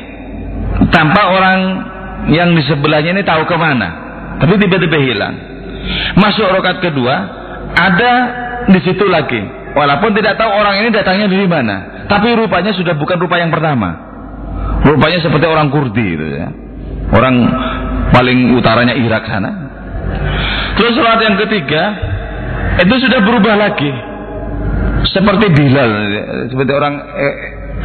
tanpa 0.90 1.30
orang 1.30 1.58
yang 2.32 2.56
di 2.58 2.62
sebelahnya 2.66 3.14
ini 3.14 3.22
tahu 3.22 3.46
ke 3.46 3.54
mana, 3.54 3.88
tapi 4.42 4.58
tiba-tiba 4.58 4.98
hilang. 4.98 5.49
Masuk 6.18 6.46
rokat 6.50 6.82
kedua, 6.84 7.14
ada 7.74 8.12
di 8.68 8.80
situ 8.84 9.06
lagi, 9.08 9.40
walaupun 9.72 10.12
tidak 10.16 10.36
tahu 10.36 10.50
orang 10.50 10.84
ini 10.84 10.88
datangnya 10.92 11.26
dari 11.30 11.46
mana, 11.48 12.06
tapi 12.10 12.34
rupanya 12.36 12.74
sudah 12.74 12.94
bukan 12.98 13.16
rupa 13.16 13.40
yang 13.40 13.48
pertama, 13.48 13.96
rupanya 14.84 15.18
seperti 15.22 15.46
orang 15.46 15.68
Kurdi 15.72 16.06
itu 16.06 16.26
ya. 16.36 16.48
Orang 17.10 17.34
paling 18.14 18.54
utaranya 18.54 18.94
Irak 18.94 19.26
sana. 19.26 19.50
Terus 20.78 20.94
sholat 20.94 21.18
yang 21.22 21.36
ketiga 21.42 21.82
itu 22.78 22.94
sudah 23.02 23.20
berubah 23.26 23.54
lagi. 23.58 23.90
Seperti 25.10 25.46
Bilal, 25.56 25.90
seperti 26.52 26.72
orang 26.76 26.94
eh, 27.02 27.34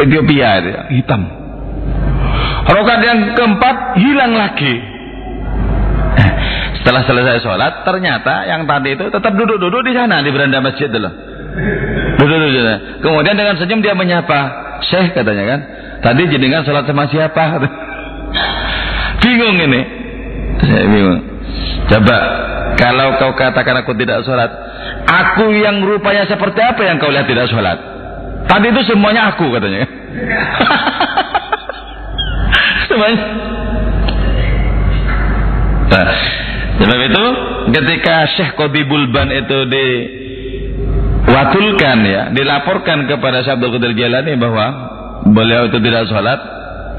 Ethiopia 0.04 0.50
itu, 0.62 0.72
hitam. 1.00 1.22
Rokat 2.66 3.00
yang 3.02 3.20
keempat 3.34 3.98
hilang 3.98 4.34
lagi. 4.36 4.95
Setelah 6.86 7.02
selesai 7.02 7.42
sholat, 7.42 7.82
ternyata 7.82 8.46
yang 8.46 8.70
tadi 8.70 8.94
itu 8.94 9.10
tetap 9.10 9.34
duduk-duduk 9.34 9.90
di 9.90 9.98
sana 9.98 10.22
di 10.22 10.30
beranda 10.30 10.62
masjid 10.62 10.86
dulu. 10.86 11.10
Duduk-duduk 12.22 12.62
sana. 12.62 13.02
Kemudian 13.02 13.34
dengan 13.34 13.58
senyum 13.58 13.82
dia 13.82 13.98
menyapa, 13.98 14.40
Syekh 14.86 15.18
katanya 15.18 15.50
kan, 15.50 15.60
tadi 16.06 16.30
jenengan 16.30 16.62
sholat 16.62 16.86
sama 16.86 17.10
siapa? 17.10 17.42
Bingung 19.26 19.58
ini. 19.66 19.82
Saya 20.62 20.86
bingung. 20.86 21.26
Coba 21.90 22.18
kalau 22.78 23.18
kau 23.18 23.34
katakan 23.34 23.82
aku 23.82 23.98
tidak 23.98 24.22
sholat, 24.22 24.54
aku 25.10 25.58
yang 25.58 25.82
rupanya 25.82 26.30
seperti 26.30 26.62
apa 26.62 26.86
yang 26.86 27.02
kau 27.02 27.10
lihat 27.10 27.26
tidak 27.26 27.50
sholat? 27.50 27.82
Tadi 28.46 28.70
itu 28.70 28.94
semuanya 28.94 29.34
aku 29.34 29.50
katanya. 29.58 29.82
semuanya. 32.94 33.18
Nah, 35.90 36.45
sebab 36.80 37.00
itu 37.08 37.26
ketika 37.76 38.16
Syekh 38.36 38.52
Qodibul 38.60 39.08
Ban 39.14 39.32
itu 39.32 39.58
diwakilkan 41.26 41.98
ya, 42.06 42.22
dilaporkan 42.36 43.08
kepada 43.08 43.44
Syekh 43.44 43.56
Abdul 43.60 43.80
Qadir 43.80 43.94
Jalani 43.96 44.36
bahwa 44.36 44.66
beliau 45.26 45.68
itu 45.72 45.80
tidak 45.82 46.06
sholat 46.12 46.40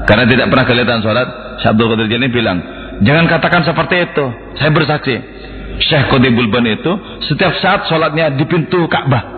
karena 0.07 0.23
tidak 0.23 0.47
pernah 0.47 0.63
kelihatan 0.63 1.03
sholat, 1.03 1.27
Syekh 1.59 1.75
Abdul 1.75 1.91
Qadir 1.91 2.07
Jani 2.15 2.27
bilang, 2.31 2.57
jangan 3.03 3.27
katakan 3.27 3.67
seperti 3.67 4.07
itu. 4.07 4.25
Saya 4.55 4.71
bersaksi. 4.71 5.15
Syekh 5.83 6.09
Qadibul 6.09 6.47
Ban 6.47 6.63
itu 6.63 6.91
setiap 7.27 7.53
saat 7.59 7.85
sholatnya 7.91 8.31
di 8.33 8.47
pintu 8.47 8.87
Ka'bah. 8.87 9.35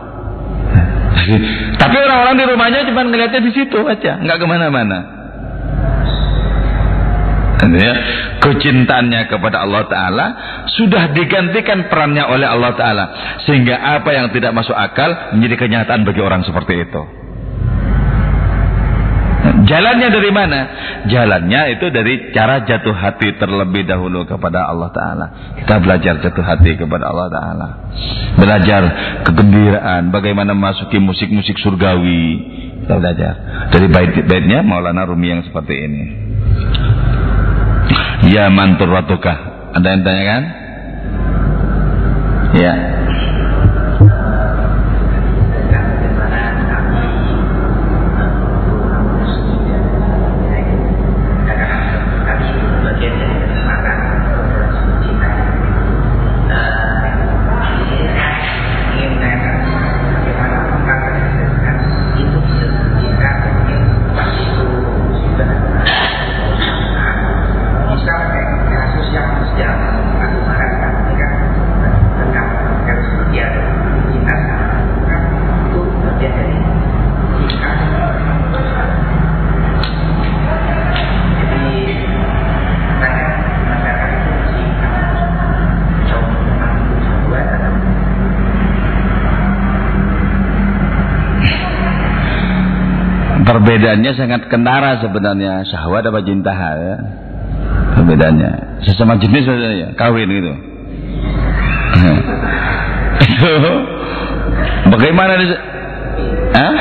Tapi 1.75 1.95
orang-orang 1.99 2.35
di 2.37 2.45
rumahnya 2.47 2.79
cuma 2.87 3.01
ngeliatnya 3.03 3.41
di 3.43 3.51
situ 3.51 3.81
aja, 3.85 4.21
nggak 4.23 4.37
ke 4.39 4.45
mana-mana. 4.45 4.99
Kecintaannya 8.39 9.27
kepada 9.27 9.67
Allah 9.67 9.83
Ta'ala 9.91 10.25
sudah 10.79 11.11
digantikan 11.11 11.91
perannya 11.91 12.23
oleh 12.23 12.47
Allah 12.47 12.71
Ta'ala 12.73 13.05
sehingga 13.43 13.75
apa 13.99 14.09
yang 14.15 14.31
tidak 14.31 14.55
masuk 14.55 14.75
akal 14.75 15.35
menjadi 15.35 15.55
kenyataan 15.67 16.07
bagi 16.07 16.21
orang 16.23 16.47
seperti 16.47 16.87
itu 16.87 17.19
Jalannya 19.39 20.09
dari 20.11 20.31
mana? 20.35 20.59
Jalannya 21.07 21.79
itu 21.79 21.87
dari 21.93 22.33
cara 22.35 22.65
jatuh 22.67 22.91
hati 22.91 23.39
terlebih 23.39 23.87
dahulu 23.87 24.27
kepada 24.27 24.67
Allah 24.67 24.89
Ta'ala. 24.91 25.25
Kita 25.63 25.79
belajar 25.79 26.19
jatuh 26.19 26.43
hati 26.43 26.75
kepada 26.75 27.07
Allah 27.07 27.27
Ta'ala. 27.31 27.69
Belajar 28.35 28.81
kegembiraan, 29.23 30.11
bagaimana 30.11 30.51
masuki 30.51 30.97
musik-musik 30.99 31.55
surgawi. 31.61 32.25
Kita 32.83 32.99
belajar. 32.99 33.33
Dari 33.71 33.87
bait-baitnya 33.87 34.59
Maulana 34.65 35.07
Rumi 35.07 35.27
yang 35.31 35.41
seperti 35.45 35.75
ini. 35.75 36.03
Ya 38.29 38.51
mantur 38.51 38.91
watukah. 38.93 39.37
Ada 39.73 39.87
yang 39.95 40.01
tanya 40.05 40.23
kan? 40.25 40.43
Ya. 42.57 42.73
Perbedaannya 93.69 94.11
sangat 94.17 94.41
kentara 94.49 94.97
sebenarnya. 94.97 95.61
Syahwat 95.69 96.01
apa 96.09 96.25
cinta 96.25 96.49
ya? 96.57 96.97
Perbedaannya. 98.01 98.81
Sesama 98.81 99.21
jenis 99.21 99.45
sebenarnya 99.45 99.93
kawin 99.93 100.25
gitu. 100.25 100.49
Itu. 103.29 103.53
Bagaimana 104.89 105.37
di 105.37 105.45
Hah? 106.49 106.75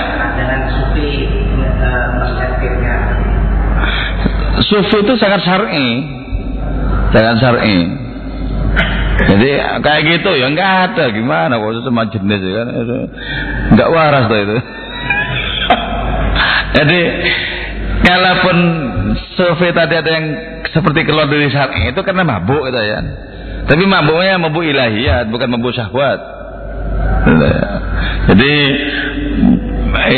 sufi 4.65 5.01
itu 5.01 5.13
sangat 5.17 5.41
syar'i. 5.45 5.89
Sangat 7.15 7.37
syar'i. 7.41 7.79
Jadi 9.29 9.51
kayak 9.81 10.03
gitu 10.09 10.31
ya? 10.41 10.49
Nggak 10.53 10.73
ada. 10.93 11.05
Gimana 11.13 11.61
kok 11.61 11.73
sesama 11.79 12.09
jenis 12.09 12.41
ya 12.43 12.53
kan? 12.65 12.69
Nggak 13.77 13.89
waras 13.93 14.25
tuh 14.29 14.41
itu 14.41 14.57
jadi 16.77 17.01
kalaupun 18.05 18.57
survei 19.37 19.73
tadi 19.73 19.95
ada 19.97 20.11
yang 20.11 20.27
seperti 20.69 21.09
keluar 21.09 21.27
dari 21.31 21.49
syar'i 21.49 21.91
itu 21.91 22.01
karena 22.05 22.23
mabuk 22.25 22.69
gitu 22.69 22.81
ya. 22.81 23.01
Tapi 23.69 23.85
mabuknya 23.85 24.41
mabuk 24.41 24.65
ilahiyat 24.65 25.29
bukan 25.29 25.49
mabuk 25.53 25.73
syahwat. 25.77 26.21
Gitu 27.29 27.45
ya. 27.45 27.69
Jadi 28.33 28.55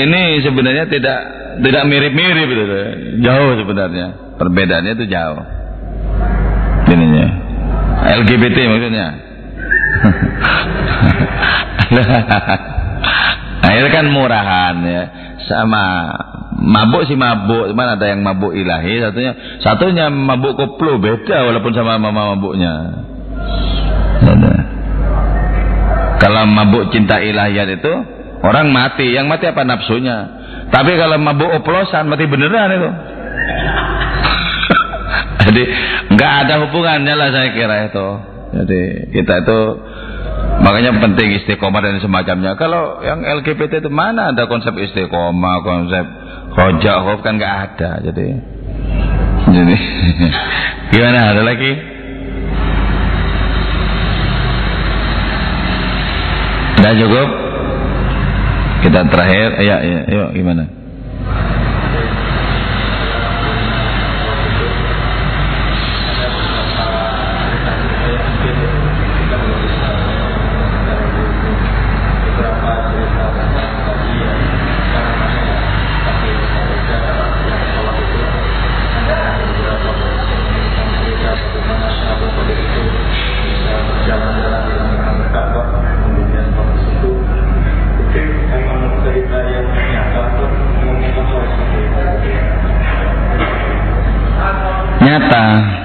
ini 0.05 0.43
sebenarnya 0.43 0.87
tidak 0.91 1.19
tidak 1.61 1.83
mirip-mirip 1.87 2.47
gitu 2.47 2.65
ya. 2.67 2.91
Jauh 3.31 3.59
sebenarnya. 3.59 4.07
Perbedaannya 4.39 4.93
itu 4.97 5.05
jauh. 5.11 5.45
Ininya. 6.91 7.29
LGBT 8.01 8.59
maksudnya. 8.71 9.07
nah, 13.61 13.73
itu 13.77 13.89
kan 13.93 14.07
murahan 14.09 14.75
ya 14.87 15.05
sama 15.45 15.85
mabuk 16.61 17.09
sih 17.09 17.17
mabuk 17.17 17.73
cuman 17.73 17.97
ada 17.97 18.07
yang 18.13 18.21
mabuk 18.21 18.53
ilahi 18.53 19.01
satunya 19.01 19.33
satunya 19.65 20.07
mabuk 20.13 20.61
koplo 20.61 21.01
beda 21.01 21.49
walaupun 21.49 21.73
sama 21.73 21.97
mama 21.97 22.37
mabuknya 22.37 22.75
ada. 24.21 24.55
kalau 26.21 26.45
mabuk 26.47 26.93
cinta 26.93 27.19
ilahiyat 27.19 27.81
itu 27.81 27.93
orang 28.45 28.69
mati 28.71 29.09
yang 29.11 29.27
mati 29.27 29.49
apa 29.49 29.65
nafsunya 29.65 30.17
tapi 30.69 30.95
kalau 31.01 31.17
mabuk 31.17 31.49
oplosan 31.65 32.07
mati 32.13 32.29
beneran 32.29 32.71
itu 32.77 32.91
jadi 35.49 35.63
nggak 36.13 36.33
ada 36.47 36.55
hubungannya 36.69 37.15
lah 37.17 37.29
saya 37.33 37.49
kira 37.57 37.77
itu 37.89 38.09
jadi 38.51 38.81
kita 39.17 39.35
itu 39.49 39.59
Makanya 40.61 40.93
penting 41.01 41.41
istiqomah 41.41 41.81
dan 41.81 41.97
semacamnya. 42.05 42.53
Kalau 42.61 43.01
yang 43.01 43.25
LGBT 43.25 43.81
itu 43.81 43.89
mana 43.89 44.37
ada 44.37 44.45
konsep 44.45 44.77
istiqomah, 44.77 45.65
konsep 45.65 46.05
Rojak 46.51 46.97
khuf 47.07 47.21
kan 47.23 47.39
nggak 47.39 47.55
ada 47.75 47.91
jadi. 48.03 48.27
Jadi 49.51 49.77
gimana 50.91 51.19
ada 51.35 51.43
lagi? 51.47 51.73
Udah 56.81 56.93
cukup? 56.97 57.29
Kita 58.81 59.01
terakhir, 59.13 59.61
ya, 59.61 59.77
ya, 59.85 59.99
yuk 60.09 60.29
gimana? 60.33 60.80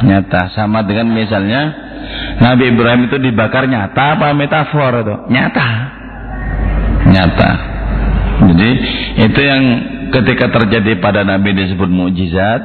Nyata. 0.03 0.51
Sama 0.51 0.83
dengan 0.83 1.13
misalnya 1.13 1.85
Nabi 2.41 2.73
Ibrahim 2.73 3.07
itu 3.07 3.17
dibakar 3.21 3.69
nyata 3.69 4.19
apa 4.19 4.35
metafor 4.35 4.91
itu? 4.99 5.15
Nyata. 5.31 5.67
Nyata. 7.07 7.51
Jadi 8.51 8.69
itu 9.23 9.39
yang 9.39 9.63
ketika 10.11 10.51
terjadi 10.51 10.99
pada 10.99 11.23
Nabi 11.23 11.55
disebut 11.55 11.87
mukjizat 11.87 12.61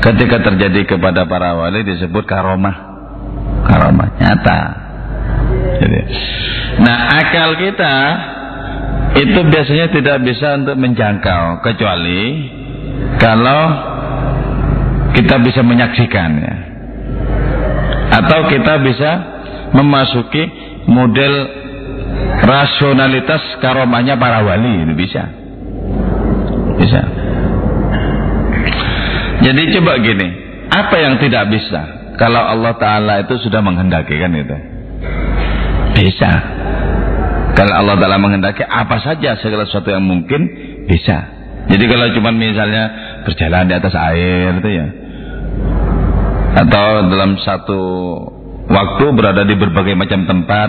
ketika 0.00 0.40
terjadi 0.40 0.96
kepada 0.96 1.28
para 1.28 1.52
wali 1.58 1.84
disebut 1.84 2.24
karomah. 2.24 2.76
Karomah. 3.68 4.08
Nyata. 4.16 4.60
Jadi 5.76 6.00
nah 6.76 7.08
akal 7.20 7.56
kita 7.56 7.96
itu 9.16 9.40
biasanya 9.48 9.88
tidak 9.88 10.16
bisa 10.28 10.60
untuk 10.60 10.76
menjangkau 10.76 11.64
kecuali 11.64 12.52
kalau 13.16 13.95
kita 15.16 15.40
bisa 15.40 15.64
menyaksikannya 15.64 16.76
atau 18.12 18.38
kita 18.52 18.74
bisa 18.84 19.10
memasuki 19.72 20.44
model 20.86 21.34
rasionalitas 22.44 23.42
karomahnya 23.64 24.20
para 24.20 24.44
wali 24.44 24.84
itu 24.84 24.94
bisa. 24.94 25.24
Bisa. 26.76 27.00
Jadi 29.40 29.62
coba 29.80 29.92
gini 30.04 30.28
apa 30.68 30.96
yang 31.00 31.16
tidak 31.16 31.48
bisa? 31.48 32.12
Kalau 32.16 32.40
Allah 32.40 32.72
Ta'ala 32.80 33.14
itu 33.24 33.36
sudah 33.40 33.60
menghendaki 33.60 34.16
kan 34.16 34.32
itu 34.32 34.56
bisa. 35.96 36.30
Kalau 37.56 37.72
Allah 37.72 37.96
Ta'ala 37.96 38.20
menghendaki 38.20 38.64
apa 38.64 39.00
saja 39.00 39.36
segala 39.40 39.64
sesuatu 39.64 39.92
yang 39.92 40.04
mungkin 40.04 40.40
bisa. 40.88 41.36
Jadi 41.66 41.84
kalau 41.88 42.06
cuma 42.14 42.30
misalnya 42.30 42.84
berjalan 43.26 43.66
di 43.66 43.74
atas 43.74 43.94
air 43.96 44.54
itu 44.62 44.70
ya 44.70 44.86
atau 46.56 46.86
dalam 47.12 47.36
satu 47.36 47.82
waktu 48.66 49.04
berada 49.12 49.44
di 49.44 49.54
berbagai 49.54 49.92
macam 49.92 50.24
tempat 50.24 50.68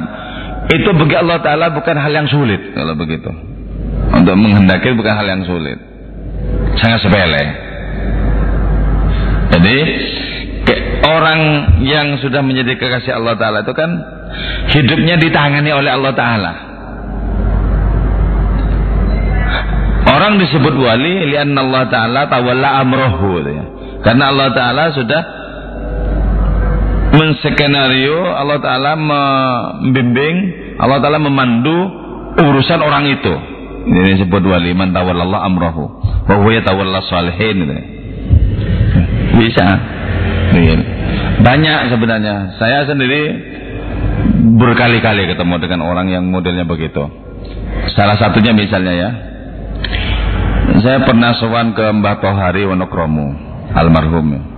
itu 0.67 0.89
bagi 0.91 1.15
Allah 1.15 1.39
Ta'ala 1.39 1.71
bukan 1.71 1.95
hal 1.95 2.11
yang 2.11 2.27
sulit 2.27 2.75
kalau 2.75 2.91
begitu. 2.99 3.31
Untuk 4.11 4.35
menghendaki 4.35 4.91
bukan 4.99 5.15
hal 5.15 5.27
yang 5.27 5.43
sulit. 5.47 5.79
Sangat 6.75 6.99
sepele. 7.07 7.43
Jadi 9.47 9.77
orang 11.07 11.39
yang 11.87 12.19
sudah 12.19 12.43
menjadi 12.43 12.75
kekasih 12.75 13.15
Allah 13.15 13.39
Ta'ala 13.39 13.63
itu 13.63 13.71
kan 13.71 13.89
hidupnya 14.75 15.15
ditangani 15.15 15.71
oleh 15.71 15.91
Allah 15.95 16.11
Ta'ala. 16.11 16.53
Orang 20.07 20.39
disebut 20.39 20.75
wali 20.75 21.31
lian 21.31 21.55
Allah 21.55 21.87
Ta'ala 21.87 22.27
tawalla 22.27 22.83
amrohu 22.83 23.39
karena 24.03 24.23
Allah 24.35 24.51
Ta'ala 24.51 24.83
sudah 24.91 25.46
menskenario 27.27 28.23
Allah 28.23 28.57
Ta'ala 28.63 28.95
membimbing 28.95 30.35
Allah 30.79 31.03
Ta'ala 31.03 31.19
memandu 31.19 31.75
urusan 32.39 32.79
orang 32.79 33.11
itu. 33.11 33.33
Ini 33.87 34.19
disebut 34.19 34.43
wali 34.43 34.75
man 34.75 34.91
tawallallah 34.91 35.47
amrahu 35.47 35.83
wa 36.27 36.35
huwa 36.39 36.51
yatawalla 36.51 37.03
salihin 37.07 37.67
bisa. 39.37 39.65
Banyak 41.37 41.93
sebenarnya. 41.93 42.57
Saya 42.57 42.89
sendiri 42.89 43.29
berkali-kali 44.57 45.29
ketemu 45.29 45.55
dengan 45.61 45.85
orang 45.85 46.09
yang 46.09 46.25
modelnya 46.27 46.65
begitu. 46.65 47.05
Salah 47.93 48.17
satunya 48.17 48.51
misalnya 48.57 48.93
ya. 48.97 49.09
Saya 50.81 51.05
pernah 51.05 51.37
sowan 51.37 51.77
ke 51.77 51.85
Mbah 51.85 52.19
Tohari 52.21 52.65
Wonokromo 52.65 53.33
almarhum 53.73 54.56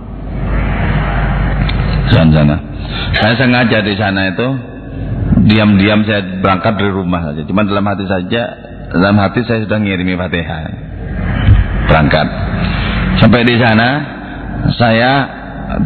sana. 2.10 2.56
Saya 3.16 3.34
sengaja 3.38 3.78
di 3.82 3.94
sana 3.94 4.34
itu 4.34 4.48
diam-diam 5.46 6.04
saya 6.04 6.42
berangkat 6.42 6.76
dari 6.76 6.92
rumah 6.92 7.30
saja. 7.30 7.42
Cuma 7.46 7.64
dalam 7.64 7.84
hati 7.86 8.04
saja, 8.06 8.42
dalam 8.92 9.16
hati 9.16 9.40
saya 9.46 9.64
sudah 9.64 9.78
ngirimi 9.80 10.14
Fatihah. 10.18 10.60
Berangkat. 11.88 12.26
Sampai 13.18 13.42
di 13.42 13.56
sana 13.58 13.88
saya 14.76 15.10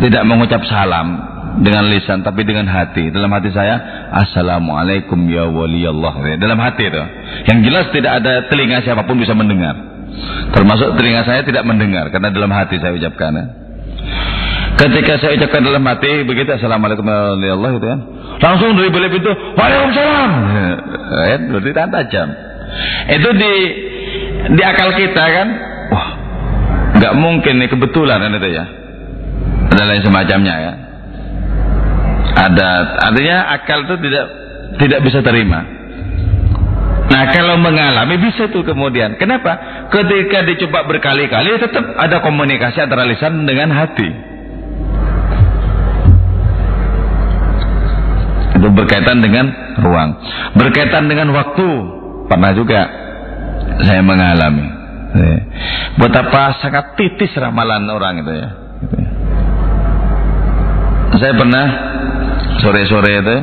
tidak 0.01 0.23
mengucap 0.25 0.65
salam 0.67 1.35
dengan 1.63 1.87
lisan 1.93 2.27
tapi 2.27 2.43
dengan 2.43 2.67
hati. 2.67 3.15
Dalam 3.15 3.31
hati 3.31 3.55
saya, 3.55 4.09
Assalamualaikum 4.11 5.19
ya 5.31 5.47
wali 5.47 5.87
Allah. 5.87 6.15
Dalam 6.41 6.59
hati 6.59 6.83
itu. 6.89 7.03
Yang 7.47 7.59
jelas 7.71 7.87
tidak 7.95 8.13
ada 8.25 8.33
telinga 8.51 8.83
siapa 8.83 9.07
pun 9.07 9.21
bisa 9.21 9.37
mendengar. 9.37 9.77
Termasuk 10.55 10.95
telinga 10.99 11.27
saya 11.27 11.43
tidak 11.43 11.67
mendengar 11.67 12.11
karena 12.11 12.31
dalam 12.31 12.51
hati 12.51 12.79
saya 12.79 12.95
ucapkan. 12.95 13.35
Ketika 14.75 15.23
saya 15.23 15.39
ucapkan 15.39 15.63
dalam 15.63 15.87
hati 15.87 16.27
begitu 16.27 16.51
assalamualaikum 16.51 17.07
warahmatullahi 17.07 17.75
itu 17.79 17.87
kan, 17.87 18.01
langsung 18.43 18.75
dari 18.75 18.91
balik 18.91 19.11
pintu 19.15 19.31
waalaikumsalam. 19.55 20.31
Ya, 21.15 21.37
berarti 21.39 21.71
tajam. 21.73 22.29
Itu 23.07 23.29
di 23.39 23.55
di 24.59 24.63
akal 24.67 24.99
kita 24.99 25.25
kan, 25.31 25.49
wah 25.95 26.09
nggak 26.99 27.15
mungkin 27.15 27.55
nih 27.63 27.71
kebetulan 27.71 28.19
kan 28.19 28.35
itu 28.35 28.49
ya. 28.51 28.65
Ada 29.71 29.83
lain 29.87 30.03
semacamnya 30.03 30.55
ya. 30.59 30.73
Ada 32.35 32.69
artinya 33.11 33.37
akal 33.55 33.87
itu 33.87 33.95
tidak 34.03 34.27
tidak 34.83 35.01
bisa 35.07 35.23
terima. 35.23 35.61
Nah 37.15 37.31
kalau 37.31 37.55
mengalami 37.63 38.19
bisa 38.19 38.51
tuh 38.51 38.67
kemudian. 38.67 39.15
Kenapa? 39.23 39.87
Ketika 39.87 40.43
dicoba 40.43 40.83
berkali-kali 40.83 41.63
tetap 41.63 41.95
ada 41.95 42.19
komunikasi 42.19 42.83
antara 42.83 43.07
lisan 43.07 43.47
dengan 43.47 43.71
hati. 43.71 44.34
Itu 48.65 48.73
berkaitan 48.73 49.21
dengan 49.21 49.77
ruang. 49.77 50.17
Berkaitan 50.57 51.05
dengan 51.05 51.37
waktu. 51.37 51.69
Pernah 52.33 52.57
juga 52.57 52.81
saya 53.85 54.01
mengalami. 54.01 54.65
Betapa 56.01 56.57
sangat 56.65 56.97
titis 56.97 57.37
ramalan 57.37 57.85
orang 57.93 58.25
itu 58.25 58.33
ya. 58.33 58.49
Saya 61.21 61.37
pernah 61.37 61.67
sore-sore 62.65 63.13
itu 63.21 63.37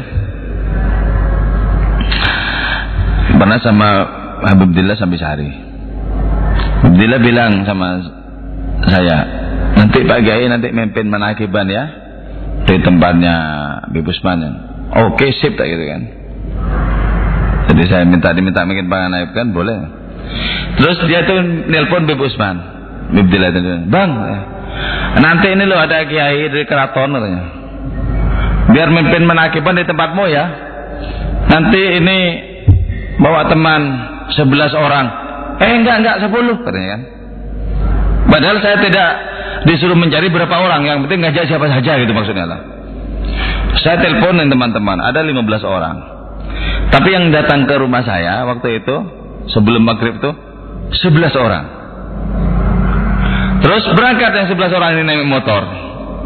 pernah 3.38 3.62
sama 3.62 3.90
Habib 4.42 4.74
Dillah 4.74 4.98
sampai 4.98 5.22
sehari. 5.22 5.50
Habib 6.98 7.22
bilang 7.22 7.62
sama 7.70 8.02
saya, 8.90 9.18
nanti 9.78 10.02
Pak 10.02 10.20
Gai 10.26 10.50
nanti 10.50 10.74
memimpin 10.74 11.06
manakiban 11.06 11.70
ya 11.70 11.84
di 12.66 12.82
tempatnya 12.82 13.36
Bibusman 13.94 14.42
ya. 14.42 14.71
Oke 14.92 15.32
sip 15.40 15.56
tak 15.56 15.72
gitu 15.72 15.84
kan. 15.88 16.02
Jadi 17.72 17.84
saya 17.88 18.04
minta 18.04 18.36
diminta 18.36 18.68
bikin 18.68 18.92
pangan 18.92 19.16
naib 19.16 19.32
kan 19.32 19.56
boleh. 19.56 19.78
Terus 20.76 20.98
dia 21.08 21.24
tuh 21.24 21.40
nelpon 21.72 22.04
Bib 22.04 22.20
Usman. 22.20 22.60
Bib 23.12 23.28
itu, 23.28 23.92
bang, 23.92 24.10
nanti 25.20 25.52
ini 25.52 25.68
loh 25.68 25.80
ada 25.84 26.08
kiai 26.08 26.48
dari 26.48 26.64
keraton 26.64 27.12
katanya. 27.12 27.44
Biar 28.72 28.88
memimpin 28.88 29.28
menakiban 29.28 29.76
di 29.76 29.84
tempatmu 29.84 30.24
ya. 30.32 30.46
Nanti 31.52 31.82
ini 32.00 32.18
bawa 33.20 33.52
teman 33.52 33.82
sebelas 34.32 34.72
orang. 34.72 35.08
Eh 35.60 35.72
enggak 35.76 36.00
enggak 36.04 36.18
sepuluh 36.24 36.56
katanya 36.64 36.90
kan. 36.96 37.02
Padahal 38.32 38.58
saya 38.64 38.80
tidak 38.80 39.10
disuruh 39.68 40.00
mencari 40.00 40.32
berapa 40.32 40.56
orang, 40.56 40.88
yang 40.88 41.00
penting 41.04 41.20
ngajak 41.20 41.52
siapa 41.52 41.68
saja 41.68 42.00
gitu 42.00 42.16
maksudnya 42.16 42.48
lah. 42.48 42.60
Saya 43.80 44.04
teleponin 44.04 44.52
teman-teman, 44.52 45.00
ada 45.00 45.24
15 45.24 45.64
orang. 45.64 45.96
Tapi 46.92 47.08
yang 47.08 47.32
datang 47.32 47.64
ke 47.64 47.76
rumah 47.80 48.04
saya 48.04 48.44
waktu 48.44 48.84
itu 48.84 48.96
sebelum 49.48 49.88
maghrib 49.88 50.20
itu 50.20 50.32
11 51.08 51.32
orang. 51.40 51.66
Terus 53.62 53.84
berangkat 53.96 54.32
yang 54.36 54.48
sebelas 54.52 54.74
orang 54.76 55.00
ini 55.00 55.04
naik 55.08 55.24
motor. 55.24 55.62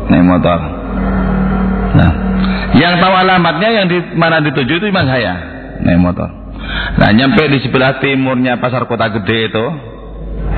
Naik 0.09 0.25
motor. 0.25 0.59
Nah, 1.95 2.11
yang 2.79 2.97
tahu 2.97 3.13
alamatnya 3.13 3.69
yang 3.71 3.85
di 3.91 3.97
mana 4.15 4.41
dituju 4.41 4.81
itu 4.81 4.85
cuma 4.89 5.05
saya. 5.05 5.33
Naik 5.83 5.99
motor. 6.01 6.29
Nah, 6.95 7.09
nyampe 7.11 7.45
di 7.51 7.59
sebelah 7.61 7.99
timurnya 7.99 8.57
pasar 8.57 8.87
kota 8.87 9.11
gede 9.11 9.51
itu, 9.51 9.65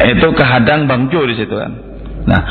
itu 0.06 0.28
kehadang 0.38 0.86
Bang 0.86 1.10
Jo 1.10 1.26
di 1.26 1.36
situ 1.36 1.52
kan. 1.52 1.87
Nah, 2.28 2.42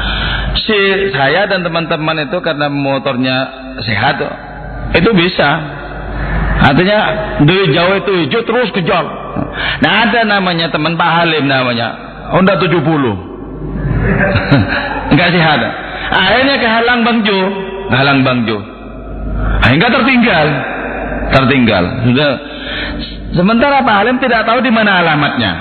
si 0.56 0.76
saya 1.12 1.44
dan 1.44 1.60
teman-teman 1.60 2.24
itu 2.24 2.40
karena 2.40 2.72
motornya 2.72 3.36
sehat, 3.84 4.16
itu 4.96 5.10
bisa. 5.12 5.50
Artinya 6.56 6.98
dari 7.44 7.68
jauh 7.76 7.94
itu 8.00 8.12
hijau 8.24 8.40
terus 8.48 8.72
kejar. 8.72 9.04
Nah 9.84 10.08
ada 10.08 10.24
namanya 10.24 10.72
teman 10.72 10.96
Pak 10.96 11.10
Halim 11.20 11.44
namanya 11.44 11.92
Honda 12.32 12.56
70 12.56 12.80
Enggak 15.12 15.30
sehat. 15.36 15.60
Akhirnya 16.08 16.56
kehalang 16.56 17.04
Bang 17.04 17.20
Jo. 17.28 17.36
Kehalang 17.92 18.24
Bang 18.24 18.48
Jo. 18.48 18.56
Hingga 19.68 19.88
tertinggal. 19.92 20.46
Tertinggal. 21.36 21.84
Sudah. 22.08 22.32
Sementara 23.36 23.84
Pak 23.84 23.96
Halim 24.00 24.16
tidak 24.16 24.48
tahu 24.48 24.64
di 24.64 24.72
mana 24.72 25.04
alamatnya. 25.04 25.52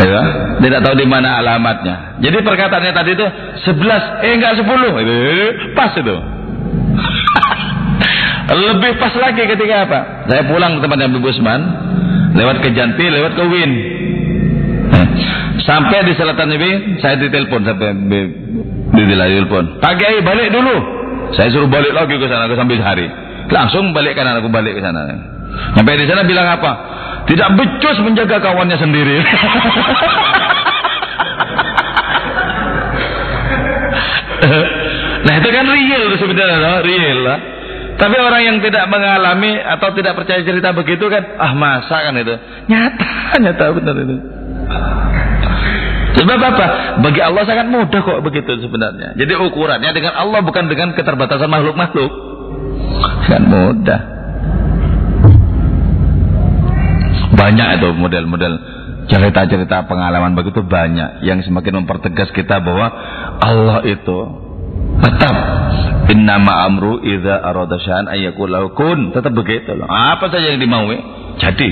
Ya, 0.00 0.22
Tidak 0.58 0.80
tahu 0.82 0.98
di 0.98 1.06
mana 1.06 1.38
alamatnya 1.38 2.09
Jadi 2.20 2.36
perkataannya 2.44 2.92
tadi 2.92 3.10
itu 3.16 3.26
11 3.64 4.24
Eh 4.28 4.32
enggak 4.36 4.60
10 4.60 4.68
Pas 5.72 5.92
itu 5.96 6.16
Lebih 8.50 8.98
pas 8.98 9.14
lagi 9.14 9.46
ketika 9.46 9.86
apa? 9.86 9.98
Saya 10.26 10.42
pulang 10.50 10.78
ke 10.78 10.80
tempatnya 10.82 11.06
Ibu 11.06 11.22
Usman 11.22 11.60
lewat 12.34 12.66
ke 12.66 12.74
Janti, 12.74 13.06
lewat 13.06 13.38
ke 13.38 13.44
Win. 13.46 13.70
Eh, 14.90 15.06
sampai 15.62 16.02
di 16.02 16.18
selatan 16.18 16.50
ini 16.58 16.98
saya 16.98 17.14
ditelepon 17.18 17.62
sampai 17.62 17.94
di 18.90 19.02
telepon. 19.06 19.78
Pak 19.78 19.92
Kiai 20.02 20.18
balik 20.26 20.50
dulu. 20.50 20.76
Saya 21.38 21.46
suruh 21.54 21.70
balik 21.70 21.94
lagi 21.94 22.18
ke 22.18 22.26
sana 22.26 22.50
ke 22.50 22.58
sambil 22.58 22.82
hari. 22.82 23.06
Langsung 23.54 23.94
balik 23.94 24.18
kanan 24.18 24.42
aku 24.42 24.50
balik 24.50 24.74
ke 24.74 24.82
sana. 24.82 25.06
Sampai 25.78 25.94
di 25.94 26.10
sana 26.10 26.26
bilang 26.26 26.50
apa? 26.50 26.72
Tidak 27.30 27.54
becus 27.54 28.02
menjaga 28.02 28.42
kawannya 28.42 28.78
sendiri. 28.82 29.22
nah 35.26 35.32
itu 35.36 35.48
kan 35.52 35.64
real 35.68 36.02
sebenarnya, 36.16 36.80
real 36.80 37.18
lah. 37.24 37.38
Tapi 38.00 38.16
orang 38.16 38.42
yang 38.48 38.56
tidak 38.64 38.88
mengalami 38.88 39.60
atau 39.60 39.92
tidak 39.92 40.16
percaya 40.16 40.40
cerita 40.40 40.72
begitu 40.72 41.04
kan, 41.12 41.36
ah 41.36 41.52
masa 41.52 42.00
kan 42.00 42.16
itu. 42.16 42.32
Nyata, 42.64 43.10
nyata 43.44 43.64
benar 43.76 43.94
itu. 44.00 44.16
Sebab 46.10 46.40
apa? 46.40 46.66
Bagi 47.04 47.20
Allah 47.22 47.44
sangat 47.44 47.68
mudah 47.68 48.00
kok 48.00 48.20
begitu 48.24 48.56
sebenarnya. 48.60 49.14
Jadi 49.14 49.32
ukurannya 49.36 49.92
dengan 49.92 50.16
Allah 50.16 50.40
bukan 50.42 50.66
dengan 50.66 50.96
keterbatasan 50.96 51.48
makhluk-makhluk. 51.48 52.12
Sangat 53.28 53.44
mudah. 53.46 54.00
Banyak 57.30 57.68
itu 57.80 57.88
model-model 57.94 58.54
cerita-cerita 59.10 59.90
pengalaman 59.90 60.38
begitu 60.38 60.62
banyak 60.62 61.26
yang 61.26 61.42
semakin 61.42 61.82
mempertegas 61.82 62.30
kita 62.30 62.62
bahwa 62.62 62.86
Allah 63.42 63.82
itu 63.84 64.18
tetap 65.02 65.34
Innama 66.10 66.66
amru 66.66 66.98
idza 67.06 67.38
arada 67.38 67.78
sya'an 67.78 68.10
ayyakul 68.10 68.50
kun. 68.74 69.14
Tetap 69.14 69.30
begitu 69.30 69.78
loh. 69.78 69.86
Apa 69.86 70.26
saja 70.26 70.50
yang 70.50 70.58
dimaui 70.58 70.98
jadi. 71.38 71.70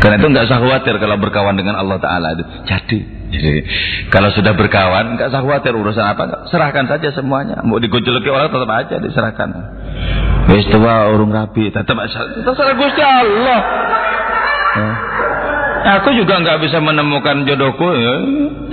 Karena 0.00 0.16
itu 0.20 0.28
nggak 0.28 0.44
usah 0.48 0.60
khawatir 0.60 0.96
kalau 1.00 1.16
berkawan 1.16 1.56
dengan 1.56 1.80
Allah 1.80 1.96
Taala 2.00 2.36
itu 2.36 2.44
jadi. 2.68 3.00
Jadi 3.30 3.60
kalau 4.12 4.28
sudah 4.34 4.52
berkawan 4.52 5.16
nggak 5.16 5.32
usah 5.32 5.40
khawatir 5.40 5.72
urusan 5.72 6.04
apa, 6.04 6.50
serahkan 6.52 6.84
saja 6.84 7.08
semuanya. 7.16 7.64
Mau 7.64 7.80
digojoloki 7.80 8.28
orang 8.28 8.52
tetap 8.52 8.68
aja 8.68 8.96
diserahkan. 9.00 9.48
Wis 10.52 10.66
tua 10.68 11.08
urung 11.08 11.32
rapi 11.32 11.72
tetap 11.72 11.96
terserah 11.96 12.74
Gusti 12.76 13.00
Allah. 13.00 13.60
Aku 15.80 16.12
juga 16.12 16.36
nggak 16.44 16.60
bisa 16.60 16.76
menemukan 16.78 17.48
jodohku. 17.48 17.88
Ya. 17.96 18.14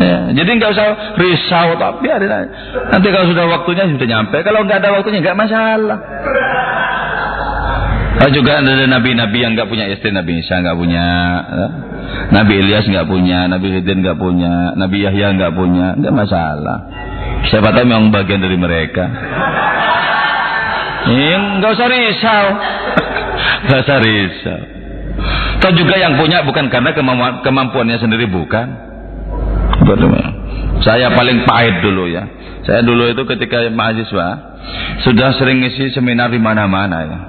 ya. 0.03 0.19
Jadi 0.35 0.49
nggak 0.59 0.71
usah 0.75 0.87
risau 1.15 1.79
tapi 1.79 2.05
nanti 2.11 3.07
kalau 3.09 3.25
sudah 3.31 3.45
waktunya 3.47 3.87
sudah 3.87 4.07
nyampe. 4.07 4.37
Kalau 4.43 4.67
nggak 4.67 4.83
ada 4.83 4.91
waktunya 4.91 5.23
nggak 5.23 5.39
masalah. 5.39 5.99
Oh, 8.17 8.29
juga 8.33 8.57
ada 8.57 8.73
nabi-nabi 8.89 9.45
yang 9.45 9.53
nggak 9.53 9.69
punya 9.69 9.85
istri, 9.93 10.09
Nabi 10.09 10.41
Isa 10.41 10.57
nggak 10.57 10.73
punya, 10.73 11.05
ya. 11.53 11.67
Nabi 12.33 12.65
Ilyas 12.65 12.89
nggak 12.89 13.05
punya, 13.05 13.45
Nabi 13.45 13.77
Hidin 13.77 14.01
nggak 14.01 14.17
punya, 14.17 14.73
Nabi 14.73 15.05
Yahya 15.05 15.37
nggak 15.37 15.53
punya, 15.53 15.93
nggak 16.01 16.15
masalah. 16.17 16.79
Siapa 17.45 17.77
tahu 17.77 17.85
memang 17.85 18.09
bagian 18.09 18.41
dari 18.41 18.57
mereka. 18.57 19.05
Ini 21.13 21.61
nggak 21.61 21.71
usah 21.77 21.87
risau, 21.93 22.45
nggak 23.69 23.79
usah 23.85 23.97
risau. 24.01 24.76
Atau 25.67 25.83
juga 25.83 25.99
yang 25.99 26.15
punya 26.15 26.47
bukan 26.47 26.71
karena 26.71 26.95
kemampuan, 26.95 27.43
kemampuannya 27.43 27.99
sendiri 27.99 28.23
bukan. 28.31 28.87
Saya 30.79 31.11
paling 31.11 31.43
pahit 31.43 31.83
dulu 31.83 32.07
ya. 32.07 32.23
Saya 32.63 32.83
dulu 32.87 33.11
itu 33.11 33.23
ketika 33.27 33.67
mahasiswa 33.67 34.27
sudah 35.03 35.35
sering 35.35 35.59
isi 35.67 35.91
seminar 35.91 36.31
di 36.31 36.39
mana-mana 36.39 36.97
ya. 37.03 37.19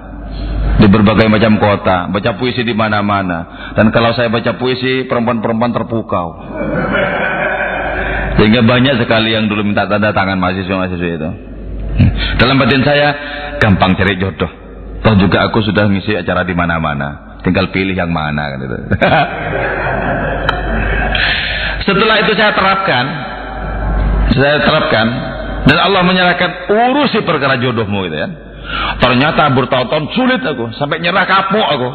Di 0.79 0.87
berbagai 0.87 1.27
macam 1.27 1.59
kota, 1.59 2.07
baca 2.07 2.39
puisi 2.39 2.63
di 2.63 2.71
mana-mana. 2.71 3.71
Dan 3.75 3.91
kalau 3.91 4.15
saya 4.15 4.31
baca 4.31 4.55
puisi, 4.55 5.11
perempuan-perempuan 5.11 5.75
terpukau. 5.75 6.29
Sehingga 8.39 8.63
banyak 8.63 9.03
sekali 9.03 9.35
yang 9.35 9.51
dulu 9.51 9.67
minta 9.67 9.91
tanda 9.91 10.15
tangan 10.15 10.39
mahasiswa-mahasiswa 10.39 11.11
itu. 11.19 11.31
Dalam 12.39 12.55
batin 12.63 12.87
saya, 12.87 13.09
gampang 13.59 13.99
cari 13.99 14.15
jodoh. 14.23 14.51
Toh 15.03 15.15
juga 15.19 15.51
aku 15.51 15.67
sudah 15.67 15.91
ngisi 15.91 16.15
acara 16.15 16.47
di 16.47 16.55
mana-mana. 16.55 17.28
Tinggal 17.49 17.73
pilih 17.73 17.97
yang 17.97 18.13
mana 18.13 18.53
kan 18.53 18.61
itu. 18.61 18.77
Setelah 21.89 22.21
itu 22.21 22.37
saya 22.37 22.53
terapkan, 22.53 23.05
saya 24.37 24.61
terapkan 24.61 25.07
dan 25.65 25.79
Allah 25.81 26.05
menyerahkan 26.05 26.69
urusi 26.69 27.25
perkara 27.25 27.57
jodohmu 27.57 28.05
gitu 28.05 28.21
ya. 28.21 28.29
Ternyata 29.01 29.49
bertahun-tahun 29.57 30.13
sulit 30.13 30.45
aku, 30.45 30.77
sampai 30.77 31.01
nyerah 31.01 31.25
kapok 31.25 31.69
aku. 31.73 31.89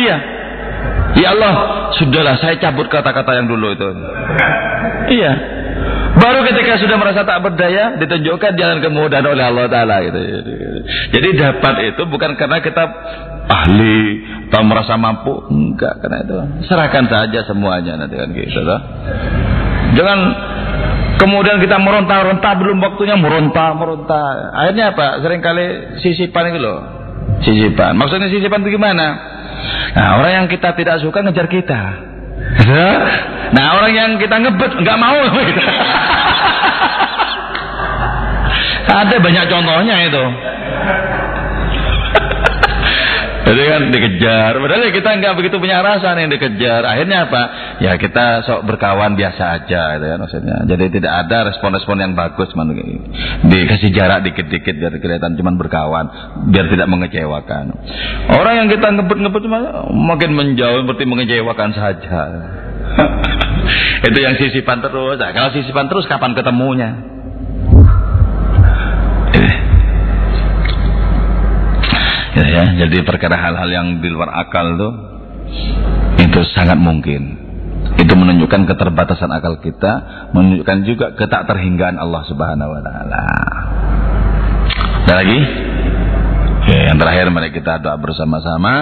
Iya. 0.00 0.16
Ya 1.20 1.36
Allah, 1.36 1.52
sudahlah 2.00 2.40
saya 2.40 2.56
cabut 2.56 2.88
kata-kata 2.88 3.36
yang 3.36 3.44
dulu 3.44 3.76
itu. 3.76 3.88
Iya. 5.20 5.59
Baru 6.10 6.42
ketika 6.42 6.74
sudah 6.82 6.98
merasa 6.98 7.22
tak 7.22 7.38
berdaya, 7.38 7.94
ditunjukkan 8.02 8.58
jalan 8.58 8.82
kemudahan 8.82 9.22
oleh 9.22 9.44
Allah 9.46 9.70
Taala 9.70 10.02
gitu. 10.02 10.18
Jadi 11.14 11.28
dapat 11.38 11.74
itu 11.94 12.02
bukan 12.10 12.34
karena 12.34 12.58
kita 12.58 12.82
ahli 13.46 14.26
atau 14.50 14.62
merasa 14.66 14.98
mampu. 14.98 15.46
Enggak 15.46 16.02
karena 16.02 16.26
itu. 16.26 16.34
Serahkan 16.66 17.06
saja 17.06 17.46
semuanya 17.46 17.94
nanti 17.94 18.18
kan 18.18 18.34
gitu 18.34 18.58
toh. 18.58 18.80
jangan 19.94 20.18
kemudian 21.22 21.62
kita 21.62 21.78
meronta-ronta 21.78 22.58
belum 22.58 22.82
waktunya 22.82 23.14
meronta 23.14 23.70
meronta. 23.78 24.50
Akhirnya 24.50 24.90
apa? 24.90 25.22
Seringkali 25.22 25.66
sisipan 26.02 26.50
itu 26.50 26.58
loh. 26.58 26.78
Sisipan. 27.46 27.94
Maksudnya 27.94 28.26
sisipan 28.34 28.66
itu 28.66 28.74
gimana? 28.74 29.06
Nah 29.94 30.18
orang 30.18 30.32
yang 30.42 30.46
kita 30.50 30.74
tidak 30.74 30.98
suka 31.04 31.22
ngejar 31.22 31.46
kita 31.46 32.09
nah 33.50 33.66
orang 33.78 33.92
yang 33.92 34.10
kita 34.20 34.36
ngebet 34.40 34.72
nggak 34.80 34.98
mau. 34.98 35.20
Ada 38.90 39.16
banyak 39.22 39.44
contohnya 39.46 39.96
itu 40.10 40.24
jadi 43.50 43.62
kan 43.66 43.82
dikejar. 43.90 44.52
Padahal 44.62 44.82
ya 44.86 44.92
kita 44.94 45.10
nggak 45.18 45.34
begitu 45.34 45.58
punya 45.58 45.82
rasa 45.82 46.14
nih 46.14 46.30
dikejar. 46.30 46.86
Akhirnya 46.86 47.26
apa? 47.26 47.42
Ya 47.82 47.98
kita 47.98 48.46
sok 48.46 48.62
berkawan 48.62 49.18
biasa 49.18 49.42
aja, 49.58 49.98
gitu 49.98 50.06
kan 50.06 50.18
maksudnya. 50.22 50.56
Jadi 50.70 50.84
tidak 50.94 51.12
ada 51.26 51.50
respon-respon 51.50 51.98
yang 51.98 52.12
bagus, 52.14 52.54
man. 52.54 52.70
Dikasih 53.50 53.90
jarak 53.90 54.22
dikit-dikit 54.22 54.78
biar 54.78 54.94
kelihatan 55.02 55.34
cuma 55.34 55.50
berkawan, 55.58 56.06
biar 56.54 56.70
tidak 56.70 56.86
mengecewakan. 56.86 57.74
Orang 58.30 58.54
yang 58.54 58.68
kita 58.70 58.86
ngebut-ngebut 58.94 59.42
makin 59.90 60.30
menjauh 60.30 60.86
seperti 60.86 61.04
mengecewakan 61.10 61.70
saja. 61.74 62.22
Itu 64.08 64.18
yang 64.22 64.38
sisipan 64.38 64.78
terus. 64.78 65.18
Nah, 65.18 65.34
kalau 65.34 65.50
sisipan 65.50 65.90
terus 65.90 66.06
kapan 66.06 66.38
ketemunya? 66.38 67.19
Ya, 72.40 72.48
ya. 72.48 72.64
Jadi 72.86 73.04
perkara 73.04 73.36
hal-hal 73.36 73.68
yang 73.68 73.86
di 74.00 74.08
luar 74.08 74.32
akal 74.32 74.76
tuh 74.76 74.92
itu 76.20 76.40
sangat 76.56 76.76
mungkin. 76.80 77.36
Itu 78.00 78.16
menunjukkan 78.16 78.64
keterbatasan 78.70 79.28
akal 79.28 79.60
kita 79.60 80.26
menunjukkan 80.32 80.78
juga 80.88 81.06
ketak 81.16 81.48
terhinggaan 81.48 82.00
Allah 82.00 82.22
subhanahu 82.24 82.70
wa 82.72 82.80
ta'ala. 82.80 83.24
Ada 85.10 85.14
lagi 85.26 85.38
Yang 86.90 87.06
terakhir 87.06 87.30
mari 87.30 87.54
kita 87.54 87.78
doa 87.78 87.94
bersama-sama. 88.02 88.74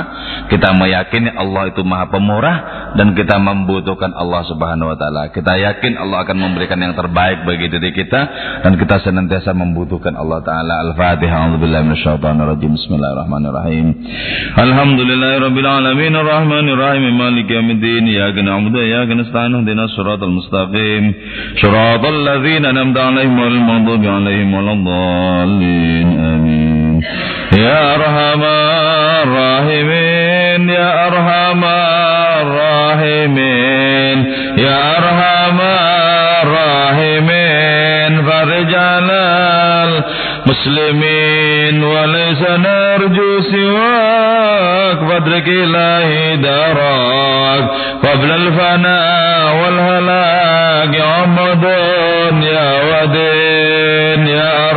Kita 0.48 0.72
meyakini 0.72 1.28
Allah 1.28 1.68
itu 1.68 1.84
Maha 1.84 2.09
Pemurah 2.09 2.56
dan 2.96 3.12
kita 3.12 3.36
membutuhkan 3.36 4.16
Allah 4.16 4.48
Subhanahu 4.48 4.88
wa 4.88 4.96
taala. 4.96 5.28
Kita 5.28 5.52
yakin 5.61 6.00
Allah 6.00 6.24
akan 6.24 6.36
memberikan 6.40 6.80
yang 6.80 6.96
terbaik 6.96 7.44
bagi 7.44 7.68
diri 7.68 7.92
kita 7.92 8.20
dan 8.64 8.80
kita 8.80 9.04
senantiasa 9.04 9.52
membutuhkan 9.52 10.16
Allah 10.16 10.40
taala. 10.40 10.88
Al-Fatihah. 10.88 11.52
A'udzubillahi 11.52 11.84
minasyaitonirrajim. 11.84 12.70
Bismillahirrahmanirrahim. 12.80 13.86
Alhamdulillahirabbil 14.56 15.68
alamin 15.68 16.12
arrahmanirrahim 16.16 17.12
maliki 17.12 17.52
yaumiddin. 17.61 18.09
Iyyaka 18.09 18.40
na'budu 18.40 18.80
wa 18.80 18.88
iyyaka 18.88 19.12
nasta'in. 19.20 19.52
Ihdinas 19.52 19.92
siratal 19.92 20.32
mustaqim. 20.32 21.04
Shiratal 21.61 22.20
ladzina 22.24 22.72
an'amta 22.72 23.04
'alaihim 23.04 23.36
ghairil 23.36 23.64
maghdubi 23.68 24.06
'alaihim 24.09 24.48
waladdallin. 24.48 26.09
Amin. 26.16 26.88
يا 27.53 27.94
أرحم 27.94 28.42
الراحمين 29.22 30.70
يا 30.70 31.07
أرحم 31.07 31.64
الراحمين 32.42 34.18
يا 34.59 34.99
أرحم 34.99 35.61
الراحمين. 36.42 38.22
فرج 38.26 38.74
على 38.74 39.22
المسلمين 40.46 41.84
وليس 41.84 42.42
نرجو 42.51 43.40
سواك. 43.40 44.99
فادرك 45.09 45.49
إلهي 45.49 46.36
دراك 46.36 47.64
قبل 48.03 48.30
الفناء 48.30 49.57
والهلاك 49.57 50.94
يا 50.94 51.05
عمد 51.05 51.64
يا 52.42 52.68
ودين 52.88 54.26
يا 54.26 54.68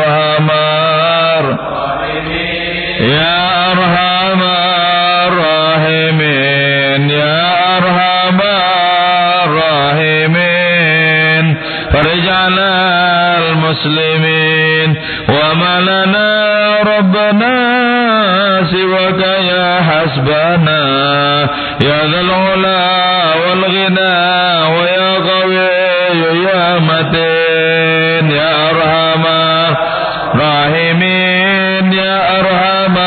لنا 15.82 16.30
ربنا 16.98 17.56
سواك 18.72 19.22
يا 19.52 19.82
حسبنا 19.82 20.82
يا 21.84 22.00
ذا 22.12 22.22
العلا 22.22 22.82
والغنى 23.42 24.18
ويا 24.76 25.10
قوي 25.30 25.72
يا 26.48 26.80
متين 26.80 28.26
يا 28.32 28.70
أرحم 28.70 29.26
الراحمين 30.36 31.94
يا 31.94 32.18
أرحم 32.40 32.98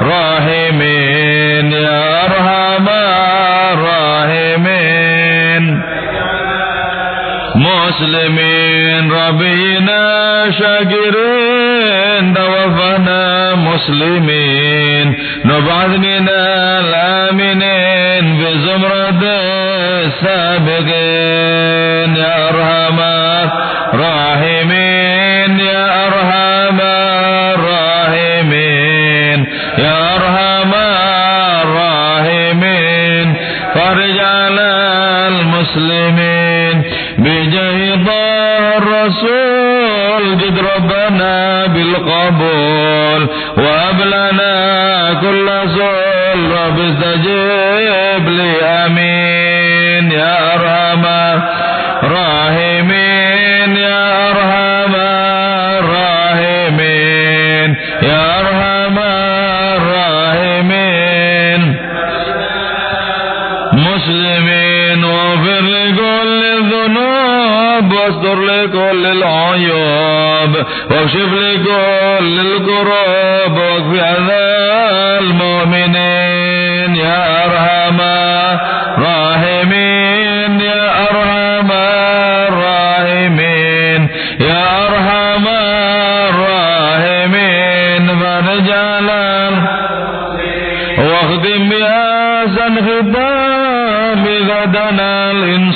الراحمين 0.00 1.66
يا 1.72 2.24
أرحم 2.24 2.88
الراحمين. 3.72 5.62
مسلمين 7.56 9.04
ربنا 9.12 10.00
شاكرين. 10.58 11.35
مسلمین 13.88 15.16
نو 15.44 15.60
بعد 15.60 15.90
من 15.90 16.28
الامنین 16.28 18.38
بزمرد 18.38 19.24
سابقین. 20.20 21.05
سؤال 46.36 46.52
رب 46.52 46.78
استجيب 46.80 48.28
لي 48.28 48.60
آمين 48.62 50.10
يا 50.10 50.54
أرحم 50.54 51.04
الراحمين 52.04 53.76
يا 53.76 54.30
أرحم 54.30 54.94
الراحمين 55.80 57.68
يا 58.02 58.40
أرحم 58.40 58.98
الراحمين. 59.76 61.60
مسلمين 63.72 65.04
واغفر 65.04 65.60
لكل 65.60 66.40
الذنوب 66.58 67.92
واستر 67.92 68.38
لكل 68.44 69.06
العيوب 69.06 70.52
واكشف 70.90 71.32
لكل 71.32 72.40
الكروب 72.40 73.54
واكفي 73.58 74.00
عذاب 74.00 75.22
المؤمنين. 75.22 76.05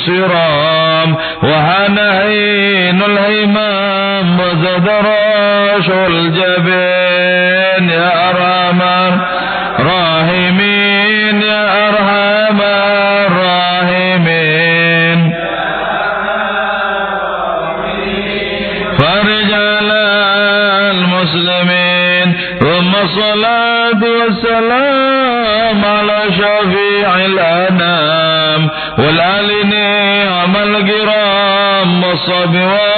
غدنا 0.07 0.09
الانصرام 0.09 1.15
وهنهين 1.43 3.01
الهمام 3.01 4.39
وزد 4.39 4.87
راش 4.87 5.89
الجبين 5.89 7.89
يا 7.89 8.29
أرحم 8.29 8.81
الراحمين 9.79 11.41
يا 11.41 11.89
أرحم 11.89 12.61
الراحمين. 13.31 15.19
فرج 18.99 19.51
على 19.53 20.03
المسلمين 20.91 22.27
ثم 22.59 22.95
الصلاة 23.03 24.01
والسلام 24.03 24.90
الكرام 32.20 32.89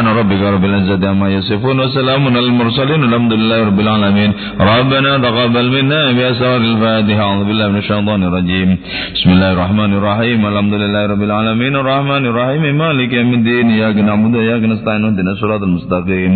سبحان 0.00 0.16
ربك 0.16 0.42
رب 0.42 0.64
العزة 0.64 1.08
عما 1.08 1.28
يصفون 1.28 1.80
وسلام 1.80 2.22
على 2.36 2.48
المرسلين 2.52 3.00
والحمد 3.04 3.32
لله 3.32 3.58
رب 3.68 3.80
العالمين. 3.80 4.30
ربنا 4.60 5.10
تقبل 5.18 5.66
منا 5.76 6.00
بأسرار 6.16 6.60
الفاتحة. 6.70 7.20
أعوذ 7.20 7.44
بالله 7.44 7.66
من 7.68 7.78
الشيطان 7.84 8.20
الرجيم. 8.28 8.68
بسم 9.14 9.28
الله 9.34 9.50
الرحمن 9.52 9.90
الرحيم. 9.98 10.40
الحمد 10.46 10.74
لله 10.82 11.02
رب 11.12 11.22
العالمين. 11.28 11.72
الرحمن 11.76 12.22
الرحيم. 12.30 12.62
مالك 12.82 13.12
يوم 13.12 13.32
الدين. 13.34 13.66
إياك 13.76 13.96
نعبد 14.08 14.32
وإياك 14.36 14.62
نستعين. 14.72 15.04
اهدنا 15.04 15.32
الصراط 15.36 15.62
المستقيم. 15.68 16.32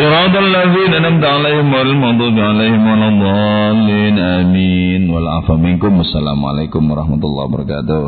صراط 0.00 0.34
الذين 0.46 0.92
أنعمت 1.00 1.24
عليهم 1.24 1.74
غير 1.74 1.86
المغضوب 1.94 2.36
عليهم 2.50 2.82
ولا 2.90 3.06
الضالين. 3.12 4.16
آمين. 4.18 5.02
والعفو 5.12 5.56
منكم. 5.56 5.92
والسلام 6.00 6.40
عليكم 6.50 6.82
ورحمة 6.90 7.22
الله 7.28 7.44
وبركاته. 7.44 8.02